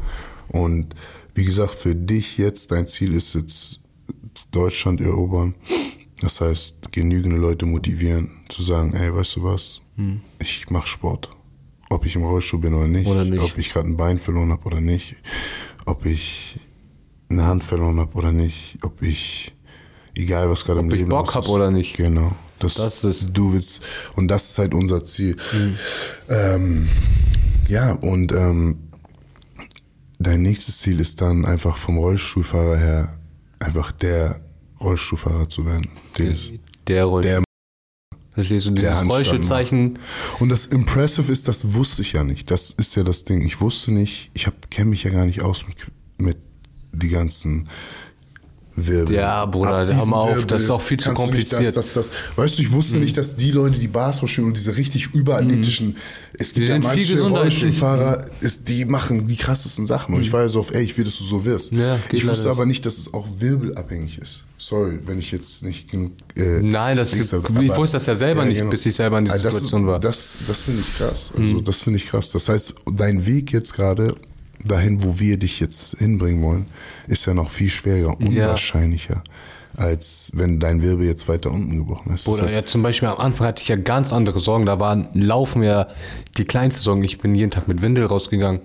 Und 0.50 0.96
wie 1.36 1.46
gesagt, 1.46 1.76
für 1.76 1.96
dich 1.96 2.38
jetzt, 2.38 2.72
dein 2.72 2.88
Ziel 2.88 3.14
ist 3.14 3.36
jetzt 3.36 3.82
Deutschland 4.52 5.02
erobern. 5.02 5.56
Das 6.22 6.42
heißt, 6.42 6.92
genügende 6.92 7.38
Leute 7.38 7.66
motivieren, 7.66 8.32
zu 8.50 8.62
sagen, 8.62 8.94
ey, 8.94 9.14
weißt 9.14 9.38
du 9.38 9.44
was, 9.44 9.82
ich 10.40 10.66
mach 10.70 10.88
Sport. 10.88 11.30
Ob 11.90 12.06
ich 12.06 12.16
im 12.16 12.24
Rollstuhl 12.24 12.60
bin 12.60 12.74
oder 12.74 12.88
nicht, 12.88 13.08
Oder 13.08 13.26
nicht. 13.26 13.40
ob 13.42 13.58
ich 13.58 13.72
gerade 13.74 13.88
ein 13.90 13.98
Bein 13.98 14.20
verloren 14.20 14.52
habe 14.52 14.64
oder 14.66 14.80
nicht, 14.82 15.16
ob 15.86 16.06
ich 16.06 16.60
eine 17.30 17.46
Hand 17.46 17.64
verloren 17.64 18.00
habe 18.00 18.14
oder 18.16 18.32
nicht, 18.32 18.78
ob 18.84 19.02
ich 19.02 19.54
Egal, 20.16 20.50
was 20.50 20.66
gerade 20.66 20.80
im 20.82 20.88
Ob 20.88 20.94
ich 20.94 21.06
Bock 21.08 21.28
los 21.28 21.36
hab 21.36 21.44
ist. 21.44 21.50
oder 21.50 21.72
nicht. 21.72 21.96
Genau. 21.96 22.34
Das, 22.58 22.74
Das 22.74 23.04
ist- 23.06 23.30
du 23.32 23.54
willst, 23.54 23.82
und 24.16 24.28
das 24.28 24.50
ist 24.50 24.58
halt 24.58 24.74
unser 24.74 25.04
Ziel. 25.06 25.38
Ähm, 26.28 26.90
ja, 27.70 27.94
und 27.94 28.34
ähm, 28.34 28.80
dein 30.18 30.42
nächstes 30.42 30.80
Ziel 30.80 31.00
ist 31.00 31.22
dann 31.22 31.46
einfach 31.46 31.78
vom 31.78 31.98
Rollstuhlfahrer 31.98 32.76
her 32.78 33.20
einfach 33.60 33.92
der 33.94 34.42
Rollstuhlfahrer 34.82 35.48
zu 35.48 35.66
werden. 35.66 35.88
Der. 36.18 36.36
Der- 36.88 37.44
Verstehst 38.32 38.66
du, 38.68 38.72
dieses 38.72 39.06
Rollstuhlzeichen. 39.08 40.00
Und 40.40 40.50
das 40.50 40.66
Impressive 40.66 41.32
ist, 41.32 41.48
das 41.48 41.74
wusste 41.74 42.02
ich 42.02 42.14
ja 42.14 42.24
nicht. 42.24 42.50
Das 42.52 42.72
ist 42.72 42.96
ja 42.96 43.04
das 43.04 43.24
Ding. 43.26 43.42
Ich 43.46 43.62
wusste 43.62 43.94
nicht, 43.94 44.32
ich 44.34 44.48
kenne 44.70 44.90
mich 44.92 45.04
ja 45.04 45.12
gar 45.12 45.26
nicht 45.26 45.42
aus 45.42 45.66
mit, 45.68 45.78
mit 46.18 46.38
die 46.92 47.10
ganzen 47.10 47.68
Wirbel. 48.88 49.16
Ja, 49.16 49.46
Bruder, 49.46 49.86
hör 49.94 50.06
mal 50.06 50.18
auf, 50.18 50.30
Wirbel 50.30 50.46
das 50.46 50.64
ist 50.64 50.70
auch 50.70 50.82
viel 50.82 50.98
zu 50.98 51.10
nicht 51.10 51.18
kompliziert. 51.18 51.76
Das, 51.76 51.94
das, 51.94 51.94
das, 51.94 52.12
weißt 52.38 52.58
du, 52.58 52.62
ich 52.64 52.72
wusste 52.72 52.98
nicht, 52.98 53.18
dass 53.18 53.36
die 53.36 53.52
Leute, 53.52 53.78
die 53.78 53.88
Basketball 53.90 54.30
spielen 54.30 54.48
und 54.48 54.58
diese 54.58 54.78
richtig 54.78 55.10
überathletischen, 55.14 55.98
es 56.38 56.54
gibt 56.54 56.68
Die 56.68 56.72
ja 56.72 56.80
manche. 56.80 57.20
Rollstuhlfahrer, 57.22 58.26
ist, 58.40 58.70
die 58.70 58.86
machen 58.86 59.28
die 59.28 59.36
krassesten 59.36 59.86
Sachen. 59.86 60.16
Und 60.16 60.22
ich 60.22 60.32
war 60.32 60.42
ja 60.44 60.50
so 60.50 60.62
auf, 60.62 60.74
ey, 60.74 60.84
ich 60.84 60.98
will, 60.98 61.04
dass 61.04 61.18
du 61.18 61.26
so 61.26 61.44
wirst. 61.44 61.74
Ja, 61.74 62.00
ich 62.12 62.26
wusste 62.26 62.44
leider. 62.44 62.52
aber 62.52 62.66
nicht, 62.66 62.86
dass 62.86 62.98
es 62.98 63.14
auch 63.14 63.28
wirbelabhängig 63.40 64.18
ist. 64.20 64.44
Sorry, 64.58 65.00
wenn 65.06 65.20
ich 65.20 65.32
jetzt 65.32 65.64
nicht 65.64 65.90
genug. 65.92 66.14
Äh, 66.36 66.62
Nein, 66.62 66.96
das 66.96 67.14
ist- 67.14 67.34
habe. 67.34 67.48
ich 67.64 67.76
wusste 67.76 67.96
das 67.98 68.06
ja 68.06 68.16
selber 68.16 68.46
nicht, 68.46 68.70
bis 68.70 68.86
ich 68.86 68.96
selber 68.96 69.18
in 69.18 69.26
dieser 69.26 69.36
Also 69.38 69.50
Situation 69.50 69.82
ist, 69.82 69.88
war. 69.88 70.00
Das, 70.00 70.38
das 70.48 70.64
finde 70.64 70.82
ich 70.82 70.98
krass. 70.98 71.34
Also 71.38 71.60
das 71.60 71.82
finde 71.82 71.98
ich 71.98 72.08
krass. 72.08 72.32
Das 72.32 72.48
heißt, 72.48 72.76
dein 72.94 73.26
Weg 73.26 73.52
jetzt 73.52 73.74
gerade 73.74 74.16
dahin, 74.66 75.04
wo 75.04 75.20
wir 75.20 75.38
dich 75.38 75.60
jetzt 75.60 75.98
hinbringen 75.98 76.44
wollen, 76.44 76.66
ist 77.08 77.26
ja 77.26 77.34
noch 77.34 77.50
viel 77.50 77.70
schwerer, 77.70 78.18
unwahrscheinlicher, 78.20 79.24
als 79.78 80.32
wenn 80.34 80.60
dein 80.60 80.82
Wirbel 80.82 81.06
jetzt 81.06 81.28
weiter 81.30 81.52
unten 81.52 81.78
gebrochen 81.78 82.14
ist. 82.14 82.28
Das 82.28 82.34
Oder 82.36 82.44
heißt, 82.44 82.56
ja, 82.56 82.66
zum 82.66 82.82
Beispiel 82.84 83.08
am 83.10 83.18
Anfang 83.20 83.48
hatte 83.48 83.62
ich 83.62 83.70
ja 83.70 83.76
ganz 83.76 84.12
andere 84.14 84.40
Sorgen. 84.40 84.66
Da 84.66 84.80
waren 84.80 85.08
Laufen 85.14 85.64
ja 85.64 85.88
die 86.38 86.46
kleinste 86.46 86.82
Sorgen. 86.82 87.04
Ich 87.04 87.20
bin 87.20 87.36
jeden 87.36 87.52
Tag 87.52 87.68
mit 87.68 87.82
Windel 87.82 88.06
rausgegangen. 88.06 88.62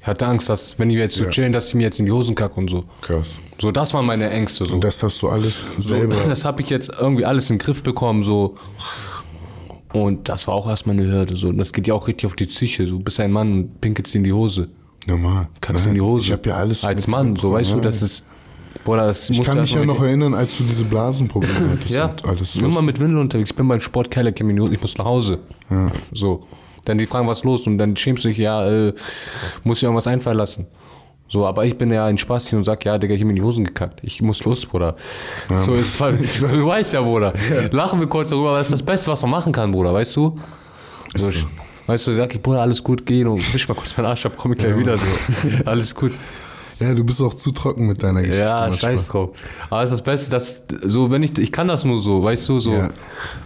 Ich 0.00 0.06
hatte 0.06 0.26
Angst, 0.26 0.48
dass, 0.48 0.78
wenn 0.78 0.88
ich 0.90 0.96
jetzt 0.96 1.16
so 1.16 1.24
Ja. 1.24 1.30
chillen, 1.30 1.52
dass 1.52 1.68
ich 1.68 1.74
mir 1.74 1.82
jetzt 1.82 1.98
in 1.98 2.06
die 2.06 2.12
Hosen 2.12 2.34
kacke 2.36 2.54
und 2.60 2.70
so. 2.70 2.84
krass. 3.00 3.36
So, 3.60 3.72
das 3.72 3.92
waren 3.94 4.06
meine 4.06 4.28
Ängste. 4.30 4.64
So. 4.66 4.74
Und 4.74 4.84
das 4.84 5.02
hast 5.02 5.20
du 5.22 5.28
alles 5.28 5.56
so, 5.78 5.88
selber. 5.88 6.16
das 6.28 6.44
habe 6.44 6.62
ich 6.62 6.70
jetzt 6.70 6.90
irgendwie 7.00 7.24
alles 7.24 7.48
in 7.50 7.56
den 7.56 7.64
Griff 7.64 7.82
bekommen. 7.82 8.22
So. 8.22 8.56
Und 9.92 10.28
das 10.28 10.46
war 10.46 10.54
auch 10.54 10.68
erstmal 10.68 10.96
eine 10.98 11.10
Hürde. 11.10 11.36
So. 11.36 11.48
Und 11.48 11.58
das 11.58 11.72
geht 11.72 11.86
ja 11.86 11.94
auch 11.94 12.06
richtig 12.06 12.26
auf 12.26 12.34
die 12.36 12.46
Psyche. 12.46 12.84
Du 12.86 12.98
bist 13.00 13.18
ein 13.20 13.32
Mann 13.32 13.52
und 13.52 13.80
pinkelst 13.80 14.14
in 14.14 14.24
die 14.24 14.32
Hose. 14.32 14.68
Normal. 15.06 15.48
Kackst 15.60 15.84
Nein, 15.84 15.90
in 15.90 15.94
die 15.94 16.00
Hose. 16.00 16.26
Ich 16.26 16.32
habe 16.32 16.48
ja 16.48 16.56
alles. 16.56 16.84
Als 16.84 17.06
Mann, 17.06 17.36
so 17.36 17.52
weißt 17.52 17.72
du, 17.72 17.80
das 17.80 18.02
ist. 18.02 18.26
Bruder, 18.84 19.06
das 19.06 19.30
Ich 19.30 19.42
kann 19.42 19.60
mich 19.60 19.72
ja 19.72 19.84
noch 19.84 20.02
erinnern, 20.02 20.34
als 20.34 20.58
du 20.58 20.64
diese 20.64 20.84
Blasenprobleme 20.84 21.70
hattest. 21.72 21.90
Ja, 21.90 22.14
alles. 22.24 22.54
ich 22.54 22.60
bin 22.60 22.72
mal 22.72 22.82
mit 22.82 23.00
Windel 23.00 23.18
unterwegs. 23.18 23.50
Ich 23.50 23.56
bin 23.56 23.66
beim 23.66 23.80
Sportkeller, 23.80 24.32
ich 24.36 24.80
muss 24.80 24.98
nach 24.98 25.04
Hause. 25.04 25.38
So. 26.12 26.46
Dann 26.84 26.98
die 26.98 27.06
fragen, 27.06 27.26
was 27.26 27.42
los? 27.42 27.66
Und 27.66 27.78
dann 27.78 27.96
schämst 27.96 28.24
du 28.24 28.28
dich, 28.28 28.38
ja, 28.38 28.64
äh, 28.68 28.94
muss 29.64 29.80
dir 29.80 29.86
irgendwas 29.86 30.06
einfallen 30.06 30.36
lassen. 30.36 30.66
So, 31.28 31.44
aber 31.44 31.64
ich 31.64 31.76
bin 31.76 31.90
ja 31.90 32.06
ein 32.06 32.16
Spasti 32.16 32.54
und 32.54 32.62
sag, 32.62 32.84
ja, 32.84 32.96
Digga, 32.98 33.14
ich 33.14 33.20
hab 33.20 33.26
mir 33.26 33.32
in 33.32 33.36
die 33.36 33.42
Hosen 33.42 33.64
gekackt. 33.64 33.98
Ich 34.04 34.22
muss 34.22 34.44
los, 34.44 34.64
Bruder. 34.64 34.94
So 35.64 35.74
ist 35.74 36.00
halt, 36.00 36.24
so, 36.24 36.46
du 36.46 36.64
weißt 36.64 36.92
ja, 36.92 37.02
Bruder. 37.02 37.32
Lachen 37.72 37.98
wir 37.98 38.06
kurz 38.06 38.30
darüber, 38.30 38.56
das 38.56 38.68
ist 38.68 38.72
das 38.74 38.82
Beste, 38.84 39.10
was 39.10 39.22
man 39.22 39.32
machen 39.32 39.52
kann, 39.52 39.72
Bruder, 39.72 39.92
weißt 39.92 40.14
du? 40.14 40.38
So. 41.16 41.32
Weißt 41.86 42.06
du, 42.06 42.14
sag 42.14 42.34
ich, 42.34 42.42
Bruder, 42.42 42.62
alles 42.62 42.82
gut, 42.82 43.06
geh 43.06 43.24
und 43.24 43.54
wisch 43.54 43.68
mal 43.68 43.74
kurz 43.74 43.96
meinen 43.96 44.06
Arsch 44.06 44.26
ab, 44.26 44.32
komm 44.36 44.52
ich 44.52 44.58
gleich 44.58 44.76
wieder. 44.76 44.98
So. 44.98 45.04
Alles 45.66 45.94
gut. 45.94 46.12
ja, 46.80 46.92
du 46.94 47.04
bist 47.04 47.22
auch 47.22 47.32
zu 47.34 47.52
trocken 47.52 47.86
mit 47.86 48.02
deiner 48.02 48.22
Geschichte. 48.22 48.44
Ja, 48.44 48.60
manchmal. 48.68 48.92
scheiß 48.92 49.08
drauf. 49.08 49.30
Aber 49.70 49.82
es 49.82 49.90
ist 49.90 49.98
das 50.00 50.02
Beste, 50.04 50.30
dass 50.30 50.64
so, 50.82 51.10
wenn 51.10 51.22
ich, 51.22 51.38
ich 51.38 51.52
kann 51.52 51.68
das 51.68 51.84
nur 51.84 52.00
so, 52.00 52.22
weißt 52.24 52.48
du, 52.48 52.58
so, 52.60 52.72
Ja. 52.74 52.90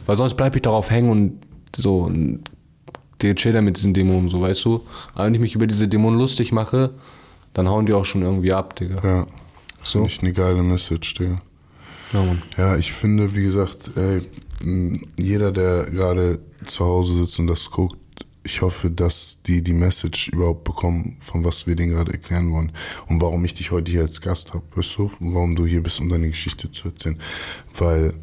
weil 0.07 0.16
sonst 0.16 0.35
bleibe 0.37 0.57
ich 0.57 0.62
darauf 0.62 0.90
hängen 0.90 1.11
und 1.11 1.40
so, 1.76 2.00
und 2.00 2.44
der 3.20 3.35
chill 3.35 3.61
mit 3.61 3.76
diesen 3.76 3.92
Dämonen, 3.92 4.31
so, 4.31 4.40
weißt 4.40 4.64
du. 4.64 4.81
Aber 5.14 5.26
wenn 5.26 5.35
ich 5.35 5.40
mich 5.40 5.55
über 5.55 5.66
diese 5.66 5.87
Dämonen 5.87 6.18
lustig 6.18 6.53
mache, 6.53 6.90
dann 7.53 7.68
hauen 7.68 7.85
die 7.85 7.92
auch 7.92 8.07
schon 8.07 8.22
irgendwie 8.22 8.53
ab, 8.53 8.74
Digga. 8.76 9.00
Ja. 9.07 9.26
So. 9.83 9.98
Finde 10.00 10.09
ich 10.12 10.22
eine 10.22 10.33
geile 10.33 10.62
Message, 10.62 11.14
Digga. 11.14 11.37
Ja, 12.12 12.22
Mann. 12.24 12.42
Ja, 12.57 12.76
ich 12.76 12.92
finde, 12.92 13.35
wie 13.37 13.42
gesagt, 13.42 13.90
ey, 13.96 14.22
jeder, 15.18 15.53
der 15.53 15.85
gerade 15.90 16.40
zu 16.64 16.85
Hause 16.85 17.14
sitzt 17.14 17.38
und 17.38 17.46
das 17.46 17.70
guckt, 17.70 17.96
ich 18.42 18.62
hoffe, 18.62 18.90
dass 18.90 19.42
die 19.42 19.62
die 19.62 19.72
Message 19.72 20.29
überhaupt 20.29 20.64
bekommen, 20.64 21.16
von 21.20 21.44
was 21.44 21.66
wir 21.66 21.76
denen 21.76 21.92
gerade 21.92 22.12
erklären 22.12 22.53
wollen 22.53 22.72
und 23.07 23.20
warum 23.20 23.44
ich 23.44 23.55
dich 23.55 23.70
heute 23.70 23.90
hier 23.90 24.03
als 24.03 24.20
Gast 24.20 24.55
habe, 24.55 24.64
weißt 24.74 24.98
du, 24.98 25.11
und 25.20 25.35
warum 25.35 25.57
du 25.57 25.66
hier 25.66 25.83
bist, 25.83 26.00
um 26.00 26.09
deine 26.09 26.29
Geschichte 26.29 26.70
zu 26.72 26.88
erzählen. 26.88 27.20
Weil 27.76 28.14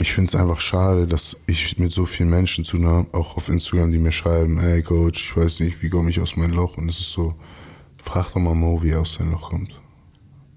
ich 0.00 0.12
finde 0.12 0.28
es 0.28 0.34
einfach 0.34 0.60
schade, 0.60 1.06
dass 1.06 1.36
ich 1.46 1.78
mit 1.78 1.92
so 1.92 2.06
vielen 2.06 2.30
Menschen 2.30 2.64
zu 2.64 2.82
habe, 2.84 3.08
auch 3.12 3.36
auf 3.36 3.48
Instagram, 3.48 3.92
die 3.92 3.98
mir 3.98 4.12
schreiben, 4.12 4.58
hey 4.58 4.82
Coach, 4.82 5.30
ich 5.30 5.36
weiß 5.36 5.60
nicht, 5.60 5.82
wie 5.82 5.90
komme 5.90 6.10
ich 6.10 6.20
aus 6.20 6.36
meinem 6.36 6.54
Loch 6.54 6.78
und 6.78 6.88
es 6.88 6.98
ist 6.98 7.12
so, 7.12 7.34
frag 7.98 8.32
doch 8.32 8.40
mal 8.40 8.54
Mo, 8.54 8.82
wie 8.82 8.90
er 8.90 9.02
aus 9.02 9.14
seinem 9.14 9.32
Loch 9.32 9.50
kommt. 9.50 9.80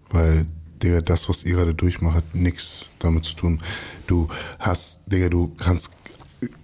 Weil, 0.10 0.47
Digga, 0.82 1.02
das, 1.02 1.28
was 1.28 1.43
ihr 1.43 1.56
gerade 1.56 1.76
durchmacht, 1.76 2.15
hat 2.15 2.36
nichts 2.36 2.89
damit 3.00 3.26
zu 3.26 3.36
tun. 3.36 3.60
Du 4.08 4.28
hast, 4.60 5.12
Digga, 5.12 5.30
du 5.30 5.54
kannst 5.58 5.91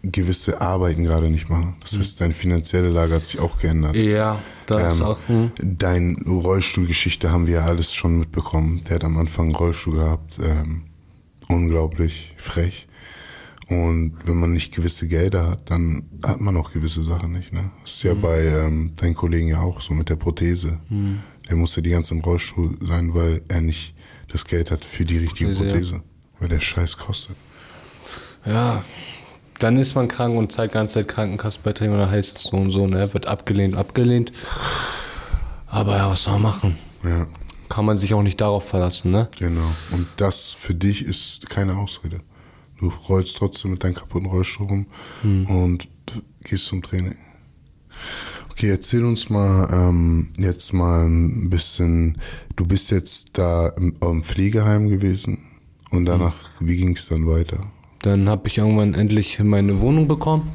gewisse 0.03 0.62
Arbeiten 0.62 1.03
gerade 1.03 1.29
nicht 1.29 1.49
machen. 1.49 1.75
Das 1.81 1.97
heißt, 1.97 2.21
deine 2.21 2.33
finanzielle 2.33 2.89
Lage 2.89 3.15
hat 3.15 3.25
sich 3.25 3.39
auch 3.39 3.57
geändert. 3.57 3.95
Ja, 3.95 4.41
das 4.67 4.95
ist 4.95 4.99
Ähm, 4.99 5.05
auch, 5.05 5.19
hm. 5.27 5.51
Deine 5.62 6.15
Rollstuhlgeschichte 6.25 7.31
haben 7.31 7.47
wir 7.47 7.55
ja 7.55 7.65
alles 7.65 7.93
schon 7.93 8.19
mitbekommen. 8.19 8.83
Der 8.88 8.95
hat 8.95 9.03
am 9.03 9.17
Anfang 9.17 9.45
einen 9.47 9.55
Rollstuhl 9.55 9.95
gehabt. 9.95 10.39
Ähm, 10.43 10.83
unglaublich 11.47 12.33
frech. 12.38 12.88
Und 13.69 14.17
wenn 14.25 14.36
man 14.38 14.51
nicht 14.53 14.75
gewisse 14.75 15.07
Gelder 15.07 15.49
hat, 15.49 15.71
dann 15.71 16.03
hat 16.23 16.41
man 16.41 16.55
auch 16.57 16.71
gewisse 16.73 17.01
Sachen 17.01 17.31
nicht. 17.31 17.53
Ne? 17.53 17.71
Das 17.81 17.93
ist 17.95 18.03
ja 18.03 18.13
bei 18.13 18.45
ähm, 18.45 18.91
deinen 18.97 19.15
Kollegen 19.15 19.47
ja 19.47 19.62
auch 19.62 19.81
so 19.81 19.93
mit 19.93 20.09
der 20.09 20.17
Prothese. 20.17 20.79
Der 21.49 21.55
muss 21.55 21.75
ja 21.75 21.81
die 21.81 21.89
ganze 21.89 22.13
im 22.13 22.19
Rollstuhl 22.19 22.77
sein, 22.81 23.13
weil 23.15 23.41
er 23.47 23.62
nicht 23.62 23.95
das 24.27 24.45
Geld 24.45 24.69
hat 24.69 24.83
für 24.86 25.05
die 25.05 25.17
richtige 25.17 25.51
Prothese, 25.51 25.65
ja. 25.65 25.71
Prothese. 25.71 26.03
Weil 26.39 26.47
der 26.49 26.59
Scheiß 26.59 26.97
kostet. 26.97 27.36
ja. 28.45 28.83
Dann 29.63 29.78
ist 29.78 29.95
man 29.95 30.10
krank 30.10 30.36
und 30.36 30.52
zeigt 30.52 30.73
ganze 30.73 30.95
Zeit 30.95 31.08
Krankenkassenbeiträge 31.08 31.93
und 31.93 31.99
dann 31.99 32.12
heißt 32.12 32.38
es 32.38 32.43
so 32.43 32.58
und 32.58 32.71
so, 32.71 32.86
ne, 32.86 33.13
wird 33.13 33.28
abgelehnt, 33.28 33.78
abgelehnt. 33.78 34.34
Aber 35.67 35.95
ja, 35.95 36.10
was 36.10 36.23
soll 36.23 36.34
man 36.34 36.41
machen? 36.41 36.78
Ja, 37.06 37.28
Kann 37.69 37.86
man 37.86 37.95
sich 37.95 38.13
auch 38.13 38.23
nicht 38.23 38.41
darauf 38.41 38.67
verlassen, 38.67 39.12
ne? 39.12 39.30
genau. 39.39 39.71
Und 39.91 40.08
das 40.17 40.52
für 40.52 40.76
dich 40.76 41.06
ist 41.06 41.49
keine 41.49 41.78
Ausrede. 41.78 42.19
Du 42.78 42.91
rollst 43.08 43.38
trotzdem 43.38 43.71
mit 43.71 43.86
deinem 43.86 43.95
kaputten 43.95 44.30
Rollstuhl 44.30 44.67
rum 44.67 44.88
und 45.23 45.88
gehst 46.43 46.65
zum 46.65 46.84
Training. 46.84 47.15
Okay, 48.52 48.69
erzähl 48.69 49.06
uns 49.06 49.30
mal 49.30 49.69
ähm, 49.71 50.34
jetzt 50.38 50.73
mal 50.73 51.06
ein 51.06 51.49
bisschen. 51.49 52.17
Du 52.58 52.65
bist 52.65 52.91
jetzt 52.91 53.38
da 53.38 53.69
im, 53.69 53.95
im 54.02 54.23
Pflegeheim 54.23 54.89
gewesen 54.89 55.38
und 55.89 56.04
danach, 56.04 56.36
wie 56.60 56.76
ging 56.76 56.97
es 56.97 57.08
dann 57.08 57.26
weiter? 57.28 57.71
Dann 58.03 58.29
habe 58.29 58.47
ich 58.49 58.57
irgendwann 58.57 58.93
endlich 58.93 59.39
meine 59.39 59.79
Wohnung 59.79 60.07
bekommen. 60.07 60.51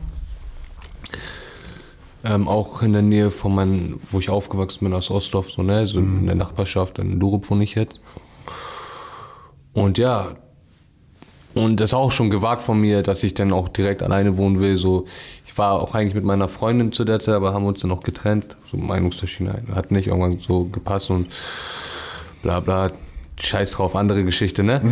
Ähm, 2.25 2.47
auch 2.47 2.83
in 2.83 2.93
der 2.93 3.03
Nähe 3.03 3.31
von 3.31 3.55
meinem, 3.55 3.99
wo 4.11 4.21
ich 4.21 4.29
aufgewachsen 4.29 4.85
bin, 4.85 4.93
aus 4.93 5.11
Ostdorf, 5.11 5.51
so, 5.51 5.63
ne? 5.63 5.87
So 5.87 5.99
in 5.99 6.27
der 6.27 6.35
Nachbarschaft, 6.35 6.99
in 6.99 7.19
Lurup 7.19 7.49
wohne 7.49 7.65
ich 7.65 7.75
jetzt. 7.75 8.01
Und 9.73 9.97
ja, 9.97 10.37
und 11.55 11.81
das 11.81 11.91
ist 11.91 11.95
auch 11.95 12.13
schon 12.13 12.29
gewagt 12.29 12.63
von 12.63 12.79
mir, 12.81 13.03
dass 13.03 13.23
ich 13.23 13.33
dann 13.33 13.51
auch 13.51 13.69
direkt 13.69 14.03
alleine 14.03 14.37
wohnen 14.37 14.61
will. 14.61 14.77
So, 14.77 15.07
ich 15.47 15.57
war 15.57 15.81
auch 15.81 15.95
eigentlich 15.95 16.15
mit 16.15 16.25
meiner 16.25 16.49
Freundin 16.49 16.93
zu 16.93 17.05
der 17.05 17.19
Zeit, 17.19 17.35
aber 17.35 17.55
haben 17.55 17.65
uns 17.65 17.81
dann 17.81 17.93
auch 17.93 18.03
getrennt. 18.03 18.59
So 18.71 18.77
Meinungsverschiedenheit. 18.77 19.63
Hat 19.75 19.91
nicht 19.91 20.09
irgendwann 20.09 20.39
so 20.39 20.65
gepasst 20.65 21.09
und 21.11 21.29
bla 22.43 22.61
bla. 22.61 22.91
Scheiß 23.41 23.71
drauf, 23.73 23.97
andere 23.97 24.25
Geschichte, 24.25 24.63
ne? 24.63 24.83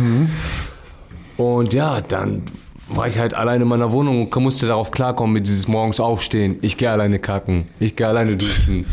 Und 1.37 1.73
ja, 1.73 2.01
dann 2.01 2.43
war 2.89 3.07
ich 3.07 3.17
halt 3.19 3.33
alleine 3.33 3.63
in 3.63 3.69
meiner 3.69 3.91
Wohnung 3.91 4.29
und 4.29 4.41
musste 4.43 4.65
darauf 4.65 4.91
klarkommen 4.91 5.33
mit 5.33 5.45
dieses 5.45 5.67
morgens 5.67 5.99
aufstehen. 5.99 6.55
Ich 6.61 6.77
gehe 6.77 6.89
alleine 6.89 7.19
kacken. 7.19 7.65
Ich 7.81 7.97
gehe 7.97 8.07
alleine 8.07 8.37
duschen. 8.37 8.85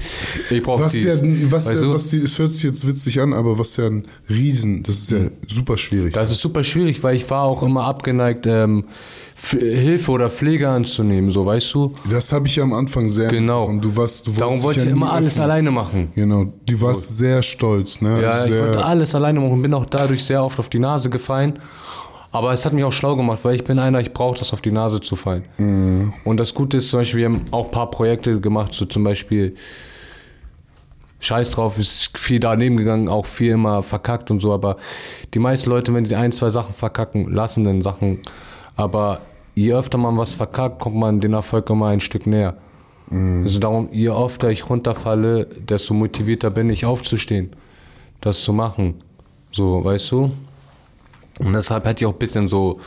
Ich 0.51 0.63
brauche 0.65 0.83
Was 0.83 0.93
dies. 0.93 1.05
ja, 1.05 1.13
was 1.49 1.67
Weißt 1.67 1.77
ja, 1.77 1.89
du? 1.89 1.95
was 1.95 2.13
es 2.13 2.39
hört 2.41 2.51
sich 2.51 2.65
jetzt 2.65 2.87
witzig 2.89 3.21
an, 3.21 3.33
aber 3.33 3.57
was 3.57 3.77
ja 3.77 3.87
ein 3.87 4.07
Riesen, 4.29 4.83
das 4.83 4.97
ist 4.97 5.11
ja 5.13 5.19
super 5.47 5.77
schwierig. 5.77 6.13
Das 6.13 6.33
ist 6.33 6.41
super 6.41 6.65
schwierig, 6.65 7.05
weil 7.05 7.15
ich 7.15 7.31
war 7.31 7.45
auch 7.45 7.63
immer 7.63 7.85
abgeneigt, 7.85 8.47
ähm, 8.47 8.85
Hilfe 9.51 10.11
oder 10.11 10.29
Pflege 10.31 10.69
anzunehmen, 10.71 11.31
so 11.31 11.45
weißt 11.47 11.73
du. 11.75 11.93
Das 12.11 12.33
habe 12.33 12.47
ich 12.49 12.57
ja 12.57 12.63
am 12.65 12.73
Anfang 12.73 13.11
sehr 13.11 13.29
Genau. 13.29 13.69
mitbekommen. 13.69 13.81
Du 13.81 13.97
warst, 13.97 14.27
du 14.27 14.33
Darum 14.33 14.61
wollte 14.63 14.81
ich 14.81 14.87
ja 14.87 14.93
immer 14.93 15.13
alles 15.13 15.35
öffnen. 15.35 15.45
alleine 15.45 15.71
machen. 15.71 16.09
Genau, 16.17 16.47
du 16.67 16.81
warst 16.81 17.17
sehr 17.19 17.43
stolz, 17.43 18.01
ne? 18.01 18.21
Ja, 18.23 18.41
ich 18.45 18.51
sehr, 18.53 18.61
wollte 18.69 18.85
alles 18.85 19.15
alleine 19.15 19.39
machen 19.41 19.53
und 19.53 19.63
bin 19.63 19.75
auch 19.75 19.85
dadurch 19.87 20.25
sehr 20.25 20.43
oft 20.43 20.59
auf 20.59 20.69
die 20.69 20.79
Nase 20.81 21.11
gefallen. 21.11 21.59
Aber 22.35 22.53
es 22.53 22.67
hat 22.67 22.73
mich 22.73 22.83
auch 22.83 22.93
schlau 22.93 23.15
gemacht, 23.15 23.39
weil 23.45 23.55
ich 23.55 23.63
bin 23.63 23.79
einer, 23.79 24.01
ich 24.01 24.13
brauche 24.13 24.37
das 24.37 24.53
auf 24.53 24.61
die 24.61 24.73
Nase 24.73 25.01
zu 25.01 25.15
fallen. 25.15 25.45
Und 26.25 26.41
das 26.41 26.53
Gute 26.53 26.79
ist 26.79 26.91
zum 26.91 26.99
Beispiel, 27.01 27.21
wir 27.21 27.27
haben 27.27 27.43
auch 27.53 27.67
ein 27.67 27.71
paar 27.71 27.91
Projekte 27.91 28.41
gemacht, 28.41 28.75
so 28.75 28.87
zum 28.87 29.05
Beispiel 29.05 29.55
scheiß 31.21 31.53
drauf, 31.53 31.79
ist 31.79 32.19
viel 32.19 32.41
daneben 32.41 32.77
gegangen, 32.77 33.09
auch 33.09 33.25
viel 33.25 33.53
immer 33.53 33.85
verkackt 33.85 34.33
und 34.33 34.41
so, 34.41 34.53
aber 34.53 34.77
die 35.33 35.39
meisten 35.39 35.71
Leute, 35.71 35.95
wenn 35.95 36.05
sie 36.05 36.17
ein, 36.17 36.33
zwei 36.33 36.51
Sachen 36.51 36.75
verkacken, 36.75 37.33
lassen 37.33 37.63
dann 37.63 37.81
Sachen. 37.83 38.19
Aber 38.75 39.21
je 39.55 39.73
öfter 39.73 39.97
man 39.97 40.19
was 40.19 40.35
verkackt, 40.35 40.81
kommt 40.81 40.97
man 40.97 41.21
den 41.21 41.35
Erfolg 41.35 41.71
immer 41.71 41.87
ein 41.87 42.01
Stück 42.01 42.27
näher. 42.27 42.57
Also 43.45 43.61
darum, 43.61 43.89
je 43.93 44.11
öfter 44.11 44.51
ich 44.51 44.69
runterfalle, 44.69 45.47
desto 45.47 45.95
motivierter 45.95 46.51
bin 46.51 46.69
ich 46.69 46.85
aufzustehen, 46.85 47.51
das 48.21 48.43
zu 48.43 48.53
machen. 48.53 48.95
So, 49.53 49.85
weißt 49.85 50.11
du? 50.11 50.33
Und 51.39 51.53
deshalb 51.53 51.85
hätte 51.85 52.05
ich 52.05 52.07
auch 52.07 52.13
ein 52.13 52.19
bisschen 52.19 52.49
so, 52.49 52.81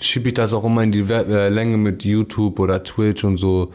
schiebe 0.00 0.28
ich 0.28 0.34
das 0.34 0.52
auch 0.52 0.64
immer 0.64 0.82
in 0.82 0.92
die 0.92 1.00
äh, 1.00 1.48
Länge 1.48 1.76
mit 1.76 2.04
YouTube 2.04 2.58
oder 2.60 2.82
Twitch 2.82 3.24
und 3.24 3.38
so. 3.38 3.72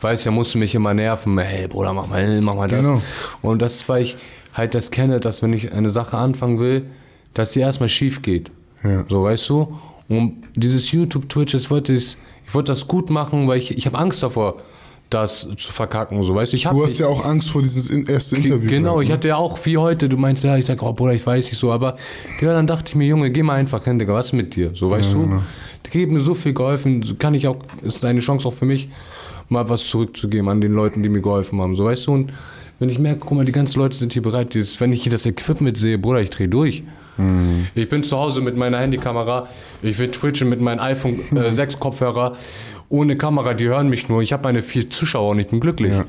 Weiß 0.00 0.24
ja, 0.24 0.30
musst 0.30 0.54
du 0.54 0.58
mich 0.58 0.74
immer 0.74 0.94
nerven, 0.94 1.38
hey 1.38 1.68
Bruder, 1.68 1.92
mach 1.92 2.08
mal, 2.08 2.40
mach 2.42 2.54
mal 2.54 2.68
das. 2.68 2.86
Genau. 2.86 3.02
Und 3.40 3.62
das, 3.62 3.88
weil 3.88 4.02
ich 4.02 4.16
halt 4.52 4.74
das 4.74 4.90
kenne, 4.90 5.20
dass 5.20 5.42
wenn 5.42 5.52
ich 5.52 5.72
eine 5.72 5.90
Sache 5.90 6.16
anfangen 6.16 6.58
will, 6.58 6.86
dass 7.34 7.52
sie 7.52 7.60
erstmal 7.60 7.88
schief 7.88 8.22
geht. 8.22 8.50
Ja. 8.82 9.04
So, 9.08 9.24
weißt 9.24 9.48
du? 9.48 9.78
Und 10.08 10.42
dieses 10.54 10.90
YouTube, 10.92 11.28
Twitch, 11.28 11.52
das 11.52 11.70
wollte 11.70 11.92
ich, 11.92 12.16
ich 12.46 12.54
wollte 12.54 12.72
das 12.72 12.86
gut 12.88 13.10
machen, 13.10 13.48
weil 13.48 13.58
ich, 13.58 13.76
ich 13.76 13.86
habe 13.86 13.98
Angst 13.98 14.22
davor, 14.22 14.56
das 15.14 15.48
zu 15.56 15.72
verkacken. 15.72 16.22
So, 16.22 16.34
weißt 16.34 16.52
du? 16.52 16.56
Ich 16.56 16.64
Du 16.64 16.82
hast 16.82 16.98
ja 16.98 17.06
auch 17.06 17.24
Angst 17.24 17.50
vor 17.50 17.62
dieses 17.62 17.88
in- 17.90 18.06
erste 18.06 18.36
Interview. 18.36 18.68
Genau, 18.68 18.90
gehabt, 18.94 19.02
ich 19.04 19.08
ne? 19.10 19.14
hatte 19.14 19.28
ja 19.28 19.36
auch 19.36 19.58
wie 19.64 19.76
heute, 19.78 20.08
du 20.08 20.16
meinst 20.16 20.44
ja, 20.44 20.56
ich 20.56 20.66
sag, 20.66 20.82
oh 20.82 20.92
Bruder, 20.92 21.14
ich 21.14 21.24
weiß 21.26 21.46
nicht 21.50 21.58
so, 21.58 21.70
aber 21.72 21.96
Digga, 22.40 22.52
dann 22.54 22.66
dachte 22.66 22.84
ich 22.90 22.94
mir, 22.94 23.06
Junge, 23.06 23.30
geh 23.30 23.42
mal 23.42 23.54
einfach 23.54 23.84
hin, 23.84 23.98
Digga, 23.98 24.14
was 24.14 24.32
mit 24.32 24.54
dir? 24.56 24.70
So, 24.74 24.90
weißt 24.90 25.12
Ja, 25.12 25.18
du? 25.18 25.24
genau. 25.24 25.42
Der 25.92 26.02
hat 26.02 26.08
mir 26.10 26.20
so 26.20 26.34
viel 26.34 26.54
geholfen, 26.54 27.18
kann 27.18 27.34
ich 27.34 27.46
auch, 27.46 27.56
ist 27.82 28.04
eine 28.04 28.20
Chance 28.20 28.48
auch 28.48 28.54
für 28.54 28.64
mich, 28.64 28.88
mal 29.48 29.68
was 29.68 29.86
zurückzugeben 29.88 30.48
an 30.48 30.60
den 30.60 30.72
Leuten, 30.72 31.02
die 31.02 31.08
mir 31.08 31.20
geholfen 31.20 31.60
haben, 31.60 31.74
so, 31.74 31.84
weißt 31.84 32.06
du? 32.06 32.12
Und 32.14 32.32
wenn 32.78 32.88
ich 32.88 32.98
merke, 32.98 33.20
guck 33.20 33.32
mal, 33.32 33.44
die 33.44 33.52
ganzen 33.52 33.78
Leute 33.78 33.96
sind 33.96 34.12
hier 34.12 34.22
bereit, 34.22 34.54
dieses, 34.54 34.80
wenn 34.80 34.92
ich 34.92 35.02
hier 35.02 35.12
das 35.12 35.26
Equipment 35.26 35.76
sehe, 35.76 35.98
Bruder, 35.98 36.20
ich 36.20 36.30
dreh 36.30 36.46
durch. 36.46 36.82
Mhm. 37.16 37.66
Ich 37.74 37.88
bin 37.88 38.02
zu 38.04 38.16
Hause 38.16 38.40
mit 38.40 38.56
meiner 38.56 38.78
Handykamera, 38.78 39.48
ich 39.82 39.98
will 39.98 40.10
twitchen 40.10 40.48
mit 40.48 40.60
meinem 40.60 40.80
iPhone 40.80 41.18
äh, 41.36 41.50
6 41.52 41.78
Kopfhörer, 41.80 42.36
ohne 42.88 43.16
Kamera, 43.16 43.54
die 43.54 43.64
hören 43.68 43.88
mich 43.88 44.08
nur. 44.08 44.22
Ich 44.22 44.32
habe 44.34 44.42
meine 44.44 44.62
vier 44.62 44.90
Zuschauer 44.90 45.30
und 45.30 45.38
ich 45.38 45.46
bin 45.48 45.60
glücklich. 45.60 45.94
Ja. 45.94 46.04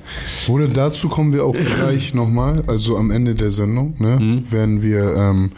Oder 0.50 0.68
dazu 0.68 1.08
kommen 1.08 1.32
wir 1.34 1.46
auch 1.46 1.54
gleich 1.56 2.14
nochmal, 2.14 2.64
also 2.68 2.98
am 2.98 3.10
Ende 3.12 3.34
der 3.36 3.52
Sendung, 3.52 3.96
ne, 4.00 4.18
Mhm. 4.20 4.52
werden 4.52 4.84
wir, 4.84 5.16
ähm, 5.16 5.52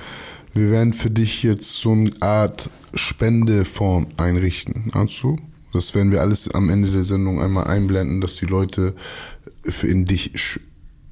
wir 0.54 0.70
werden 0.72 0.94
für 0.94 1.10
dich 1.10 1.42
jetzt 1.44 1.78
so 1.82 1.92
eine 1.94 2.12
Art 2.20 2.70
Spendefonds 2.94 4.18
einrichten. 4.20 4.92
Dazu. 4.94 5.38
Das 5.74 5.94
werden 5.96 6.12
wir 6.12 6.22
alles 6.22 6.50
am 6.54 6.70
Ende 6.70 6.90
der 6.90 7.04
Sendung 7.04 7.42
einmal 7.42 7.66
einblenden, 7.66 8.22
dass 8.22 8.36
die 8.38 8.46
Leute 8.46 8.94
für 9.64 9.88
in 9.88 10.06
dich 10.06 10.32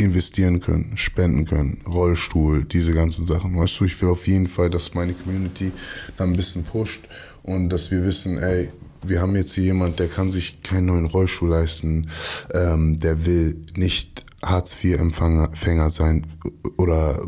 investieren 0.04 0.60
können, 0.60 0.96
spenden 0.96 1.46
können, 1.46 1.82
Rollstuhl, 1.88 2.66
diese 2.66 2.94
ganzen 2.94 3.26
Sachen. 3.26 3.58
Weißt 3.58 3.80
du, 3.80 3.86
ich 3.86 4.02
will 4.02 4.10
auf 4.10 4.28
jeden 4.28 4.48
Fall, 4.48 4.70
dass 4.70 4.94
meine 4.94 5.14
Community 5.14 5.72
da 6.18 6.24
ein 6.24 6.36
bisschen 6.36 6.64
pusht 6.64 7.08
und 7.44 7.70
dass 7.70 7.92
wir 7.92 8.04
wissen, 8.04 8.38
ey, 8.38 8.70
wir 9.02 9.22
haben 9.22 9.36
jetzt 9.36 9.54
hier 9.54 9.66
jemand, 9.66 10.00
der 10.00 10.08
kann 10.08 10.32
sich 10.32 10.64
keinen 10.64 10.88
neuen 10.88 11.06
Rollstuhl 11.06 11.50
leisten, 11.50 12.10
ähm, 12.54 13.00
der 13.00 13.26
will 13.26 13.58
nicht 13.76 14.26
Hartz-IV-Empfänger 14.42 15.90
sein 15.90 16.26
oder 16.78 17.22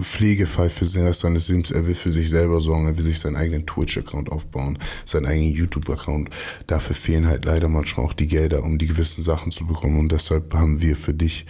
Pflegefall 0.00 0.70
für 0.70 0.86
den 0.86 1.04
Rest 1.04 1.20
seines 1.20 1.48
Lebens. 1.48 1.70
Er 1.70 1.86
will 1.86 1.94
für 1.94 2.12
sich 2.12 2.30
selber 2.30 2.60
sorgen, 2.60 2.86
er 2.86 2.96
will 2.96 3.04
sich 3.04 3.18
seinen 3.18 3.36
eigenen 3.36 3.66
Twitch-Account 3.66 4.30
aufbauen, 4.30 4.78
seinen 5.04 5.26
eigenen 5.26 5.52
YouTube-Account. 5.52 6.30
Dafür 6.66 6.94
fehlen 6.94 7.26
halt 7.26 7.44
leider 7.44 7.68
manchmal 7.68 8.06
auch 8.06 8.14
die 8.14 8.26
Gelder, 8.26 8.62
um 8.62 8.78
die 8.78 8.86
gewissen 8.86 9.22
Sachen 9.22 9.52
zu 9.52 9.66
bekommen. 9.66 9.98
Und 9.98 10.12
deshalb 10.12 10.54
haben 10.54 10.80
wir 10.80 10.96
für 10.96 11.14
dich 11.14 11.46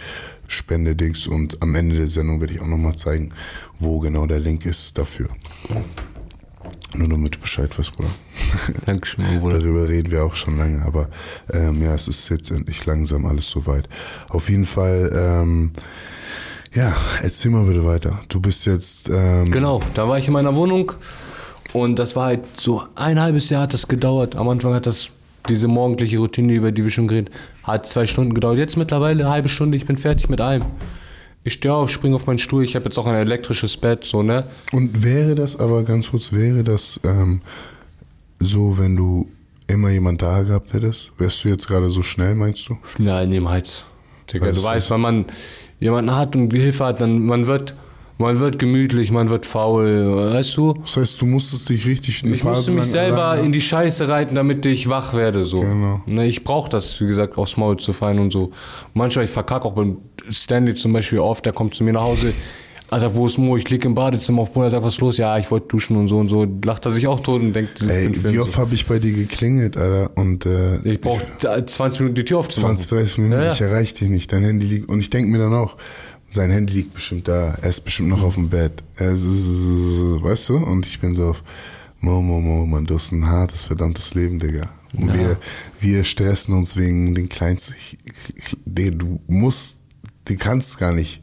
Spendedings 0.47 1.27
und 1.27 1.61
am 1.61 1.73
Ende 1.75 1.95
der 1.95 2.09
Sendung 2.09 2.41
werde 2.41 2.53
ich 2.53 2.61
auch 2.61 2.67
nochmal 2.67 2.95
zeigen, 2.95 3.29
wo 3.79 3.99
genau 3.99 4.25
der 4.25 4.39
Link 4.39 4.65
ist 4.65 4.97
dafür. 4.97 5.29
Nur 6.95 7.07
damit 7.07 7.35
du 7.35 7.39
Bescheid 7.39 7.77
weißt, 7.77 7.93
Bruder. 7.93 8.09
Dankeschön, 8.85 9.39
Bruder. 9.39 9.59
Darüber 9.59 9.89
reden 9.89 10.11
wir 10.11 10.23
auch 10.23 10.35
schon 10.35 10.57
lange, 10.57 10.83
aber 10.85 11.09
ähm, 11.51 11.81
ja, 11.81 11.95
es 11.95 12.07
ist 12.07 12.29
jetzt 12.29 12.51
endlich 12.51 12.85
langsam 12.85 13.25
alles 13.25 13.49
soweit. 13.49 13.89
Auf 14.29 14.49
jeden 14.49 14.65
Fall, 14.65 15.11
ähm, 15.15 15.71
ja, 16.73 16.95
erzähl 17.21 17.51
mal 17.51 17.65
bitte 17.65 17.85
weiter. 17.85 18.19
Du 18.29 18.39
bist 18.39 18.65
jetzt, 18.65 19.09
ähm, 19.09 19.51
Genau, 19.51 19.81
da 19.93 20.07
war 20.07 20.17
ich 20.17 20.27
in 20.27 20.33
meiner 20.33 20.55
Wohnung 20.55 20.91
und 21.73 21.97
das 21.97 22.15
war 22.15 22.27
halt 22.27 22.41
so 22.59 22.83
ein 22.95 23.19
halbes 23.19 23.49
Jahr 23.49 23.63
hat 23.63 23.73
das 23.73 23.87
gedauert. 23.87 24.35
Am 24.35 24.49
Anfang 24.49 24.73
hat 24.73 24.85
das 24.85 25.09
diese 25.49 25.67
morgendliche 25.67 26.17
Routine, 26.17 26.53
über 26.53 26.71
die 26.71 26.83
wir 26.83 26.91
schon 26.91 27.07
geredet, 27.07 27.33
hat 27.63 27.85
zwei 27.87 28.07
Stunden 28.07 28.33
gedauert. 28.33 28.57
Jetzt 28.57 28.77
mittlerweile 28.77 29.23
eine 29.23 29.29
halbe 29.29 29.49
Stunde, 29.49 29.77
ich 29.77 29.85
bin 29.85 29.97
fertig 29.97 30.29
mit 30.29 30.39
allem. 30.39 30.63
Ich 31.43 31.53
stehe 31.53 31.73
auf, 31.73 31.89
springe 31.89 32.15
auf 32.15 32.25
meinen 32.25 32.37
Stuhl, 32.37 32.63
ich 32.63 32.75
habe 32.75 32.85
jetzt 32.85 32.97
auch 32.97 33.05
ein 33.05 33.15
elektrisches 33.15 33.75
Bett, 33.75 34.05
so, 34.05 34.23
ne? 34.23 34.45
und 34.71 35.03
wäre 35.03 35.35
das 35.35 35.59
aber 35.59 35.83
ganz 35.83 36.11
kurz, 36.11 36.31
wäre 36.31 36.63
das 36.63 37.01
ähm, 37.03 37.41
so, 38.39 38.77
wenn 38.77 38.95
du 38.95 39.29
immer 39.67 39.89
jemand 39.89 40.21
da 40.21 40.43
gehabt 40.43 40.73
hättest? 40.73 41.11
Wärst 41.17 41.43
du 41.43 41.49
jetzt 41.49 41.67
gerade 41.67 41.89
so 41.89 42.01
schnell, 42.01 42.35
meinst 42.35 42.69
du? 42.69 42.77
Nein, 42.97 43.29
niemals. 43.29 43.83
Digga, 44.31 44.51
du 44.51 44.63
weißt, 44.63 44.89
wenn 44.91 45.01
man 45.01 45.25
jemanden 45.83 46.15
hat 46.15 46.35
und 46.35 46.53
Hilfe 46.53 46.85
hat, 46.85 47.01
dann 47.01 47.19
man 47.19 47.45
wird, 47.45 47.73
man 48.17 48.39
wird 48.39 48.57
gemütlich, 48.57 49.11
man 49.11 49.29
wird 49.29 49.45
faul, 49.45 50.31
weißt 50.33 50.55
du? 50.55 50.75
Das 50.81 50.97
heißt, 50.97 51.21
du 51.21 51.25
musstest 51.25 51.69
dich 51.69 51.85
richtig 51.85 52.23
eine 52.23 52.33
Ich 52.33 52.43
musste 52.43 52.71
mich 52.71 52.85
selber 52.85 53.37
in 53.37 53.51
die 53.51 53.61
Scheiße 53.61 54.07
reiten, 54.07 54.33
damit 54.35 54.65
ich 54.65 54.87
wach 54.87 55.13
werde. 55.13 55.43
So. 55.43 55.59
Genau. 55.59 56.01
Ne, 56.05 56.25
ich 56.25 56.43
brauche 56.43 56.69
das, 56.69 56.99
wie 57.01 57.07
gesagt, 57.07 57.37
aufs 57.37 57.57
Maul 57.57 57.77
zu 57.77 57.91
fallen 57.91 58.19
und 58.19 58.31
so. 58.31 58.51
Manchmal, 58.93 59.25
ich 59.25 59.31
verkacke 59.31 59.65
auch 59.65 59.73
beim 59.73 59.97
Stanley 60.31 60.73
zum 60.73 60.93
Beispiel 60.93 61.19
oft, 61.19 61.45
der 61.45 61.51
kommt 61.51 61.75
zu 61.75 61.83
mir 61.83 61.93
nach 61.93 62.03
Hause. 62.03 62.33
Also, 62.89 63.15
wo 63.15 63.25
ist 63.25 63.37
Mo? 63.39 63.57
Ich 63.57 63.67
lieg 63.69 63.83
im 63.85 63.95
Badezimmer 63.95 64.43
auf 64.43 64.51
Boden, 64.51 64.65
er 64.67 64.69
sagt, 64.69 64.83
was 64.83 64.93
ist 64.95 65.01
los? 65.01 65.17
Ja, 65.17 65.37
ich 65.39 65.49
wollte 65.49 65.67
duschen 65.67 65.95
und 65.97 66.09
so 66.09 66.19
und 66.19 66.29
so. 66.29 66.45
Lacht 66.63 66.85
er 66.85 66.91
sich 66.91 67.07
auch 67.07 67.19
tot 67.21 67.41
und 67.41 67.53
denkt, 67.53 67.81
Ey, 67.81 68.09
wie 68.23 68.35
so. 68.35 68.43
oft 68.43 68.57
habe 68.57 68.75
ich 68.75 68.85
bei 68.85 68.99
dir 68.99 69.13
geklingelt, 69.13 69.77
Alter? 69.77 70.15
Und 70.15 70.45
äh, 70.45 70.77
Ich 70.83 71.01
brauche 71.01 71.21
20 71.65 72.01
Minuten 72.01 72.15
die 72.15 72.25
Tür 72.25 72.39
aufzumachen. 72.39 72.75
20, 72.75 72.97
30 72.99 73.17
Minuten, 73.19 73.39
Ja, 73.41 73.45
ja. 73.47 73.51
ich 73.53 73.61
erreiche 73.61 73.95
dich 73.95 74.09
nicht. 74.09 74.31
Dein 74.31 74.43
Handy 74.43 74.67
liegt. 74.67 74.89
Und 74.89 74.99
ich 74.99 75.09
denke 75.09 75.31
mir 75.31 75.39
dann 75.39 75.53
auch, 75.53 75.75
sein 76.29 76.51
Handy 76.51 76.73
liegt 76.73 76.93
bestimmt 76.93 77.27
da. 77.27 77.57
Er 77.61 77.69
ist 77.69 77.81
bestimmt 77.81 78.09
noch 78.09 78.21
auf 78.21 78.35
dem 78.35 78.49
Bett. 78.49 78.83
Er 78.97 79.11
ist, 79.13 79.23
weißt 79.23 80.49
du? 80.49 80.57
Und 80.57 80.85
ich 80.85 80.99
bin 80.99 81.15
so 81.15 81.29
auf, 81.29 81.43
Mo, 81.99 82.21
Mo, 82.21 82.39
Mo, 82.41 82.65
man, 82.65 82.85
du 82.85 82.95
hast 82.95 83.11
ein 83.11 83.25
hartes, 83.25 83.63
verdammtes 83.63 84.13
Leben, 84.13 84.39
Digga. 84.39 84.69
Und 84.95 85.07
Ja. 85.07 85.13
wir, 85.15 85.37
wir 85.79 86.03
stressen 86.03 86.53
uns 86.53 86.77
wegen 86.77 87.15
den 87.15 87.27
kleinsten. 87.29 87.75
Du 88.65 89.19
musst, 89.27 89.79
du 90.25 90.35
kannst 90.35 90.77
gar 90.77 90.93
nicht, 90.93 91.21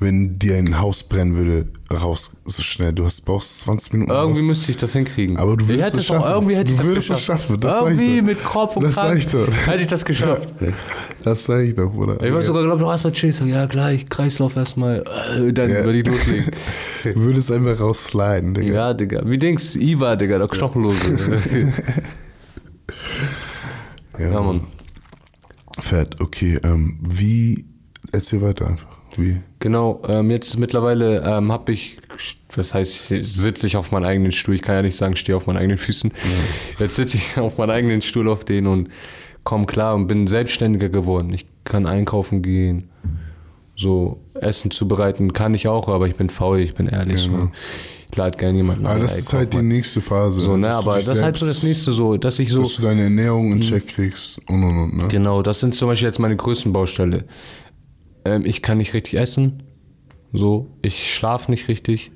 wenn 0.00 0.38
dir 0.38 0.56
ein 0.56 0.80
Haus 0.80 1.02
brennen 1.04 1.36
würde, 1.36 1.66
raus 1.92 2.32
so 2.46 2.62
schnell. 2.62 2.92
Du 2.94 3.04
hast, 3.04 3.20
brauchst 3.26 3.60
20 3.60 3.92
Minuten. 3.92 4.10
Irgendwie 4.10 4.40
raus. 4.40 4.46
müsste 4.46 4.70
ich 4.70 4.76
das 4.78 4.94
hinkriegen. 4.94 5.36
Aber 5.36 5.56
du 5.58 5.68
würdest 5.68 5.94
es 5.96 6.10
auch, 6.10 6.14
schaffen. 6.16 6.32
irgendwie 6.32 6.56
hätte 6.56 6.64
Du 6.64 6.72
ich 6.72 6.78
das 6.78 6.86
würdest 6.86 7.10
es 7.10 7.16
geschafft. 7.18 7.40
schaffen, 7.42 7.60
das 7.60 7.74
irgendwie 7.82 8.22
mit 8.22 8.42
Kopf 8.42 8.76
und 8.76 8.84
Das 8.84 8.94
Kragen 8.94 9.20
hätte 9.66 9.80
ich 9.82 9.86
das 9.86 10.04
geschafft. 10.04 10.48
Das 11.22 11.44
sag 11.44 11.60
ich 11.64 11.74
doch, 11.74 11.92
Bruder. 11.92 12.14
Ich 12.24 12.32
wollte 12.32 12.46
sogar, 12.46 12.62
glaube 12.62 12.76
ich, 12.78 12.82
noch 12.82 12.90
erstmal 12.92 13.12
chillen. 13.12 13.46
Ja, 13.48 13.66
gleich, 13.66 14.08
Kreislauf 14.08 14.56
erstmal. 14.56 15.04
Äh, 15.38 15.52
dann 15.52 15.68
Ja. 15.70 15.84
würde 15.84 15.98
ich 15.98 16.06
loslegen. 16.06 16.50
Du 17.04 17.14
würdest 17.16 17.50
einfach 17.52 17.78
raussliden, 17.80 18.54
Digga. 18.54 18.72
Ja, 18.74 18.94
Digga. 18.94 19.22
Wie 19.24 19.38
denkst 19.38 19.74
du, 19.74 19.78
Iva, 19.80 20.16
Digga, 20.16 20.38
der 20.38 20.48
Knochenlose. 20.48 21.18
ja, 24.18 24.40
Mann. 24.40 24.66
Fett, 25.78 26.20
okay. 26.20 26.58
Ähm, 26.62 26.98
wie, 27.02 27.64
erzähl 28.12 28.42
weiter 28.42 28.66
einfach. 28.68 28.89
Wie? 29.20 29.40
Genau, 29.58 30.00
ähm, 30.08 30.30
jetzt 30.30 30.58
mittlerweile 30.58 31.22
ähm, 31.24 31.52
habe 31.52 31.72
ich, 31.72 31.98
was 32.54 32.74
heißt, 32.74 33.08
sitze 33.08 33.66
ich 33.66 33.76
auf 33.76 33.92
meinem 33.92 34.04
eigenen 34.04 34.32
Stuhl. 34.32 34.54
Ich 34.54 34.62
kann 34.62 34.76
ja 34.76 34.82
nicht 34.82 34.96
sagen, 34.96 35.16
stehe 35.16 35.36
auf 35.36 35.46
meinen 35.46 35.58
eigenen 35.58 35.78
Füßen. 35.78 36.12
Jetzt 36.78 36.96
sitze 36.96 37.18
ich 37.18 37.38
auf 37.38 37.58
meinem 37.58 37.70
eigenen 37.70 38.02
Stuhl 38.02 38.28
auf 38.28 38.44
den 38.44 38.66
und 38.66 38.88
komme 39.44 39.66
klar 39.66 39.94
und 39.94 40.06
bin 40.06 40.26
selbstständiger 40.26 40.88
geworden. 40.88 41.32
Ich 41.32 41.46
kann 41.64 41.86
einkaufen 41.86 42.42
gehen, 42.42 42.88
so 43.76 44.20
Essen 44.34 44.70
zubereiten 44.70 45.32
kann 45.32 45.54
ich 45.54 45.68
auch, 45.68 45.88
aber 45.88 46.06
ich 46.06 46.16
bin 46.16 46.30
faul, 46.30 46.60
ich 46.60 46.74
bin 46.74 46.86
ehrlich. 46.86 47.26
Genau. 47.26 47.44
So. 47.44 47.50
Ich 48.10 48.16
lade 48.16 48.36
gerne 48.36 48.56
jemanden 48.56 48.86
Aber 48.86 48.96
ein, 48.96 49.02
das 49.02 49.18
ist 49.18 49.32
halt 49.32 49.54
die 49.54 49.62
nächste 49.62 50.00
Phase. 50.00 50.42
So, 50.42 50.56
ne, 50.56 50.74
aber 50.74 50.94
das 50.94 51.06
ist 51.06 51.22
halt 51.22 51.36
so 51.36 51.46
das 51.46 51.62
nächste 51.62 51.92
so, 51.92 52.16
dass 52.16 52.38
ich 52.40 52.50
so. 52.50 52.62
Dass 52.62 52.74
du 52.74 52.82
deine 52.82 53.04
Ernährung 53.04 53.52
in 53.52 53.60
Check 53.60 53.86
kriegst 53.86 54.40
und 54.48 54.64
und 54.64 54.78
und, 54.78 54.96
ne? 54.96 55.08
Genau, 55.08 55.42
das 55.42 55.60
sind 55.60 55.74
zum 55.74 55.88
Beispiel 55.88 56.08
jetzt 56.08 56.18
meine 56.18 56.36
größten 56.36 56.72
Baustelle. 56.72 57.24
Ähm, 58.24 58.44
ich 58.44 58.62
kann 58.62 58.78
nicht 58.78 58.94
richtig 58.94 59.14
essen. 59.14 59.62
So, 60.32 60.76
ich 60.82 61.12
schlafe 61.12 61.50
nicht 61.50 61.68
richtig. 61.68 62.12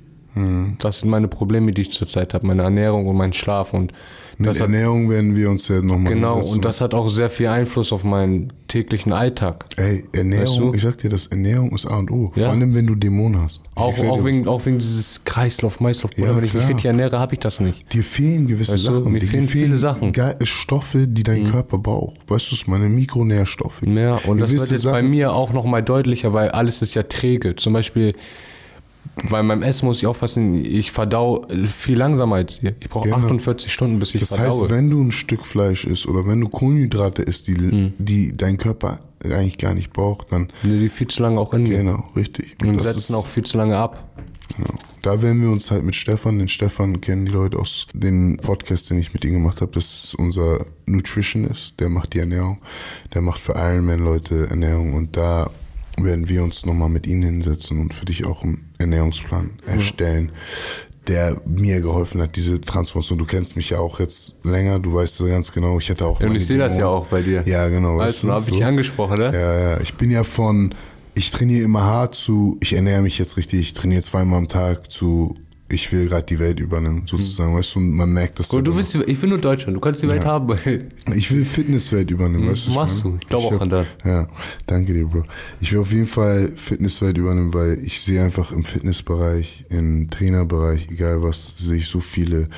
Das 0.79 1.01
sind 1.01 1.11
meine 1.11 1.29
Probleme, 1.29 1.73
die 1.73 1.83
ich 1.83 1.91
zurzeit 1.93 2.35
habe, 2.35 2.47
meine 2.47 2.63
Ernährung 2.63 3.07
und 3.07 3.17
mein 3.17 3.33
Schlaf. 3.33 3.73
Und 3.73 3.93
Mit 4.37 4.49
das 4.49 4.59
hat, 4.59 4.67
Ernährung 4.67 5.09
werden 5.09 5.37
wir 5.37 5.49
uns 5.49 5.69
ja 5.69 5.81
nochmal 5.81 6.13
genau, 6.13 6.41
und 6.41 6.65
das 6.65 6.81
hat 6.81 6.93
auch 6.93 7.09
sehr 7.09 7.31
viel 7.31 7.47
Einfluss 7.47 7.93
auf 7.93 8.03
meinen 8.03 8.49
täglichen 8.67 9.13
Alltag. 9.13 9.67
Ey, 9.77 10.05
Ernährung, 10.13 10.47
Weißt 10.47 10.59
du? 10.59 10.75
ich 10.75 10.83
sag 10.83 10.99
dir 10.99 11.09
das, 11.11 11.27
Ernährung 11.29 11.71
ist 11.73 11.87
A 11.87 11.99
und 11.99 12.11
O. 12.11 12.33
Ja. 12.35 12.45
Vor 12.45 12.53
allem, 12.53 12.75
wenn 12.75 12.87
du 12.87 12.97
Dämonen 12.97 13.41
hast. 13.43 13.63
Auch, 13.77 13.97
auch, 13.97 14.25
wegen, 14.25 14.49
auch 14.49 14.67
wegen 14.67 14.79
dieses 14.81 15.23
Kreislauf, 15.25 15.79
Maislauf. 15.79 16.11
Ja, 16.17 16.35
wenn 16.37 16.43
ich 16.43 16.53
mich 16.53 16.67
richtig 16.67 16.87
ernähre, 16.87 17.21
habe 17.21 17.35
ich 17.35 17.41
das 17.41 17.61
nicht. 17.61 17.93
Dir 17.93 18.03
fehlen 18.03 18.49
gewisse 18.49 18.73
Weißt 18.75 18.87
du, 18.89 18.99
Sachen. 19.01 19.13
mir 19.13 19.21
Dir 19.21 19.29
fehlen 19.29 19.49
viele 19.49 19.79
Sachen. 19.79 20.09
Mhm. 20.09 20.47
Stoffe, 20.47 21.07
die 21.07 21.23
dein 21.23 21.45
Körper 21.45 21.79
braucht. 21.79 22.17
Weißt 22.27 22.51
du, 22.51 22.57
es 22.57 22.67
meine 22.67 22.89
Mikronährstoffe. 22.89 23.83
Ja, 23.83 24.17
und 24.27 24.41
das 24.41 24.51
Gewisse 24.51 24.63
wird 24.63 24.71
jetzt 24.73 24.85
bei 24.85 24.91
Sachen- 24.99 25.11
mir 25.11 25.33
auch 25.33 25.53
nochmal 25.53 25.85
deutlicher, 25.85 26.33
weil 26.33 26.49
alles 26.51 26.83
ist 26.83 26.95
ja 26.95 27.05
träge. 27.05 27.55
Zum 27.55 27.73
Beispiel 27.73 28.15
bei 29.31 29.43
meinem 29.43 29.63
Essen 29.63 29.87
muss 29.87 29.99
ich 29.99 30.07
aufpassen, 30.07 30.65
ich 30.65 30.91
verdau 30.93 31.47
viel 31.67 31.97
langsamer 31.97 32.37
als 32.37 32.63
ihr. 32.63 32.75
Ich 32.81 32.89
brauche 32.89 33.05
Genau. 33.09 33.19
48 33.19 33.73
Stunden, 33.73 33.99
bis 33.99 34.15
ich 34.15 34.21
Das 34.21 34.31
verdaue. 34.35 34.63
heißt, 34.63 34.71
wenn 34.71 34.91
du 34.91 35.01
ein 35.03 35.13
Stück 35.13 35.45
Fleisch 35.47 35.85
isst 35.85 36.07
oder 36.07 36.27
wenn 36.27 36.41
du 36.41 36.49
Kohlenhydrate 36.49 37.23
isst, 37.23 37.47
die, 37.49 37.53
Mhm. 37.55 37.93
die 37.99 38.33
dein 38.37 38.57
Körper 38.57 39.01
eigentlich 39.25 39.59
gar 39.59 39.73
nicht 39.75 39.93
braucht, 39.93 40.33
dann 40.33 40.49
Nee, 40.63 40.79
die 40.79 40.89
viel 40.89 41.07
zu 41.07 41.23
lange 41.23 41.41
auch 41.41 41.55
in 41.55 41.65
genau, 41.65 42.05
richtig. 42.15 42.57
Und 42.65 42.77
das 42.77 42.95
setzen 42.95 43.15
auch 43.15 43.27
viel 43.27 43.45
zu 43.45 43.57
lange 43.57 43.77
ab. 43.79 44.07
Genau. 44.57 44.75
Da 45.03 45.21
werden 45.23 45.41
wir 45.43 45.51
uns 45.51 45.71
halt 45.71 45.83
mit 45.85 45.95
Stefan, 45.95 46.39
den 46.39 46.49
Stefan 46.49 47.01
kennen 47.01 47.27
die 47.27 47.33
Leute 47.33 47.59
aus 47.59 47.87
dem 47.95 48.39
Podcast, 48.41 48.91
den 48.91 48.99
ich 48.99 49.13
mit 49.15 49.25
ihm 49.25 49.33
gemacht 49.35 49.61
habe. 49.61 49.73
Das 49.73 50.05
ist 50.05 50.15
unser 50.15 50.67
Nutritionist, 50.87 51.79
der 51.81 51.89
macht 51.89 52.15
die 52.15 52.19
Ernährung, 52.21 52.59
der 53.15 53.21
macht 53.23 53.41
für 53.41 53.53
Ironman-Leute 53.55 54.47
Ernährung 54.49 54.95
und 54.95 55.17
da 55.17 55.51
werden 55.99 56.29
wir 56.29 56.43
uns 56.43 56.67
nochmal 56.67 56.89
mit 56.89 57.07
ihnen 57.07 57.23
hinsetzen 57.23 57.81
und 57.81 57.95
für 57.95 58.05
dich 58.05 58.27
auch 58.27 58.43
einen 58.43 58.73
Ernährungsplan 58.79 59.51
erstellen, 59.67 60.33
der 61.07 61.41
mir 61.45 61.81
geholfen 61.81 62.23
hat, 62.23 62.37
diese 62.37 62.61
Transformation. 62.61 63.19
Du 63.19 63.27
kennst 63.27 63.57
mich 63.57 63.71
ja 63.71 63.79
auch 63.79 64.01
jetzt 64.01 64.45
länger, 64.45 64.79
du 64.79 64.95
weißt 64.95 65.21
ja 65.21 65.27
ganz 65.29 65.53
genau, 65.53 65.79
ich 65.79 65.91
hatte 65.91 66.07
auch 66.07 66.21
Und 66.21 66.27
meine 66.27 66.37
ich 66.37 66.47
sehe 66.47 66.59
das 66.59 66.77
ja 66.79 66.87
auch 66.87 67.07
bei 67.07 67.23
dir. 67.23 67.43
Ja, 67.47 67.69
genau. 67.69 67.99
Weißt 67.99 68.23
du, 68.23 68.31
habe 68.31 68.41
ich 68.49 68.59
so. 68.59 68.65
angesprochen, 68.65 69.19
ne? 69.19 69.33
Ja, 69.33 69.59
ja. 69.71 69.81
Ich 69.81 69.95
bin 69.95 70.11
ja 70.11 70.25
von, 70.25 70.75
ich 71.15 71.31
trainiere 71.31 71.65
immer 71.65 71.83
hart 71.83 72.15
zu, 72.15 72.59
ich 72.61 72.73
ernähre 72.73 73.03
mich 73.03 73.19
jetzt 73.19 73.37
richtig, 73.37 73.61
ich 73.61 73.73
trainiere 73.75 74.03
zweimal 74.03 74.39
am 74.39 74.49
Tag 74.49 74.91
zu, 74.91 75.37
ich 75.75 75.93
will 75.93 76.09
gerade 76.09 76.25
die 76.25 76.39
Welt 76.39 76.61
übernehmen, 76.61 77.03
sozusagen. 77.07 77.55
Weißt 77.57 77.75
du, 77.75 77.81
man 77.81 78.11
merkt 78.13 78.39
das. 78.39 78.49
Du 78.49 78.77
willst, 78.77 78.95
ich 78.95 79.21
will 79.23 79.29
nur 79.29 79.39
Deutschland, 79.39 79.77
du 79.77 79.81
kannst 79.81 80.03
die 80.03 80.09
Welt 80.09 80.25
haben. 80.25 80.57
Ich 81.15 81.31
will 81.31 81.45
Fitnesswelt 81.45 82.11
übernehmen, 82.11 82.49
weißt 82.49 82.67
du? 82.67 82.71
was 82.71 82.77
machst 82.77 83.05
du. 83.05 83.19
Ich 83.21 83.27
glaube 83.27 83.47
auch 83.47 83.53
hab- 83.53 83.61
an 83.63 83.69
das. 83.71 83.87
Ja, 84.05 84.29
danke 84.67 84.93
dir, 84.95 85.07
Bro. 85.07 85.25
Ich 85.61 85.73
will 85.73 85.81
auf 85.81 85.93
jeden 85.93 86.07
Fall 86.07 86.53
Fitnesswelt 86.57 87.19
übernehmen, 87.19 87.53
weil 87.53 87.79
ich 87.85 88.01
sehe 88.01 88.23
einfach 88.23 88.53
im 88.53 88.65
Fitnessbereich, 88.65 89.65
im 89.69 90.09
Trainerbereich, 90.11 90.89
egal 90.91 91.23
was, 91.23 91.55
sehe 91.57 91.77
ich 91.77 91.87
so 91.89 92.01
viele 92.01 92.49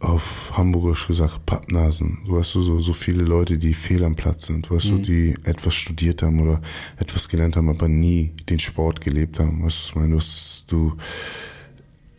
auf 0.00 0.52
Hamburgisch 0.56 1.06
gesagt 1.06 1.46
Pappnasen. 1.46 2.18
So, 2.26 2.32
Weißt 2.36 2.54
du, 2.56 2.60
so, 2.62 2.80
so 2.80 2.92
viele 2.92 3.22
Leute, 3.22 3.56
die 3.56 3.72
fehl 3.72 4.02
am 4.04 4.16
Platz 4.16 4.46
sind, 4.46 4.68
weißt 4.68 4.90
du, 4.90 4.98
die 4.98 5.36
etwas 5.44 5.74
studiert 5.76 6.22
haben 6.22 6.40
oder 6.40 6.60
etwas 6.96 7.28
gelernt 7.28 7.54
haben, 7.56 7.68
aber 7.68 7.86
nie 7.86 8.32
den 8.48 8.58
Sport 8.58 9.00
gelebt 9.00 9.38
haben. 9.38 9.62
Weißt 9.62 9.78
du, 9.78 9.82
ich 9.90 9.94
meine? 9.94 10.10
Du, 10.10 10.16
hast- 10.16 10.64
du 10.72 10.94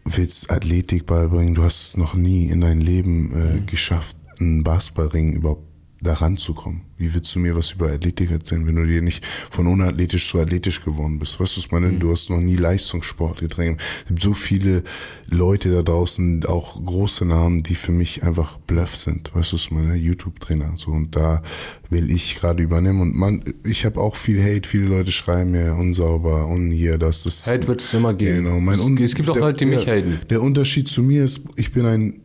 willst 0.05 0.49
Athletik 0.51 1.05
beibringen, 1.05 1.55
du 1.55 1.63
hast 1.63 1.81
es 1.81 1.97
noch 1.97 2.13
nie 2.13 2.47
in 2.47 2.61
dein 2.61 2.81
Leben 2.81 3.33
äh, 3.33 3.61
geschafft, 3.61 4.17
einen 4.39 4.63
Basketballring 4.63 5.33
überhaupt 5.33 5.72
da 6.03 6.13
ranzukommen. 6.13 6.81
Wie 6.97 7.13
willst 7.13 7.33
du 7.33 7.39
mir 7.39 7.55
was 7.55 7.71
über 7.71 7.91
Athletik 7.91 8.31
erzählen, 8.31 8.67
wenn 8.67 8.75
du 8.75 8.85
dir 8.85 9.01
nicht 9.01 9.25
von 9.49 9.67
unathletisch 9.67 10.29
zu 10.29 10.39
athletisch 10.39 10.83
geworden 10.83 11.19
bist? 11.19 11.39
Weißt 11.39 11.55
du, 11.55 11.59
was 11.59 11.65
ich 11.65 11.71
meine? 11.71 11.93
Du 11.93 12.11
hast 12.11 12.29
noch 12.29 12.39
nie 12.39 12.55
Leistungssport 12.55 13.39
getränkt. 13.39 13.81
Es 14.03 14.07
gibt 14.09 14.21
so 14.21 14.33
viele 14.33 14.83
Leute 15.29 15.71
da 15.71 15.81
draußen, 15.81 16.45
auch 16.45 16.83
große 16.83 17.25
Namen, 17.25 17.63
die 17.63 17.75
für 17.75 17.91
mich 17.91 18.23
einfach 18.23 18.59
Bluff 18.59 18.95
sind. 18.95 19.33
Weißt 19.33 19.51
du, 19.51 19.55
was 19.55 19.63
ich 19.63 19.71
meine? 19.71 19.95
YouTube-Trainer. 19.95 20.73
So, 20.77 20.91
und 20.91 21.15
da 21.15 21.41
will 21.89 22.11
ich 22.11 22.39
gerade 22.39 22.61
übernehmen. 22.63 23.01
Und 23.01 23.15
man, 23.15 23.43
ich 23.63 23.85
habe 23.85 23.99
auch 23.99 24.15
viel 24.15 24.41
Hate. 24.41 24.67
Viele 24.67 24.85
Leute 24.85 25.11
schreiben 25.11 25.51
mir 25.51 25.75
unsauber 25.75 26.47
und 26.47 26.71
hier, 26.71 26.97
das 26.97 27.25
ist. 27.25 27.47
Hate 27.47 27.67
wird 27.67 27.81
es 27.81 27.93
immer 27.93 28.13
geben. 28.13 28.43
Genau, 28.43 28.59
mein 28.59 28.79
es, 28.79 29.11
es 29.11 29.15
gibt 29.15 29.29
auch 29.29 29.35
Leute, 29.35 29.65
die 29.65 29.71
mich 29.71 29.87
haten. 29.87 30.19
Der 30.29 30.41
Unterschied 30.41 30.87
zu 30.87 31.01
mir 31.01 31.25
ist, 31.25 31.41
ich 31.55 31.71
bin 31.71 31.85
ein 31.85 32.19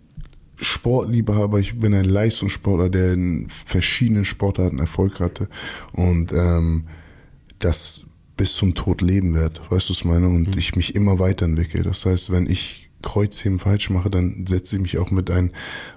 Sportliebhaber, 0.60 1.58
ich 1.58 1.78
bin 1.78 1.94
ein 1.94 2.04
Leistungssportler, 2.04 2.88
der 2.88 3.12
in 3.12 3.48
verschiedenen 3.48 4.24
Sportarten 4.24 4.78
Erfolg 4.78 5.20
hatte 5.20 5.48
und 5.92 6.32
ähm, 6.32 6.84
das 7.58 8.04
bis 8.36 8.54
zum 8.54 8.74
Tod 8.74 9.02
leben 9.02 9.34
wird, 9.34 9.60
weißt 9.70 9.88
du, 9.88 9.92
was 9.92 9.98
ich 9.98 10.04
meine? 10.04 10.28
Und 10.28 10.56
ich 10.56 10.76
mich 10.76 10.94
immer 10.94 11.18
weiterentwickle. 11.18 11.82
Das 11.82 12.06
heißt, 12.06 12.30
wenn 12.30 12.46
ich 12.46 12.88
Kreuzheben 13.02 13.58
falsch 13.58 13.90
mache, 13.90 14.10
dann 14.10 14.46
setze 14.46 14.76
ich 14.76 14.82
mich 14.82 14.98
auch 14.98 15.10
mit 15.10 15.30
einem 15.30 15.50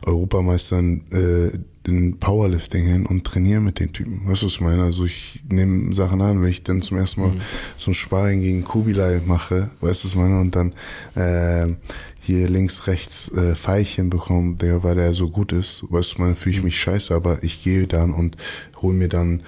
Europameistern 0.06 1.02
äh, 1.12 1.58
in 1.84 2.20
Powerlifting 2.20 2.86
hin 2.86 3.06
und 3.08 3.24
trainiere 3.26 3.60
mit 3.60 3.80
den 3.80 3.92
Typen. 3.92 4.22
Weißt 4.28 4.44
du, 4.44 4.46
was 4.46 4.54
ich 4.54 4.62
meine? 4.62 4.84
Also 4.84 5.06
ich 5.06 5.44
nehme 5.50 5.94
Sachen 5.96 6.22
an, 6.22 6.42
wenn 6.42 6.50
ich 6.50 6.64
dann 6.64 6.84
zum 6.84 6.98
ersten 6.98 7.22
Mal 7.22 7.34
so 7.78 7.92
ein 7.92 7.96
Sparring 7.96 8.42
gegen 8.42 8.64
Kubilai 8.64 9.20
mache, 9.26 9.72
weißt 9.82 10.04
du, 10.04 10.08
was 10.08 10.14
ich 10.14 10.16
meine? 10.16 10.40
Und 10.40 10.56
dann 10.56 10.74
äh, 11.16 11.74
hier 12.22 12.48
links, 12.48 12.86
rechts 12.88 13.30
äh, 13.30 13.56
Pfeilchen 13.56 14.12
bekomme, 14.12 14.56
der, 14.56 14.84
weil 14.84 14.96
der 14.96 15.14
so 15.14 15.28
gut 15.30 15.52
ist, 15.52 15.84
weißt 15.90 16.18
du, 16.18 16.22
man 16.22 16.36
fühle 16.36 16.56
ich 16.56 16.64
mich 16.64 16.80
scheiße, 16.80 17.14
aber 17.14 17.44
ich 17.44 17.64
gehe 17.64 17.88
dann 17.88 18.14
und 18.14 18.38
hole 18.82 18.94
mir 18.94 19.10
dann 19.10 19.42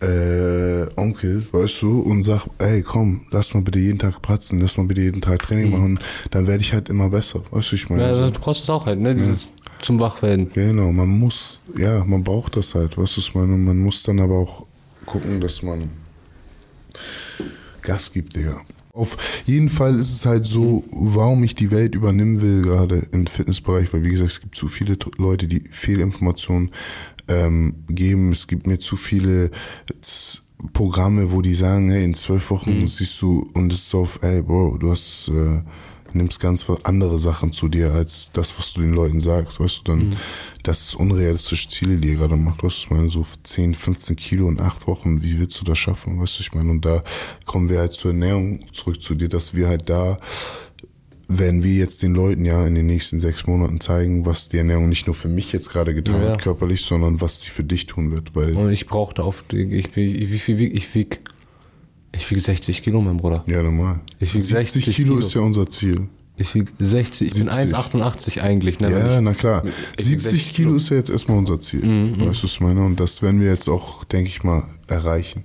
äh, 0.00 0.86
Onkel, 0.96 1.46
weißt 1.52 1.82
du, 1.82 2.00
und 2.00 2.24
sag, 2.24 2.48
ey, 2.58 2.82
komm, 2.82 3.26
lass 3.30 3.54
mal 3.54 3.62
bitte 3.62 3.78
jeden 3.78 4.00
Tag 4.00 4.20
pratzen, 4.22 4.60
lass 4.60 4.76
mal 4.76 4.86
bitte 4.86 5.02
jeden 5.02 5.20
Tag 5.20 5.40
Training 5.40 5.70
machen, 5.70 6.00
dann 6.32 6.48
werde 6.48 6.62
ich 6.62 6.72
halt 6.72 6.88
immer 6.88 7.08
besser, 7.10 7.42
weißt 7.52 7.72
du, 7.72 7.76
ich 7.76 7.88
meine. 7.88 8.02
Ja, 8.02 8.16
so. 8.16 8.28
du 8.28 8.40
brauchst 8.40 8.64
es 8.64 8.70
auch 8.70 8.86
halt, 8.86 9.00
ne? 9.00 9.14
Dieses 9.14 9.52
zum 9.80 10.00
Wachwerden. 10.00 10.50
Genau, 10.52 10.90
man 10.90 11.08
muss, 11.08 11.60
ja, 11.78 12.04
man 12.04 12.24
braucht 12.24 12.56
das 12.56 12.74
halt, 12.74 12.98
weißt 12.98 13.16
du, 13.16 13.20
ich 13.20 13.34
meine? 13.34 13.56
Man 13.56 13.78
muss 13.78 14.02
dann 14.02 14.18
aber 14.18 14.34
auch 14.34 14.66
gucken, 15.06 15.40
dass 15.40 15.62
man 15.62 15.90
Gas 17.82 18.12
gibt, 18.12 18.34
Digga. 18.34 18.62
Auf 18.96 19.42
jeden 19.44 19.68
Fall 19.68 19.98
ist 19.98 20.10
es 20.10 20.24
halt 20.24 20.46
so, 20.46 20.82
warum 20.90 21.44
ich 21.44 21.54
die 21.54 21.70
Welt 21.70 21.94
übernehmen 21.94 22.40
will, 22.40 22.62
gerade 22.62 23.06
im 23.12 23.26
Fitnessbereich, 23.26 23.92
weil 23.92 24.04
wie 24.04 24.10
gesagt, 24.10 24.30
es 24.30 24.40
gibt 24.40 24.54
zu 24.54 24.68
viele 24.68 24.96
Leute, 25.18 25.46
die 25.46 25.64
Fehlinformationen 25.70 26.70
ähm, 27.28 27.74
geben. 27.90 28.32
Es 28.32 28.46
gibt 28.46 28.66
mir 28.66 28.78
zu 28.78 28.96
viele 28.96 29.50
Programme, 30.72 31.30
wo 31.30 31.42
die 31.42 31.52
sagen, 31.52 31.90
hey, 31.90 32.04
in 32.04 32.14
zwölf 32.14 32.50
Wochen 32.50 32.88
siehst 32.88 33.20
du, 33.20 33.46
und 33.52 33.70
es 33.70 33.80
ist 33.80 33.90
so 33.90 34.00
auf, 34.00 34.18
ey, 34.22 34.40
Bro, 34.40 34.78
du 34.78 34.90
hast, 34.90 35.28
äh, 35.28 35.60
nimmst 36.16 36.40
ganz 36.40 36.66
andere 36.82 37.18
Sachen 37.18 37.52
zu 37.52 37.68
dir 37.68 37.92
als 37.92 38.30
das, 38.32 38.58
was 38.58 38.72
du 38.72 38.80
den 38.80 38.92
Leuten 38.94 39.20
sagst, 39.20 39.60
weißt 39.60 39.78
du, 39.80 39.82
dann, 39.92 40.16
das 40.62 40.82
ist 40.88 40.94
unrealistische 40.96 41.68
Ziele, 41.68 41.96
die 41.96 42.08
ihr 42.08 42.16
gerade 42.16 42.36
macht, 42.36 42.62
weißt 42.62 42.76
du, 42.76 42.84
ich 42.84 42.90
meine, 42.90 43.10
so 43.10 43.24
10, 43.42 43.74
15 43.74 44.16
Kilo 44.16 44.48
in 44.48 44.60
acht 44.60 44.86
Wochen, 44.86 45.22
wie 45.22 45.38
willst 45.38 45.60
du 45.60 45.64
das 45.64 45.78
schaffen, 45.78 46.20
weißt 46.20 46.38
du, 46.38 46.42
ich 46.42 46.54
meine, 46.54 46.70
und 46.70 46.84
da 46.84 47.02
kommen 47.44 47.68
wir 47.68 47.78
halt 47.78 47.92
zur 47.92 48.10
Ernährung 48.12 48.60
zurück 48.72 49.02
zu 49.02 49.14
dir, 49.14 49.28
dass 49.28 49.54
wir 49.54 49.68
halt 49.68 49.88
da, 49.88 50.18
werden 51.28 51.64
wir 51.64 51.74
jetzt 51.74 52.02
den 52.02 52.14
Leuten 52.14 52.44
ja 52.44 52.64
in 52.66 52.74
den 52.76 52.86
nächsten 52.86 53.18
sechs 53.20 53.46
Monaten 53.46 53.80
zeigen, 53.80 54.26
was 54.26 54.48
die 54.48 54.58
Ernährung 54.58 54.88
nicht 54.88 55.06
nur 55.06 55.14
für 55.14 55.28
mich 55.28 55.52
jetzt 55.52 55.70
gerade 55.70 55.92
getan 55.92 56.22
Ja. 56.22 56.28
hat, 56.30 56.40
körperlich, 56.42 56.82
sondern 56.82 57.20
was 57.20 57.40
sie 57.40 57.50
für 57.50 57.64
dich 57.64 57.86
tun 57.86 58.12
wird, 58.12 58.34
weil, 58.36 58.54
Und 58.56 58.70
ich 58.70 58.86
brauchte 58.86 59.24
auf, 59.24 59.42
ich, 59.52 59.72
ich, 59.72 59.96
wie 59.96 60.38
viel 60.38 60.58
wieg, 60.58 60.74
ich 60.74 60.94
wieg, 60.94 61.20
ich 61.24 61.35
wieg 62.30 62.40
60 62.40 62.82
Kilo, 62.82 63.00
mein 63.00 63.16
Bruder. 63.16 63.44
ja, 63.46 63.62
normal. 63.62 64.00
Ich 64.18 64.34
wieg 64.34 64.42
70 64.42 64.84
60 64.84 64.96
Kilo 64.96 65.08
Kilo. 65.14 65.18
ist 65.18 65.34
ja 65.34 65.40
unser 65.42 65.68
Ziel. 65.68 66.08
Ich 66.38 66.54
wieg 66.54 66.72
60, 66.78 67.26
ich 67.28 67.44
bin 67.44 67.52
70. 67.52 67.74
1,88 67.76 68.40
eigentlich, 68.42 68.78
ne? 68.78 68.90
Ja, 68.90 69.20
na 69.22 69.32
klar. 69.32 69.64
Ich 69.96 70.08
wieg 70.10 70.20
70 70.20 70.30
60 70.30 70.54
Kilo 70.54 70.68
Kilo. 70.68 70.76
ist 70.76 70.90
ja 70.90 70.96
jetzt 70.96 71.10
erstmal 71.10 71.38
unser 71.38 71.60
Ziel. 71.60 71.80
Weißt 71.82 72.40
du, 72.40 72.44
was 72.44 72.52
ich 72.52 72.60
meine? 72.60 72.84
Und 72.84 73.00
das 73.00 73.22
werden 73.22 73.40
wir 73.40 73.48
jetzt 73.48 73.68
auch, 73.68 74.04
denke 74.04 74.28
ich 74.28 74.44
mal, 74.44 74.64
erreichen. 74.86 75.44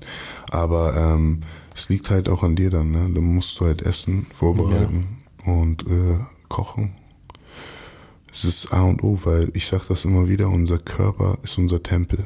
Aber 0.49 0.95
ähm, 0.97 1.41
es 1.76 1.88
liegt 1.89 2.09
halt 2.09 2.28
auch 2.28 2.43
an 2.43 2.55
dir 2.55 2.69
dann. 2.69 2.91
Ne? 2.91 3.09
Du 3.13 3.22
musst 3.22 3.59
du 3.59 3.65
halt 3.65 3.82
essen, 3.84 4.28
vorbereiten 4.34 5.17
und 5.45 5.84
äh, 5.88 6.17
kochen. 6.49 6.91
Es 8.34 8.43
ist 8.45 8.74
A 8.74 8.84
und 8.84 9.03
O, 9.03 9.17
weil 9.24 9.49
ich 9.53 9.67
sage 9.67 9.84
das 9.89 10.05
immer 10.05 10.28
wieder, 10.30 10.47
unser 10.49 10.78
Körper 10.78 11.38
ist 11.43 11.57
unser 11.57 11.82
Tempel. 11.84 12.26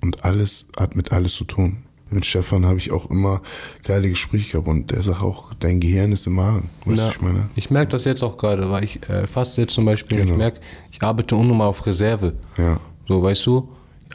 Und 0.00 0.24
alles 0.24 0.68
hat 0.78 0.96
mit 0.96 1.12
alles 1.12 1.34
zu 1.34 1.44
tun. 1.44 1.78
Mit 2.10 2.26
Stefan 2.26 2.66
habe 2.66 2.78
ich 2.78 2.90
auch 2.90 3.08
immer 3.10 3.40
geile 3.84 4.08
Gespräche 4.08 4.52
gehabt 4.52 4.68
und 4.68 4.90
der 4.90 5.00
sagt 5.02 5.22
auch, 5.22 5.54
dein 5.60 5.78
Gehirn 5.80 6.10
ist 6.12 6.26
im 6.26 6.34
Magen. 6.34 6.68
Weißt 6.84 6.98
du, 6.98 7.02
Ja. 7.04 7.10
ich 7.10 7.20
meine? 7.20 7.50
Ich 7.54 7.70
merke 7.70 7.92
das 7.92 8.04
jetzt 8.04 8.22
auch 8.22 8.36
gerade, 8.36 8.70
weil 8.70 8.84
ich 8.84 9.08
äh, 9.08 9.26
faste 9.26 9.60
jetzt 9.62 9.74
zum 9.74 9.84
Beispiel, 9.84 10.18
Genau. 10.18 10.32
ich 10.32 10.36
merke, 10.38 10.60
ich 10.90 11.00
arbeite 11.02 11.36
unnormal 11.36 11.68
auf 11.68 11.86
Reserve. 11.86 12.34
Ja. 12.58 12.80
So, 13.06 13.22
weißt 13.22 13.46
du? 13.46 13.68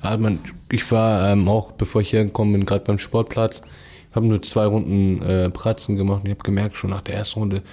Ja, 0.04 0.20
ich 0.72 0.91
war 0.91 1.30
ähm, 1.32 1.48
auch, 1.48 1.72
bevor 1.72 2.02
ich 2.02 2.12
hergekommen 2.14 2.54
bin, 2.54 2.66
gerade 2.66 2.84
beim 2.84 2.98
Sportplatz, 3.00 3.62
habe 4.14 4.26
nur 4.28 4.41
zwei 4.41 4.66
Runden 4.66 5.22
äh, 5.22 5.50
Pratzen 5.50 5.96
gemacht 5.96 6.22
und 6.22 6.26
ich 6.28 6.32
habe 6.36 6.43
gemerkt, 6.43 6.78
schon 6.78 6.89
nach 6.89 7.02
der 7.02 7.16
ersten 7.16 7.39
Runde, 7.39 7.64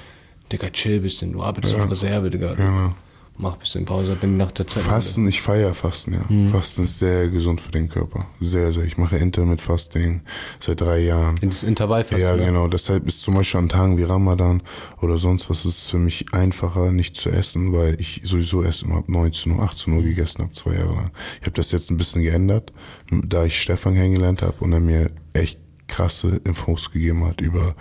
Digga, 0.50 0.70
chill 0.70 1.00
bisschen, 1.00 1.32
du 1.32 1.42
arbeitest 1.42 1.74
auf 1.74 1.90
Reserve, 1.90 2.30
Digga. 2.30 2.54
Genau. 2.54 2.94
Mach 3.42 3.54
ein 3.54 3.58
bisschen 3.58 3.84
Pause, 3.84 4.16
bin 4.18 4.36
nach 4.36 4.52
der 4.52 4.66
Zeit. 4.66 4.84
Fasten, 4.84 5.26
ich 5.28 5.42
feiere 5.42 5.74
Fasten, 5.74 6.14
ja. 6.14 6.24
Mhm. 6.28 6.50
Fasten 6.50 6.84
ist 6.84 7.00
sehr 7.00 7.28
gesund 7.28 7.60
für 7.60 7.72
den 7.72 7.88
Körper. 7.88 8.26
Sehr, 8.40 8.70
sehr. 8.70 8.84
Ich 8.84 8.96
mache 8.96 9.16
Intermittent 9.16 9.60
Fasting 9.60 10.22
seit 10.60 10.80
drei 10.80 11.00
Jahren. 11.00 11.36
In 11.38 11.50
das 11.50 11.64
Intervallfasten? 11.64 12.20
Ja, 12.20 12.34
oder? 12.34 12.46
genau. 12.46 12.68
Deshalb 12.68 13.06
ist 13.06 13.20
zum 13.20 13.34
Beispiel 13.34 13.58
an 13.58 13.68
Tagen 13.68 13.98
wie 13.98 14.04
Ramadan 14.04 14.62
oder 15.00 15.18
sonst 15.18 15.50
was 15.50 15.64
ist 15.66 15.78
es 15.78 15.90
für 15.90 15.98
mich 15.98 16.32
einfacher, 16.32 16.92
nicht 16.92 17.16
zu 17.16 17.30
essen, 17.30 17.72
weil 17.72 18.00
ich 18.00 18.22
sowieso 18.24 18.62
erst 18.62 18.84
immer 18.84 18.98
ab 18.98 19.08
19 19.08 19.52
Uhr, 19.52 19.62
18 19.62 19.92
Uhr 19.92 20.02
gegessen 20.02 20.42
habe, 20.42 20.52
zwei 20.52 20.74
Jahre 20.74 20.94
lang. 20.94 21.10
Ich 21.40 21.46
habe 21.46 21.56
das 21.56 21.72
jetzt 21.72 21.90
ein 21.90 21.96
bisschen 21.96 22.22
geändert, 22.22 22.72
da 23.10 23.44
ich 23.44 23.60
Stefan 23.60 23.94
kennengelernt 23.94 24.42
habe 24.42 24.54
und 24.60 24.72
er 24.72 24.80
mir 24.80 25.10
echt 25.32 25.58
krasse 25.88 26.40
Infos 26.44 26.90
gegeben 26.90 27.24
hat 27.24 27.40
über 27.40 27.74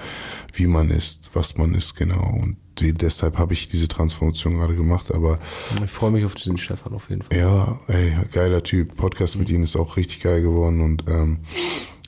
wie 0.53 0.67
man 0.67 0.89
isst, 0.89 1.29
was 1.33 1.55
man 1.55 1.75
isst 1.75 1.95
genau. 1.95 2.39
Und 2.41 2.57
deshalb 2.81 3.37
habe 3.37 3.53
ich 3.53 3.67
diese 3.67 3.87
Transformation 3.87 4.57
gerade 4.57 4.75
gemacht. 4.75 5.11
Aber 5.11 5.39
ich 5.83 5.91
freue 5.91 6.11
mich 6.11 6.25
auf 6.25 6.35
diesen 6.35 6.57
Stefan 6.57 6.93
auf 6.93 7.09
jeden 7.09 7.21
Fall. 7.21 7.37
Ja, 7.37 7.79
ey, 7.87 8.17
geiler 8.31 8.63
Typ. 8.63 8.95
Podcast 8.95 9.37
mit 9.37 9.49
ihm 9.49 9.63
ist 9.63 9.75
auch 9.75 9.97
richtig 9.97 10.21
geil 10.21 10.41
geworden 10.41 10.81
und 10.81 11.05
ähm, 11.07 11.39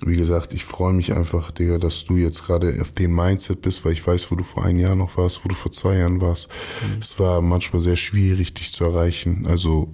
wie 0.05 0.17
gesagt, 0.17 0.53
ich 0.53 0.65
freue 0.65 0.93
mich 0.93 1.13
einfach, 1.13 1.51
Digga, 1.51 1.77
dass 1.77 2.05
du 2.05 2.17
jetzt 2.17 2.45
gerade 2.45 2.77
auf 2.81 2.91
dem 2.91 3.15
Mindset 3.15 3.61
bist, 3.61 3.85
weil 3.85 3.93
ich 3.93 4.05
weiß, 4.05 4.31
wo 4.31 4.35
du 4.35 4.43
vor 4.43 4.65
einem 4.65 4.79
Jahr 4.79 4.95
noch 4.95 5.17
warst, 5.17 5.45
wo 5.45 5.49
du 5.49 5.55
vor 5.55 5.71
zwei 5.71 5.97
Jahren 5.97 6.19
warst. 6.19 6.49
Mhm. 6.49 6.99
Es 6.99 7.19
war 7.19 7.41
manchmal 7.41 7.79
sehr 7.79 7.95
schwierig, 7.95 8.53
dich 8.53 8.73
zu 8.73 8.83
erreichen. 8.83 9.45
Also 9.47 9.93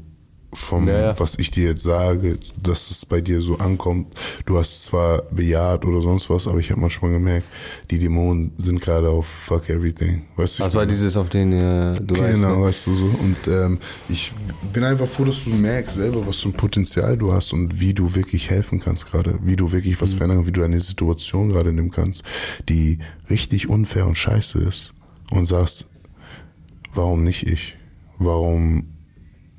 vom, 0.52 0.86
naja. 0.86 1.20
was 1.20 1.38
ich 1.38 1.52
dir 1.52 1.70
jetzt 1.70 1.84
sage, 1.84 2.40
dass 2.62 2.90
es 2.90 3.06
bei 3.06 3.22
dir 3.22 3.42
so 3.42 3.58
ankommt. 3.58 4.08
Du 4.46 4.58
hast 4.58 4.84
zwar 4.84 5.22
bejaht 5.32 5.86
oder 5.86 6.02
sonst 6.02 6.30
was, 6.30 6.48
aber 6.48 6.60
ich 6.60 6.72
habe 6.72 6.82
manchmal 6.82 7.12
gemerkt, 7.12 7.48
die 7.92 8.00
Dämonen 8.00 8.52
sind 8.58 8.82
gerade 8.82 9.10
auf 9.10 9.28
fuck 9.28 9.70
everything. 9.70 10.24
Weißt 10.36 10.60
du? 10.60 10.64
Was 10.64 10.74
war 10.74 10.86
dieses, 10.86 11.16
auf 11.18 11.30
den 11.30 11.54
äh, 11.54 11.94
du 11.96 12.16
genau, 12.16 12.28
weißt. 12.28 12.42
Genau, 12.42 12.62
weißt 12.64 12.88
du 12.88 12.96
so. 12.96 13.06
Und 13.06 13.38
ähm, 13.48 13.80
ich 14.10 14.32
bin 14.74 14.84
einfach 14.84 15.08
froh, 15.08 15.26
dass 15.26 15.44
du 15.44 15.52
merkst 15.52 15.98
selber, 15.98 16.26
was 16.26 16.38
für 16.38 16.50
ein 16.50 16.54
Potenzial 16.54 17.16
du 17.18 17.32
hast 17.32 17.54
und 17.54 17.80
wie 17.80 17.94
du 17.94 18.16
wirklich 18.16 18.50
helfen 18.50 18.80
kannst 18.80 19.06
gerade, 19.06 19.38
wie 19.44 19.56
du 19.56 19.72
wirklich 19.72 20.02
was 20.02 20.14
mhm. 20.14 20.18
verändern, 20.18 20.48
wie 20.48 20.52
du 20.52 20.64
eine 20.64 20.80
Situation 20.80 21.50
gerade 21.50 21.72
nehmen 21.72 21.92
kannst, 21.92 22.24
die 22.68 22.98
richtig 23.30 23.70
unfair 23.70 24.08
und 24.08 24.18
scheiße 24.18 24.60
ist 24.60 24.94
und 25.32 25.46
sagst, 25.46 25.86
warum 26.94 27.24
nicht 27.24 27.44
ich? 27.44 27.78
Warum 28.18 28.99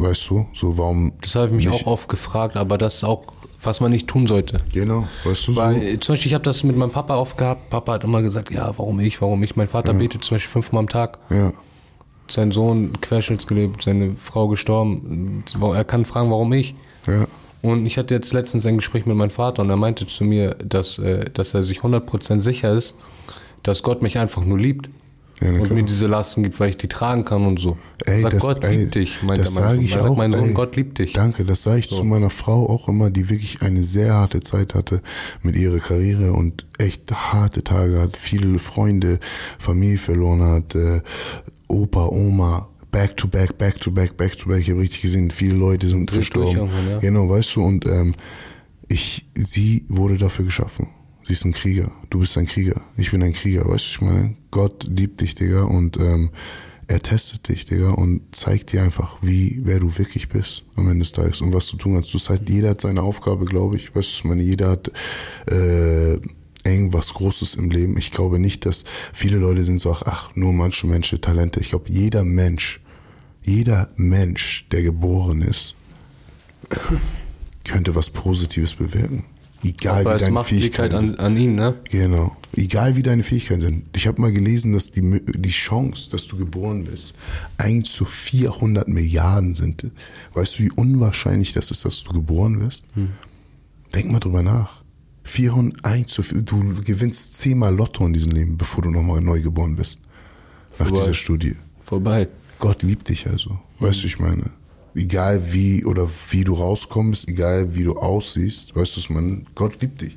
Weißt 0.01 0.31
du, 0.31 0.47
so 0.55 0.79
warum. 0.79 1.13
Das 1.21 1.35
habe 1.35 1.49
ich 1.49 1.53
mich 1.53 1.69
nicht? 1.69 1.87
auch 1.87 1.93
oft 1.93 2.09
gefragt, 2.09 2.57
aber 2.57 2.79
das 2.79 2.97
ist 2.97 3.05
auch, 3.05 3.23
was 3.63 3.81
man 3.81 3.91
nicht 3.91 4.09
tun 4.09 4.27
sollte. 4.27 4.59
Genau, 4.73 5.07
weißt 5.25 5.49
du 5.49 5.57
Weil, 5.57 5.93
so. 5.93 5.97
Zum 5.99 6.13
Beispiel, 6.15 6.29
ich 6.29 6.35
habe 6.35 6.45
das 6.45 6.65
mit 6.65 6.77
meinem 6.77 6.91
Papa 6.91 7.17
oft 7.17 7.37
gehabt. 7.37 7.69
Papa 7.69 7.93
hat 7.93 8.05
immer 8.05 8.23
gesagt, 8.23 8.51
ja, 8.51 8.73
warum 8.79 8.99
ich, 9.01 9.21
warum 9.21 9.43
ich. 9.43 9.57
Mein 9.57 9.69
Vater 9.69 9.93
ja. 9.93 9.99
betet 9.99 10.25
zum 10.25 10.37
Beispiel 10.37 10.53
fünfmal 10.53 10.81
am 10.81 10.89
Tag. 10.89 11.19
Ja. 11.29 11.53
Sein 12.29 12.51
Sohn 12.51 12.93
querschnittsgelebt, 13.01 13.83
seine 13.83 14.17
Frau 14.17 14.49
gestorben. 14.49 15.45
Er 15.61 15.85
kann 15.85 16.07
fragen, 16.07 16.31
warum 16.31 16.53
ich. 16.55 16.75
Ja. 17.07 17.27
Und 17.61 17.85
ich 17.85 17.99
hatte 17.99 18.15
jetzt 18.15 18.33
letztens 18.33 18.65
ein 18.67 18.77
Gespräch 18.77 19.05
mit 19.05 19.17
meinem 19.17 19.31
Vater 19.31 19.61
und 19.63 19.69
er 19.69 19.77
meinte 19.77 20.07
zu 20.07 20.25
mir, 20.25 20.55
dass, 20.55 20.99
äh, 20.99 21.29
dass 21.31 21.53
er 21.53 21.63
sich 21.63 21.81
100% 21.81 22.41
sicher 22.41 22.73
ist, 22.73 22.95
dass 23.63 23.83
Gott 23.83 24.01
mich 24.01 24.17
einfach 24.19 24.45
nur 24.45 24.59
liebt. 24.59 24.89
Ja, 25.41 25.49
und 25.49 25.71
mir 25.71 25.83
diese 25.85 26.07
Lasten 26.07 26.43
gibt, 26.43 26.61
weil 26.61 26.71
ich 26.71 26.77
die 26.77 26.89
tragen 26.89 27.25
kann 27.25 27.47
und 27.47 27.59
so. 27.59 27.79
Ey, 28.05 28.21
sagt, 28.21 28.35
das, 28.35 28.43
Gott 28.43 28.65
ey, 28.65 28.77
liebt 28.77 28.95
dich, 28.95 29.23
meint 29.23 29.41
das 29.41 29.55
sage 29.55 29.81
ich 29.81 29.97
auch. 29.99 30.15
mein 30.17 30.33
Sohn, 30.33 30.49
ey, 30.49 30.53
Gott 30.53 30.77
liebt 30.77 30.99
dich. 30.99 31.15
Danke, 31.15 31.45
das 31.45 31.63
sage 31.63 31.79
ich 31.79 31.89
so. 31.89 31.97
zu 31.97 32.05
meiner 32.05 32.29
Frau 32.29 32.69
auch 32.69 32.89
immer, 32.89 33.11
die 33.11 33.31
wirklich 33.31 33.63
eine 33.63 33.83
sehr 33.83 34.13
harte 34.13 34.43
Zeit 34.43 34.75
hatte 34.75 35.01
mit 35.43 35.57
ihrer 35.57 35.79
Karriere 35.79 36.35
und 36.35 36.67
echt 36.77 37.11
harte 37.13 37.65
Tage 37.65 38.01
hat, 38.01 38.19
viele 38.19 38.59
Freunde, 38.59 39.19
Familie 39.59 39.99
verloren 39.99 40.43
hat, 40.43 40.75
äh, 40.75 41.01
Opa, 41.69 42.07
Oma, 42.09 42.69
back 42.91 43.17
to 43.17 43.27
back, 43.27 43.57
back 43.57 43.81
to 43.81 43.91
back, 43.91 44.17
back 44.17 44.37
to 44.37 44.49
back. 44.49 44.61
Ich 44.61 44.71
habe 44.71 44.81
richtig 44.81 45.01
gesehen, 45.03 45.31
viele 45.31 45.55
Leute 45.55 45.89
sind 45.89 46.11
verstorben. 46.11 46.69
Ja. 46.89 46.99
Genau, 46.99 47.29
weißt 47.31 47.57
du, 47.57 47.63
und 47.63 47.87
ähm, 47.87 48.15
ich, 48.89 49.27
sie 49.35 49.87
wurde 49.89 50.19
dafür 50.19 50.45
geschaffen. 50.45 50.89
Sie 51.31 51.35
ist 51.35 51.45
ein 51.45 51.53
Krieger. 51.53 51.93
Du 52.11 52.19
bist 52.19 52.37
ein 52.39 52.47
Krieger. 52.47 52.81
Ich 52.97 53.13
bin 53.13 53.23
ein 53.23 53.33
Krieger. 53.33 53.69
Weißt 53.69 53.87
du, 53.87 53.91
ich 53.93 54.01
meine, 54.01 54.37
Gott 54.51 54.83
liebt 54.89 55.21
dich, 55.21 55.37
Digga, 55.37 55.63
und 55.63 55.97
ähm, 55.99 56.31
er 56.89 57.01
testet 57.01 57.47
dich, 57.49 57.67
Digga, 57.67 57.91
und 57.91 58.23
zeigt 58.33 58.73
dir 58.73 58.83
einfach, 58.83 59.19
wie, 59.23 59.61
wer 59.63 59.79
du 59.79 59.97
wirklich 59.97 60.29
bist 60.29 60.65
am 60.75 60.89
Ende 60.89 61.05
des 61.05 61.13
Tages 61.13 61.41
und 61.41 61.53
was 61.53 61.69
du 61.69 61.77
tun 61.77 61.95
kannst. 61.95 62.13
Du 62.13 62.19
halt, 62.19 62.51
jeder 62.51 62.71
hat 62.71 62.81
seine 62.81 63.03
Aufgabe, 63.03 63.45
glaube 63.45 63.77
ich. 63.77 63.95
Weißt 63.95 64.11
du, 64.11 64.15
ich 64.17 64.25
meine, 64.25 64.43
jeder 64.43 64.71
hat 64.71 64.91
äh, 65.49 66.15
irgendwas 66.65 67.15
Großes 67.15 67.55
im 67.55 67.71
Leben. 67.71 67.97
Ich 67.97 68.11
glaube 68.11 68.41
nicht, 68.41 68.67
dass 68.67 68.83
viele 69.13 69.39
Leute 69.39 69.63
sind 69.63 69.79
so, 69.79 69.93
ach, 69.93 70.03
ach 70.07 70.31
nur 70.35 70.53
manche 70.53 70.89
Menschen 70.89 71.21
Talente. 71.21 71.61
Ich 71.61 71.69
glaube, 71.69 71.93
jeder 71.93 72.25
Mensch, 72.25 72.81
jeder 73.45 73.89
Mensch, 73.95 74.67
der 74.73 74.83
geboren 74.83 75.43
ist, 75.43 75.77
könnte 77.63 77.95
was 77.95 78.11
Positives 78.11 78.75
bewirken. 78.75 79.27
Egal 79.63 80.07
Aber 80.07 80.17
wie 80.17 80.21
deine 80.21 80.45
Fähigkeiten 80.45 80.97
an, 80.97 81.15
an 81.17 81.37
ihn, 81.37 81.55
ne? 81.55 81.77
Genau. 81.91 82.37
Egal 82.57 82.97
wie 82.97 83.03
deine 83.03 83.23
Fähigkeiten 83.23 83.61
sind. 83.61 83.85
Ich 83.95 84.07
habe 84.07 84.21
mal 84.21 84.33
gelesen, 84.33 84.73
dass 84.73 84.91
die, 84.91 85.21
die 85.25 85.51
Chance, 85.51 86.11
dass 86.11 86.27
du 86.27 86.37
geboren 86.37 86.85
bist, 86.85 87.17
1 87.59 87.93
zu 87.93 88.05
400 88.05 88.89
Milliarden 88.89 89.55
sind. 89.55 89.91
Weißt 90.35 90.59
du, 90.59 90.65
wie 90.65 90.71
unwahrscheinlich 90.71 91.53
das 91.53 91.71
ist, 91.71 91.85
dass 91.85 92.03
du 92.03 92.13
geboren 92.13 92.61
wirst? 92.61 92.85
Hm. 92.95 93.11
Denk 93.95 94.11
mal 94.11 94.21
drüber 94.21 94.43
nach. 94.43 94.83
400, 95.25 95.85
1 95.85 96.11
zu 96.11 96.23
4, 96.23 96.43
du 96.43 96.75
gewinnst 96.83 97.37
zehnmal 97.37 97.75
Lotto 97.75 98.05
in 98.07 98.13
diesem 98.13 98.33
Leben, 98.33 98.57
bevor 98.57 98.83
du 98.83 98.91
nochmal 98.91 99.21
neu 99.21 99.41
geboren 99.41 99.77
bist. 99.77 100.01
Nach 100.73 100.87
Vorbei. 100.87 101.01
dieser 101.01 101.15
Studie. 101.15 101.57
Vorbei. 101.81 102.29
Gott 102.59 102.83
liebt 102.83 103.09
dich 103.09 103.27
also. 103.27 103.61
Weißt 103.79 104.03
du, 104.03 104.07
ich 104.07 104.19
meine? 104.19 104.51
Egal 105.01 105.53
wie 105.53 105.85
oder 105.85 106.09
wie 106.31 106.45
du 106.45 106.55
rauskommst, 106.55 107.29
egal 107.29 107.75
wie 107.75 107.85
du 107.85 107.99
aussiehst, 107.99 108.77
weißt 108.77 108.97
du, 108.97 109.13
man, 109.13 109.47
Gott 109.55 109.81
liebt 109.81 110.01
dich. 110.01 110.17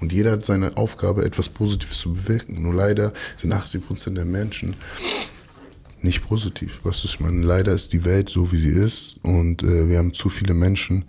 Und 0.00 0.12
jeder 0.12 0.32
hat 0.32 0.44
seine 0.44 0.76
Aufgabe, 0.76 1.24
etwas 1.24 1.48
Positives 1.48 1.98
zu 1.98 2.12
bewirken. 2.12 2.62
Nur 2.62 2.74
leider 2.74 3.12
sind 3.36 3.52
80 3.52 3.84
Prozent 3.84 4.16
der 4.16 4.24
Menschen 4.24 4.76
nicht 6.02 6.26
positiv. 6.28 6.80
Weißt 6.84 7.02
du, 7.02 7.08
ich 7.08 7.18
meine, 7.18 7.44
leider 7.44 7.72
ist 7.72 7.92
die 7.92 8.04
Welt 8.04 8.28
so, 8.28 8.52
wie 8.52 8.58
sie 8.58 8.70
ist. 8.70 9.18
Und 9.24 9.64
äh, 9.64 9.88
wir 9.88 9.98
haben 9.98 10.12
zu 10.12 10.28
viele 10.28 10.54
Menschen, 10.54 11.04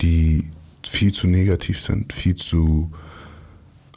die 0.00 0.48
viel 0.82 1.12
zu 1.12 1.26
negativ 1.26 1.78
sind, 1.78 2.14
viel 2.14 2.34
zu 2.34 2.90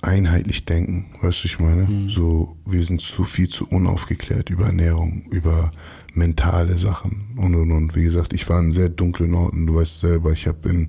einheitlich 0.01 0.65
denken. 0.65 1.05
Weißt 1.21 1.43
du, 1.43 1.47
ich 1.47 1.59
meine? 1.59 1.83
Mhm. 1.83 2.09
So, 2.09 2.57
wir 2.65 2.83
sind 2.83 2.99
zu 2.99 3.23
viel 3.23 3.47
zu 3.47 3.65
unaufgeklärt 3.67 4.49
über 4.49 4.65
Ernährung, 4.65 5.23
über 5.31 5.71
mentale 6.13 6.77
Sachen 6.77 7.35
und 7.37 7.55
und 7.55 7.71
und. 7.71 7.95
Wie 7.95 8.03
gesagt, 8.03 8.33
ich 8.33 8.47
war 8.49 8.59
in 8.59 8.71
sehr 8.71 8.89
dunklen 8.89 9.33
Orten. 9.33 9.65
Du 9.65 9.75
weißt 9.75 9.99
selber, 9.99 10.31
ich 10.31 10.47
habe 10.47 10.69
in 10.69 10.87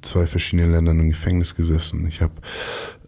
zwei 0.00 0.26
verschiedenen 0.26 0.72
Ländern 0.72 1.00
im 1.00 1.08
Gefängnis 1.08 1.54
gesessen. 1.54 2.06
Ich 2.06 2.20
habe 2.20 2.34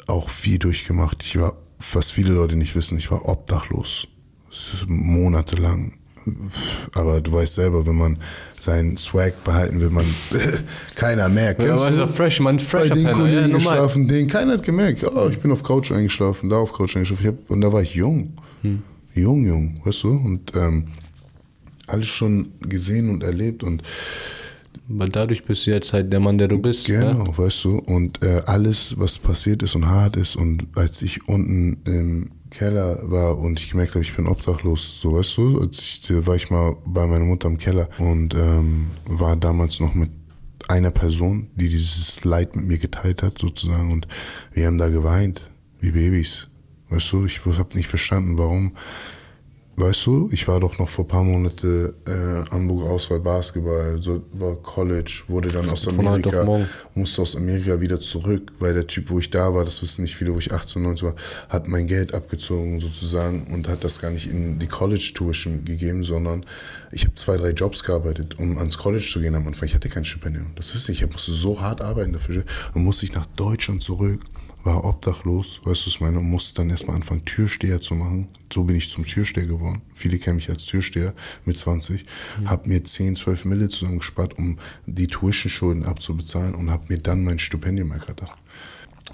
auch 0.07 0.29
viel 0.29 0.59
durchgemacht. 0.59 1.23
Ich 1.23 1.39
war, 1.39 1.57
was 1.93 2.11
viele 2.11 2.33
Leute 2.33 2.57
nicht 2.57 2.75
wissen, 2.75 2.99
ich 2.99 3.11
war 3.11 3.29
obdachlos. 3.29 4.09
Monatelang. 4.87 5.93
Aber 6.93 7.21
du 7.21 7.33
weißt 7.33 7.55
selber, 7.55 7.87
wenn 7.87 7.97
man 7.97 8.19
seinen 8.61 8.97
Swag 8.99 9.43
behalten 9.43 9.81
will, 9.81 9.91
man 9.91 10.05
keiner 10.95 11.29
merkt. 11.29 11.63
Ja, 11.63 11.75
aber 11.75 12.09
fresh, 12.09 12.41
man 12.41 12.59
fresher 12.59 12.91
Bei 12.91 12.95
den 12.95 13.13
Kollegen 13.13 13.51
ja, 13.51 13.57
geschlafen, 13.57 14.07
den 14.07 14.27
keiner 14.27 14.55
hat 14.55 14.63
gemerkt. 14.63 15.05
Oh, 15.05 15.29
ich 15.31 15.39
bin 15.39 15.51
auf 15.51 15.63
Couch 15.63 15.91
eingeschlafen, 15.93 16.51
da 16.51 16.57
auf 16.57 16.73
Couch 16.73 16.95
eingeschlafen. 16.97 17.27
Hab, 17.27 17.51
und 17.51 17.63
da 17.63 17.73
war 17.73 17.81
ich 17.81 17.95
jung. 17.95 18.35
Hm. 18.63 18.83
Jung, 19.15 19.47
jung, 19.47 19.81
weißt 19.85 20.05
du? 20.05 20.11
Und 20.11 20.55
ähm, 20.55 20.89
alles 21.91 22.09
schon 22.09 22.53
gesehen 22.61 23.11
und 23.11 23.23
erlebt 23.23 23.63
und 23.63 23.83
weil 24.93 25.09
dadurch 25.09 25.45
bist 25.45 25.67
du 25.67 25.71
jetzt 25.71 25.93
halt 25.93 26.13
der 26.13 26.19
Mann, 26.19 26.37
der 26.37 26.49
du 26.49 26.59
bist. 26.59 26.87
Genau, 26.87 27.25
ne? 27.25 27.39
weißt 27.39 27.65
du. 27.65 27.79
Und 27.79 28.25
äh, 28.25 28.43
alles, 28.47 28.99
was 28.99 29.21
passiert 29.21 29.63
ist 29.63 29.77
und 29.77 29.87
hart 29.87 30.17
ist 30.17 30.35
und 30.35 30.67
als 30.75 31.01
ich 31.03 31.29
unten 31.29 31.81
im 31.85 32.31
Keller 32.51 32.99
war 33.09 33.39
und 33.39 33.61
ich 33.61 33.71
gemerkt 33.71 33.95
habe, 33.95 34.03
ich 34.03 34.15
bin 34.17 34.27
obdachlos, 34.27 35.01
so 35.01 35.13
weißt 35.13 35.37
du, 35.37 35.61
als 35.61 35.79
ich, 35.79 36.27
war 36.27 36.35
ich 36.35 36.51
mal 36.51 36.77
bei 36.85 37.07
meiner 37.07 37.25
Mutter 37.25 37.47
im 37.47 37.59
Keller 37.59 37.89
und 37.99 38.35
ähm, 38.35 38.89
war 39.07 39.37
damals 39.37 39.79
noch 39.79 39.95
mit 39.95 40.11
einer 40.69 40.91
Person, 40.91 41.51
die 41.55 41.69
dieses 41.69 42.25
Leid 42.25 42.57
mit 42.57 42.67
mir 42.67 42.79
geteilt 42.79 43.23
hat, 43.23 43.39
sozusagen. 43.39 43.93
Und 43.93 44.09
wir 44.53 44.67
haben 44.67 44.79
da 44.79 44.89
geweint, 44.89 45.51
wie 45.81 45.93
Babys. 45.93 46.49
Weißt 46.89 47.13
du, 47.13 47.25
ich 47.25 47.41
habe 47.47 47.77
nicht 47.77 47.89
verstanden, 47.89 48.39
warum 48.39 48.73
Weißt 49.77 50.05
du, 50.05 50.29
ich 50.31 50.47
war 50.47 50.61
doch 50.61 50.79
noch 50.79 50.89
vor 50.89 51.07
ein 51.07 51.09
paar 51.09 51.25
Monaten 51.25 51.95
äh, 52.05 52.45
Hamburger 52.51 52.91
Auswahl 52.91 53.21
Basketball, 53.21 53.97
so 54.03 54.23
war 54.35 54.57
College, 54.57 55.23
wurde 55.29 55.49
dann 55.49 55.71
aus 55.71 55.89
Amerika, 55.89 56.67
musste 56.95 57.23
aus 57.23 57.35
Amerika 57.35 57.81
wieder 57.81 57.99
zurück, 57.99 58.53
weil 58.59 58.75
der 58.75 58.87
Typ, 58.87 59.09
wo 59.09 59.19
ich 59.19 59.31
da 59.31 59.55
war, 59.55 59.65
das 59.65 59.81
wissen 59.81 60.03
nicht 60.03 60.17
viele, 60.17 60.35
wo 60.35 60.39
ich 60.39 60.53
18, 60.53 60.83
19 60.83 61.09
war, 61.09 61.15
hat 61.49 61.67
mein 61.67 61.87
Geld 61.87 62.13
abgezogen 62.13 62.79
sozusagen 62.79 63.47
und 63.55 63.69
hat 63.69 63.83
das 63.83 64.01
gar 64.01 64.11
nicht 64.11 64.31
in 64.31 64.59
die 64.59 64.67
College 64.67 65.13
Tuition 65.15 65.65
gegeben, 65.65 66.03
sondern 66.03 66.45
ich 66.93 67.05
habe 67.05 67.15
zwei, 67.15 67.39
drei 67.39 67.51
Jobs 67.51 67.83
gearbeitet, 67.83 68.39
um 68.39 68.59
ans 68.59 68.77
College 68.77 69.07
zu 69.11 69.21
gehen 69.21 69.35
am 69.35 69.47
Anfang. 69.47 69.67
Ich 69.67 69.75
hatte 69.75 69.89
kein 69.89 70.05
Stipendium. 70.05 70.49
Das 70.57 70.75
ist 70.75 70.89
nicht, 70.91 71.01
ich 71.01 71.11
musste 71.11 71.33
so 71.33 71.61
hart 71.61 71.81
arbeiten 71.81 72.13
dafür 72.13 72.45
und 72.75 72.85
musste 72.85 73.07
ich 73.07 73.15
nach 73.15 73.27
Deutschland 73.27 73.83
zurück 73.83 74.21
war 74.65 74.85
obdachlos, 74.85 75.61
weißt 75.65 75.83
du, 75.83 75.87
was 75.87 75.87
ich 75.87 76.01
meine, 76.01 76.19
und 76.19 76.29
musste 76.29 76.57
dann 76.57 76.71
erstmal 76.71 76.97
anfangen, 76.97 77.25
Türsteher 77.25 77.81
zu 77.81 77.95
machen. 77.95 78.29
So 78.53 78.65
bin 78.65 78.77
ich 78.77 78.91
zum 78.91 79.05
Türsteher 79.05 79.47
geworden. 79.47 79.83
Viele 79.95 80.19
kennen 80.19 80.37
mich 80.37 80.51
als 80.51 80.67
Türsteher 80.67 81.15
mit 81.45 81.57
20. 81.57 82.05
Mhm. 82.41 82.51
Hab 82.51 82.67
mir 82.67 82.85
10, 82.85 83.17
12 83.17 83.45
Mille 83.47 83.69
zusammengespart, 83.69 84.37
um 84.39 84.59
die 84.87 85.07
Tuition-Schulden 85.07 85.85
abzubezahlen 85.85 86.55
und 86.55 86.71
hab 86.71 86.91
mir 86.91 86.99
dann 86.99 87.25
mein 87.25 87.39
Stipendium 87.39 87.93
ergattert. 87.93 88.33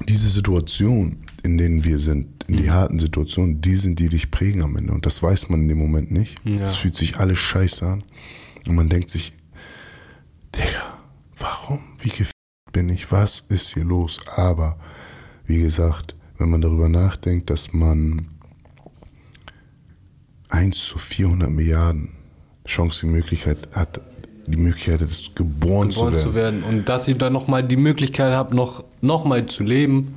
Diese 0.09 0.29
Situation, 0.29 1.19
in 1.43 1.57
denen 1.57 1.85
wir 1.85 1.99
sind, 1.99 2.45
in 2.49 2.57
die 2.59 2.65
mhm. 2.65 2.73
harten 2.73 2.99
Situationen, 2.99 3.61
die 3.61 3.77
sind, 3.77 3.99
die 3.99 4.09
dich 4.09 4.31
prägen 4.31 4.63
am 4.63 4.77
Ende. 4.77 4.93
Und 4.93 5.07
das 5.07 5.23
weiß 5.23 5.49
man 5.49 5.63
in 5.63 5.69
dem 5.69 5.79
Moment 5.79 6.11
nicht. 6.11 6.37
Es 6.45 6.61
ja. 6.61 6.69
fühlt 6.69 6.97
sich 6.97 7.19
alles 7.19 7.39
scheiße 7.39 7.87
an. 7.87 8.03
Und 8.67 8.75
man 8.75 8.89
denkt 8.89 9.11
sich, 9.11 9.33
Digga, 10.55 10.99
warum? 11.39 11.81
Wie 12.01 12.09
gefickt 12.09 12.33
bin 12.73 12.89
ich? 12.91 13.11
Was 13.13 13.41
ist 13.49 13.75
hier 13.75 13.85
los? 13.85 14.21
Aber 14.35 14.79
wie 15.47 15.61
gesagt, 15.61 16.15
wenn 16.39 16.51
man 16.51 16.61
darüber 16.61 16.89
nachdenkt, 16.89 17.51
dass 17.51 17.73
man 17.73 18.27
1 20.51 20.79
zu 20.79 20.99
400 20.99 21.51
Milliarden 21.51 22.11
Chance, 22.67 23.07
die 23.07 23.13
Möglichkeit 23.13 23.69
hat, 23.73 24.01
die 24.47 24.59
Möglichkeit 24.59 25.01
hat, 25.01 25.09
geboren, 25.35 25.89
geboren 25.89 25.91
zu, 25.91 26.03
werden. 26.03 26.19
zu 26.19 26.35
werden. 26.35 26.63
Und 26.63 26.89
dass 26.89 27.09
ihr 27.09 27.17
dann 27.17 27.33
nochmal 27.33 27.63
die 27.63 27.77
Möglichkeit 27.77 28.35
habt, 28.35 28.55
noch, 28.55 28.85
noch 29.01 29.25
mal 29.25 29.47
zu 29.47 29.63
leben. 29.63 30.15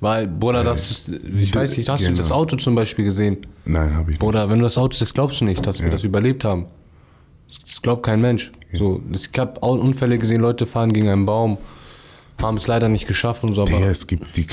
Weil, 0.00 0.26
Bruder, 0.26 0.62
das, 0.62 1.04
ich 1.40 1.54
weiß 1.54 1.78
nicht, 1.78 1.88
hast 1.88 2.00
genau. 2.00 2.12
du 2.12 2.18
das 2.18 2.30
Auto 2.30 2.56
zum 2.56 2.74
Beispiel 2.74 3.06
gesehen? 3.06 3.38
Nein, 3.64 3.94
habe 3.94 4.02
ich 4.02 4.08
nicht. 4.08 4.18
Bruder, 4.18 4.50
wenn 4.50 4.58
du 4.58 4.64
das 4.64 4.76
Auto, 4.76 4.98
das 4.98 5.14
glaubst 5.14 5.40
du 5.40 5.46
nicht, 5.46 5.66
dass 5.66 5.78
ja. 5.78 5.84
wir 5.84 5.90
das 5.90 6.04
überlebt 6.04 6.44
haben. 6.44 6.66
Das 7.64 7.80
glaubt 7.80 8.02
kein 8.02 8.20
Mensch. 8.20 8.52
Ja. 8.72 8.78
So, 8.78 9.00
ich 9.10 9.30
habe 9.38 9.58
Unfälle 9.60 10.18
gesehen, 10.18 10.42
Leute 10.42 10.66
fahren 10.66 10.92
gegen 10.92 11.08
einen 11.08 11.24
Baum 11.24 11.56
haben 12.40 12.56
es 12.56 12.66
leider 12.66 12.88
nicht 12.88 13.06
geschafft 13.06 13.42
und 13.44 13.54
so. 13.54 13.62
Aber 13.62 13.78
ja, 13.78 13.86
es 13.86 14.06
gibt 14.06 14.36
die 14.36 14.46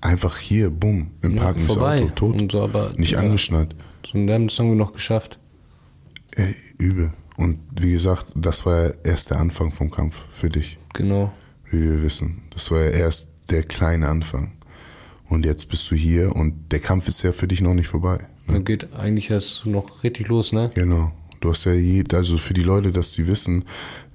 einfach 0.00 0.38
hier, 0.38 0.70
bumm, 0.70 1.10
im 1.22 1.36
ja, 1.36 1.42
Parken 1.42 1.60
vorbei. 1.60 2.02
Auto 2.02 2.10
tot, 2.14 2.40
und 2.40 2.52
so, 2.52 2.62
aber 2.62 2.92
nicht 2.96 3.12
ja, 3.12 3.20
angeschnallt. 3.20 3.74
So, 4.06 4.18
und 4.18 4.26
wir 4.26 4.34
haben 4.34 4.48
das 4.48 4.58
irgendwie 4.58 4.76
noch 4.76 4.92
geschafft. 4.92 5.38
Ey, 6.36 6.54
übel. 6.78 7.12
Und 7.36 7.58
wie 7.80 7.92
gesagt, 7.92 8.32
das 8.34 8.66
war 8.66 8.88
ja 8.88 8.92
erst 9.02 9.30
der 9.30 9.38
Anfang 9.38 9.72
vom 9.72 9.90
Kampf 9.90 10.26
für 10.30 10.48
dich. 10.48 10.78
Genau. 10.92 11.32
Wie 11.70 11.80
wir 11.80 12.02
wissen. 12.02 12.42
Das 12.50 12.70
war 12.70 12.80
ja 12.80 12.90
erst 12.90 13.30
der 13.50 13.62
kleine 13.62 14.08
Anfang. 14.08 14.52
Und 15.28 15.46
jetzt 15.46 15.68
bist 15.68 15.90
du 15.90 15.94
hier 15.94 16.34
und 16.34 16.72
der 16.72 16.80
Kampf 16.80 17.08
ist 17.08 17.22
ja 17.22 17.32
für 17.32 17.46
dich 17.46 17.60
noch 17.60 17.74
nicht 17.74 17.88
vorbei. 17.88 18.18
Ne? 18.46 18.54
Dann 18.54 18.64
geht 18.64 18.92
eigentlich 18.94 19.30
erst 19.30 19.64
noch 19.64 20.02
richtig 20.02 20.28
los, 20.28 20.52
ne? 20.52 20.70
Genau. 20.74 21.12
Du 21.40 21.50
hast 21.50 21.64
ja 21.64 21.72
je, 21.72 22.04
also 22.12 22.36
für 22.36 22.52
die 22.52 22.62
Leute, 22.62 22.92
dass 22.92 23.14
sie 23.14 23.26
wissen, 23.26 23.64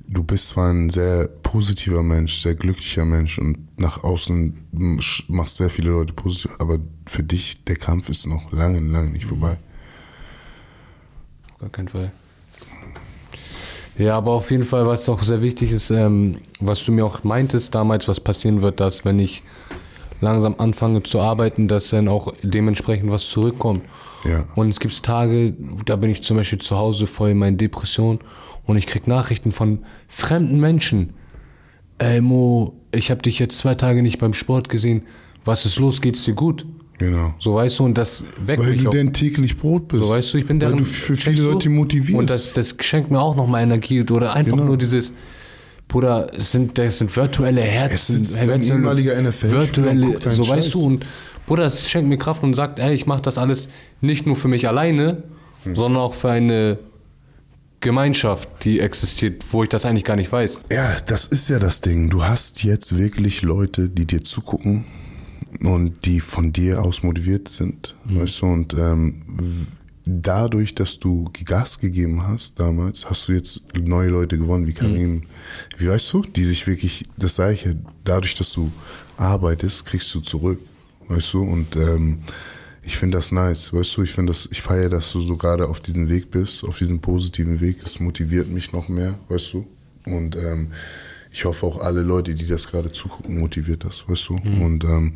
du 0.08 0.24
bist 0.24 0.50
zwar 0.50 0.72
ein 0.72 0.90
sehr 0.90 1.28
positiver 1.28 2.04
Mensch, 2.04 2.38
sehr 2.38 2.56
glücklicher 2.56 3.06
Mensch 3.06 3.38
und 3.40 3.58
nach 3.80 4.04
außen 4.04 4.68
machst 5.28 5.58
sehr 5.58 5.70
viele 5.70 5.92
Leute 5.92 6.14
positiv, 6.14 6.52
aber 6.60 6.80
für 7.06 7.24
dich, 7.24 7.64
der 7.66 7.76
Kampf 7.76 8.10
ist 8.10 8.26
noch 8.26 8.52
lange, 8.52 8.80
lange 8.80 9.12
nicht 9.12 9.26
vorbei. 9.26 9.58
Auf 11.54 11.60
gar 11.60 11.70
keinen 11.70 11.88
Fall. 11.88 12.12
Ja, 13.98 14.18
aber 14.18 14.32
auf 14.32 14.52
jeden 14.52 14.66
Fall, 14.66 14.86
was 14.86 15.08
auch 15.08 15.24
sehr 15.24 15.42
wichtig 15.42 15.72
ist, 15.72 15.90
ähm, 15.90 16.40
was 16.60 16.84
du 16.84 16.92
mir 16.92 17.06
auch 17.06 17.24
meintest 17.24 17.74
damals, 17.74 18.08
was 18.08 18.20
passieren 18.20 18.62
wird, 18.62 18.80
dass 18.82 19.06
wenn 19.06 19.20
ich 19.20 19.42
langsam 20.20 20.56
anfange 20.58 21.04
zu 21.04 21.20
arbeiten, 21.20 21.68
dass 21.68 21.90
dann 21.90 22.08
auch 22.08 22.34
dementsprechend 22.42 23.10
was 23.10 23.30
zurückkommt. 23.30 23.82
Ja. 24.26 24.46
Und 24.56 24.70
es 24.70 24.80
gibt 24.80 25.02
Tage, 25.04 25.54
da 25.86 25.96
bin 25.96 26.10
ich 26.10 26.24
zum 26.24 26.38
Beispiel 26.38 26.60
zu 26.60 26.76
Hause 26.78 27.08
voll 27.08 27.30
in 27.30 27.38
meinen 27.38 27.58
Depressionen 27.58 28.20
und 28.66 28.78
ich 28.78 28.88
krieg 28.88 29.08
Nachrichten 29.08 29.52
von 29.52 29.80
fremden 30.08 30.60
Menschen. 30.60 31.14
Ey 31.98 32.22
Mo, 32.22 32.74
ich 32.92 33.12
habe 33.12 33.22
dich 33.22 33.40
jetzt 33.40 33.58
zwei 33.58 33.76
Tage 33.76 34.02
nicht 34.02 34.20
beim 34.20 34.34
Sport 34.34 34.70
gesehen. 34.70 35.04
Was 35.46 35.66
ist 35.66 35.80
los? 35.80 36.02
Geht's 36.02 36.26
dir 36.26 36.34
gut? 36.34 36.66
Genau. 36.98 37.34
So 37.40 37.56
weißt 37.56 37.80
du, 37.80 37.86
und 37.86 37.98
das 37.98 38.24
weckt 38.40 38.62
Weil 38.62 38.72
mich 38.72 38.84
du 38.84 38.90
denn 38.90 39.14
täglich 39.14 39.58
Brot 39.58 39.90
bist. 39.90 40.04
So 40.04 40.10
weißt 40.10 40.34
du, 40.34 40.38
ich 40.38 40.46
bin 40.46 40.60
deren. 40.60 40.74
Weil 40.74 40.80
du 40.80 40.86
für 40.86 41.16
viele 41.16 41.44
Leute 41.44 41.70
motivierst. 41.70 42.20
Und 42.20 42.30
das, 42.30 42.54
das 42.54 42.76
schenkt 42.82 43.12
mir 43.12 43.20
auch 43.20 43.36
nochmal 43.36 43.64
Energie. 43.64 44.02
Oder 44.02 44.34
einfach 44.34 44.54
genau. 44.54 44.66
nur 44.66 44.78
dieses, 44.78 45.14
Bruder, 45.88 46.32
es 46.36 46.52
sind, 46.52 46.78
das 46.78 46.98
sind 46.98 47.16
virtuelle 47.16 47.62
Herzen. 47.62 48.22
Es 48.22 48.32
ist 48.32 48.40
ein 48.40 48.62
ehemaliger 48.62 49.22
NFL 49.22 49.52
virtuelle, 49.52 50.20
so 50.22 50.44
Scheiß. 50.44 50.50
weißt 50.50 50.74
du, 50.74 50.86
und 50.86 51.06
Bruder, 51.46 51.66
es 51.66 51.90
schenkt 51.90 52.10
mir 52.10 52.18
Kraft 52.18 52.44
und 52.44 52.56
sagt, 52.56 52.80
ey, 52.80 52.94
ich 52.94 53.06
mache 53.06 53.22
das 53.22 53.38
alles 53.38 53.68
nicht 54.02 54.26
nur 54.26 54.36
für 54.36 54.48
mich 54.48 54.68
alleine, 54.68 55.24
hm. 55.64 55.76
sondern 55.76 56.02
auch 56.02 56.16
für 56.16 56.30
eine 56.30 56.80
Gemeinschaft, 57.86 58.50
die 58.64 58.80
existiert, 58.80 59.46
wo 59.52 59.62
ich 59.62 59.70
das 59.70 59.86
eigentlich 59.86 60.04
gar 60.04 60.16
nicht 60.16 60.32
weiß. 60.32 60.62
Ja, 60.72 60.98
das 61.06 61.28
ist 61.28 61.50
ja 61.50 61.60
das 61.60 61.82
Ding. 61.82 62.10
Du 62.10 62.24
hast 62.24 62.64
jetzt 62.64 62.98
wirklich 62.98 63.44
Leute, 63.44 63.90
die 63.90 64.08
dir 64.08 64.24
zugucken 64.24 64.86
und 65.62 66.06
die 66.06 66.20
von 66.20 66.52
dir 66.52 66.82
aus 66.82 67.04
motiviert 67.04 67.48
sind, 67.48 67.96
mhm. 68.06 68.20
weißt 68.20 68.42
du, 68.42 68.46
und 68.48 68.74
ähm, 68.74 69.22
dadurch, 70.04 70.74
dass 70.74 71.00
du 71.00 71.30
Gas 71.46 71.80
gegeben 71.80 72.28
hast 72.28 72.60
damals, 72.60 73.08
hast 73.08 73.28
du 73.28 73.34
jetzt 73.34 73.62
neue 73.80 74.10
Leute 74.10 74.40
gewonnen, 74.40 74.66
wie 74.66 74.74
Karim. 74.74 75.14
Mhm. 75.14 75.24
Wie 75.78 75.88
weißt 75.88 76.12
du, 76.12 76.22
die 76.24 76.44
sich 76.44 76.66
wirklich, 76.66 77.06
das 77.18 77.36
sage 77.36 77.54
ich 77.54 77.66
ja, 77.66 77.74
dadurch, 78.04 78.34
dass 78.34 78.52
du 78.52 78.72
arbeitest, 79.18 79.86
kriegst 79.86 80.14
du 80.16 80.22
zurück, 80.22 80.60
weißt 81.08 81.34
du, 81.34 81.44
und 81.44 81.76
ähm, 81.76 82.24
ich 82.86 82.98
finde 82.98 83.18
das 83.18 83.32
nice, 83.32 83.74
weißt 83.74 83.98
du, 83.98 84.04
ich 84.04 84.12
finde 84.12 84.32
das, 84.32 84.48
ich 84.52 84.62
feiere, 84.62 84.90
dass 84.90 85.12
du 85.12 85.20
so 85.20 85.38
gerade 85.38 85.68
auf 85.68 85.80
diesem 85.80 86.08
Weg 86.08 86.30
bist, 86.30 86.64
auf 86.64 86.78
diesem 86.78 87.02
positiven 87.02 87.60
Weg. 87.60 87.78
Es 87.84 88.00
motiviert 88.00 88.48
mich 88.48 88.74
noch 88.74 88.90
mehr, 88.90 89.18
weißt 89.28 89.54
du. 89.54 89.68
Und 90.06 90.36
ähm, 90.36 90.72
ich 91.32 91.46
hoffe 91.46 91.66
auch 91.66 91.80
alle 91.80 92.02
Leute, 92.02 92.36
die 92.36 92.46
das 92.46 92.68
gerade 92.68 92.92
zugucken, 92.92 93.40
motiviert 93.40 93.84
das, 93.84 94.08
weißt 94.08 94.30
du. 94.30 94.34
Mhm. 94.36 94.62
Und 94.62 94.84
ähm, 94.84 95.14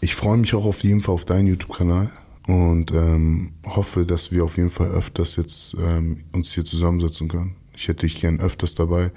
ich 0.00 0.14
freue 0.14 0.38
mich 0.38 0.54
auch 0.54 0.64
auf 0.64 0.82
jeden 0.82 1.02
Fall 1.02 1.14
auf 1.14 1.26
deinen 1.26 1.48
YouTube-Kanal 1.48 2.10
und 2.46 2.92
ähm, 2.92 3.52
hoffe, 3.66 4.06
dass 4.06 4.32
wir 4.32 4.42
auf 4.44 4.56
jeden 4.56 4.70
Fall 4.70 4.90
öfters 4.90 5.36
jetzt 5.36 5.76
ähm, 5.78 6.24
uns 6.32 6.54
hier 6.54 6.64
zusammensetzen 6.64 7.28
können. 7.28 7.56
Ich 7.76 7.88
hätte 7.88 8.06
dich 8.06 8.20
gern 8.20 8.40
öfters 8.40 8.74
dabei. 8.74 9.12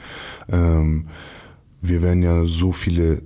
Ähm, 0.50 1.08
wir 1.82 2.02
werden 2.02 2.24
ja 2.24 2.46
so 2.46 2.74
viele 2.74 3.22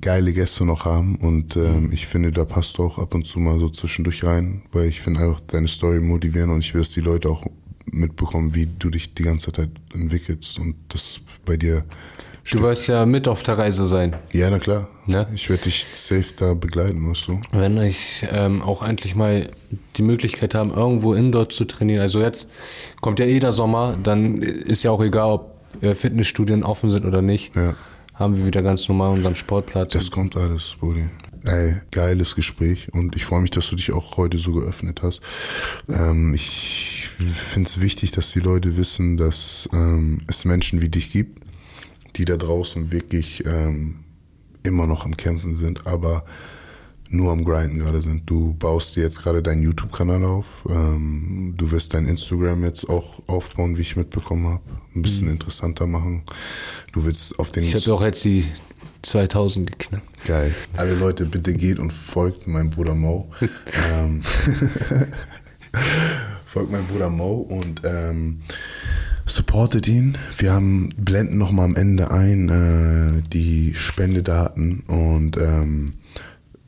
geile 0.00 0.32
Gäste 0.32 0.64
noch 0.64 0.84
haben 0.84 1.16
und 1.16 1.56
ähm, 1.56 1.90
ich 1.92 2.06
finde, 2.06 2.30
da 2.30 2.44
passt 2.44 2.78
du 2.78 2.84
auch 2.84 2.98
ab 2.98 3.14
und 3.14 3.26
zu 3.26 3.38
mal 3.38 3.58
so 3.58 3.68
zwischendurch 3.68 4.24
rein, 4.24 4.62
weil 4.72 4.86
ich 4.86 5.00
finde 5.00 5.20
einfach 5.20 5.40
deine 5.40 5.68
Story 5.68 6.00
motivieren 6.00 6.50
und 6.50 6.60
ich 6.60 6.74
will, 6.74 6.80
dass 6.80 6.90
die 6.90 7.00
Leute 7.00 7.28
auch 7.28 7.44
mitbekommen, 7.90 8.54
wie 8.54 8.66
du 8.66 8.90
dich 8.90 9.14
die 9.14 9.22
ganze 9.22 9.52
Zeit 9.52 9.70
entwickelst 9.94 10.58
und 10.58 10.76
das 10.88 11.20
bei 11.44 11.56
dir. 11.56 11.84
Du 12.50 12.62
wirst 12.62 12.88
ja 12.88 13.04
mit 13.04 13.28
auf 13.28 13.42
der 13.42 13.58
Reise 13.58 13.86
sein. 13.86 14.16
Ja, 14.32 14.48
na 14.48 14.58
klar. 14.58 14.88
Ne? 15.06 15.26
Ich 15.34 15.50
werde 15.50 15.64
dich 15.64 15.86
safe 15.92 16.34
da 16.34 16.54
begleiten, 16.54 17.08
weißt 17.08 17.28
du. 17.28 17.40
Wenn 17.52 17.76
ich 17.76 18.26
ähm, 18.30 18.62
auch 18.62 18.82
endlich 18.82 19.14
mal 19.14 19.50
die 19.96 20.02
Möglichkeit 20.02 20.54
haben, 20.54 20.70
irgendwo 20.70 21.12
indoor 21.12 21.50
zu 21.50 21.66
trainieren. 21.66 22.00
Also 22.00 22.20
jetzt 22.20 22.50
kommt 23.02 23.18
ja 23.18 23.26
eh 23.26 23.38
der 23.38 23.52
Sommer, 23.52 23.98
dann 24.02 24.40
ist 24.40 24.82
ja 24.82 24.90
auch 24.90 25.02
egal, 25.02 25.32
ob 25.32 25.58
äh, 25.82 25.94
Fitnessstudien 25.94 26.64
offen 26.64 26.90
sind 26.90 27.04
oder 27.04 27.20
nicht. 27.20 27.54
Ja 27.54 27.76
haben 28.18 28.36
wir 28.36 28.46
wieder 28.46 28.62
ganz 28.62 28.88
normal 28.88 29.12
unseren 29.12 29.34
Sportplatz. 29.34 29.92
Das 29.92 30.10
kommt 30.10 30.36
alles, 30.36 30.76
Brudi. 30.78 31.08
Ey, 31.44 31.76
geiles 31.92 32.34
Gespräch 32.34 32.92
und 32.92 33.14
ich 33.14 33.24
freue 33.24 33.42
mich, 33.42 33.52
dass 33.52 33.68
du 33.68 33.76
dich 33.76 33.92
auch 33.92 34.16
heute 34.16 34.38
so 34.38 34.52
geöffnet 34.52 35.02
hast. 35.02 35.20
Ähm, 35.88 36.34
ich 36.34 37.08
finde 37.16 37.68
es 37.68 37.80
wichtig, 37.80 38.10
dass 38.10 38.32
die 38.32 38.40
Leute 38.40 38.76
wissen, 38.76 39.16
dass 39.16 39.68
ähm, 39.72 40.22
es 40.26 40.44
Menschen 40.44 40.80
wie 40.80 40.88
dich 40.88 41.12
gibt, 41.12 41.44
die 42.16 42.24
da 42.24 42.36
draußen 42.36 42.90
wirklich 42.90 43.46
ähm, 43.46 44.00
immer 44.64 44.88
noch 44.88 45.04
am 45.04 45.16
Kämpfen 45.16 45.54
sind, 45.54 45.86
aber 45.86 46.24
nur 47.10 47.32
am 47.32 47.44
Grinden 47.44 47.78
gerade 47.78 48.02
sind. 48.02 48.28
Du 48.28 48.54
baust 48.54 48.96
dir 48.96 49.02
jetzt 49.02 49.22
gerade 49.22 49.42
deinen 49.42 49.62
YouTube-Kanal 49.62 50.24
auf. 50.24 50.64
Ähm, 50.68 51.54
du 51.56 51.70
wirst 51.70 51.94
dein 51.94 52.06
Instagram 52.06 52.64
jetzt 52.64 52.88
auch 52.88 53.22
aufbauen, 53.26 53.76
wie 53.76 53.82
ich 53.82 53.96
mitbekommen 53.96 54.46
habe. 54.46 54.62
Ein 54.94 55.02
bisschen 55.02 55.26
mhm. 55.26 55.34
interessanter 55.34 55.86
machen. 55.86 56.22
Du 56.92 57.04
willst 57.04 57.38
auf 57.38 57.52
den. 57.52 57.62
Ich 57.62 57.74
habe 57.74 57.94
auch 57.94 58.02
jetzt 58.02 58.24
die 58.24 58.46
2000 59.02 59.70
geknackt. 59.70 60.24
Geil. 60.24 60.54
Alle 60.76 60.94
Leute, 60.94 61.26
bitte 61.26 61.54
geht 61.54 61.78
und 61.78 61.92
folgt 61.92 62.46
meinem 62.46 62.70
Bruder 62.70 62.94
Mo. 62.94 63.30
ähm, 63.92 64.22
folgt 66.46 66.72
meinem 66.72 66.86
Bruder 66.86 67.10
Mo 67.10 67.34
und 67.34 67.82
ähm, 67.84 68.40
supportet 69.26 69.86
ihn. 69.86 70.16
Wir 70.36 70.52
haben 70.52 70.88
blenden 70.96 71.38
noch 71.38 71.52
mal 71.52 71.64
am 71.64 71.76
Ende 71.76 72.10
ein 72.10 72.48
äh, 72.48 73.22
die 73.28 73.74
Spendedaten 73.74 74.80
und 74.80 75.36
ähm, 75.36 75.92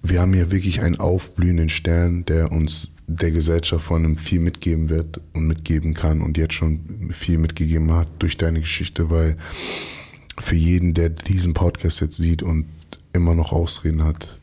wir 0.03 0.20
haben 0.20 0.32
hier 0.32 0.51
wirklich 0.51 0.80
einen 0.80 0.96
aufblühenden 0.96 1.68
Stern, 1.68 2.24
der 2.24 2.53
uns 2.53 2.90
der 3.07 3.32
Gesellschaft 3.32 3.84
von 3.84 4.05
einem 4.05 4.16
viel 4.16 4.40
mitgeben 4.40 4.88
wird 4.88 5.20
und 5.32 5.46
mitgeben 5.46 5.94
kann 5.94 6.22
und 6.22 6.38
jetzt 6.38 6.55
schon 6.55 7.11
viel 7.12 7.38
mitgegeben 7.38 7.92
hat 7.92 8.09
durch 8.20 8.36
deine 8.36 8.61
Geschichte, 8.61 9.11
weil 9.11 9.36
für 10.38 10.55
jeden, 10.55 10.94
der 10.94 11.11
diesen 11.11 11.55
Podcast 11.55 12.01
jetzt 12.01 12.16
sieht 12.16 12.42
und 12.42 12.66
immer 13.12 13.34
noch 13.34 13.53
Ausreden 13.53 14.05
hat, 14.05 14.38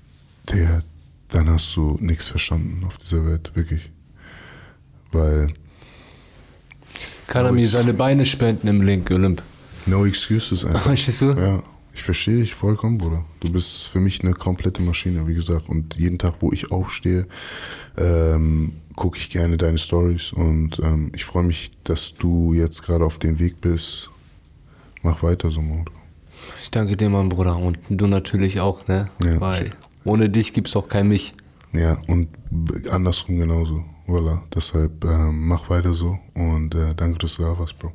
der, 0.51 0.81
dann 1.29 1.49
hast 1.49 1.75
du 1.75 1.97
nichts 2.01 2.27
verstanden 2.27 2.83
auf 2.85 2.97
dieser 2.97 3.25
Welt, 3.25 3.51
wirklich. 3.55 3.89
Weil. 5.11 5.47
Kann 7.27 7.45
er 7.45 7.51
mir 7.51 7.67
seine 7.67 7.93
Beine 7.93 8.25
spenden 8.25 8.67
im 8.67 8.81
Link, 8.81 9.09
Olymp? 9.11 9.41
No 9.85 10.05
excuses 10.05 10.65
einfach. 10.65 10.83
Verstehst 10.83 11.21
du? 11.21 11.31
Ja. 11.31 11.63
Ich 11.97 12.03
verstehe 12.03 12.37
dich 12.37 12.53
vollkommen, 12.53 12.99
Bruder. 12.99 13.25
Du 13.39 13.51
bist 13.51 13.87
für 13.87 13.99
mich 13.99 14.21
eine 14.21 14.33
komplette 14.33 14.83
Maschine, 14.83 15.27
wie 15.27 15.33
gesagt. 15.33 15.67
Und 15.67 15.95
jeden 15.97 16.19
Tag, 16.19 16.35
wo 16.41 16.51
ich 16.51 16.71
aufstehe, 16.71 17.25
ähm, 17.97 18.73
gucke 18.95 19.17
ich 19.17 19.31
gerne 19.31 19.57
deine 19.57 19.79
Stories. 19.79 20.31
Und 20.31 20.77
ähm, 20.77 21.11
ich 21.15 21.25
freue 21.25 21.43
mich, 21.43 21.71
dass 21.85 22.13
du 22.13 22.53
jetzt 22.53 22.83
gerade 22.83 23.03
auf 23.03 23.17
dem 23.17 23.39
Weg 23.39 23.61
bist. 23.61 24.11
Mach 25.01 25.23
weiter 25.23 25.49
so, 25.49 25.59
Bruder. 25.59 25.91
Ich 26.61 26.69
danke 26.69 26.95
dir, 26.95 27.09
mein 27.09 27.29
Bruder. 27.29 27.57
Und 27.57 27.79
du 27.89 28.05
natürlich 28.05 28.59
auch, 28.59 28.87
ne? 28.87 29.09
Ja. 29.23 29.41
Weil 29.41 29.71
ohne 30.03 30.29
dich 30.29 30.53
gibt 30.53 30.67
es 30.67 30.75
auch 30.75 30.87
kein 30.87 31.07
mich. 31.07 31.33
Ja, 31.73 31.99
und 32.07 32.29
andersrum 32.91 33.39
genauso. 33.39 33.83
Voilà. 34.07 34.41
Deshalb 34.53 35.03
ähm, 35.03 35.47
mach 35.47 35.71
weiter 35.71 35.95
so. 35.95 36.19
Und 36.35 36.75
äh, 36.75 36.93
danke, 36.95 37.17
dass 37.17 37.37
du 37.37 37.43
da 37.43 37.57
warst, 37.57 37.79
Bro. 37.79 37.91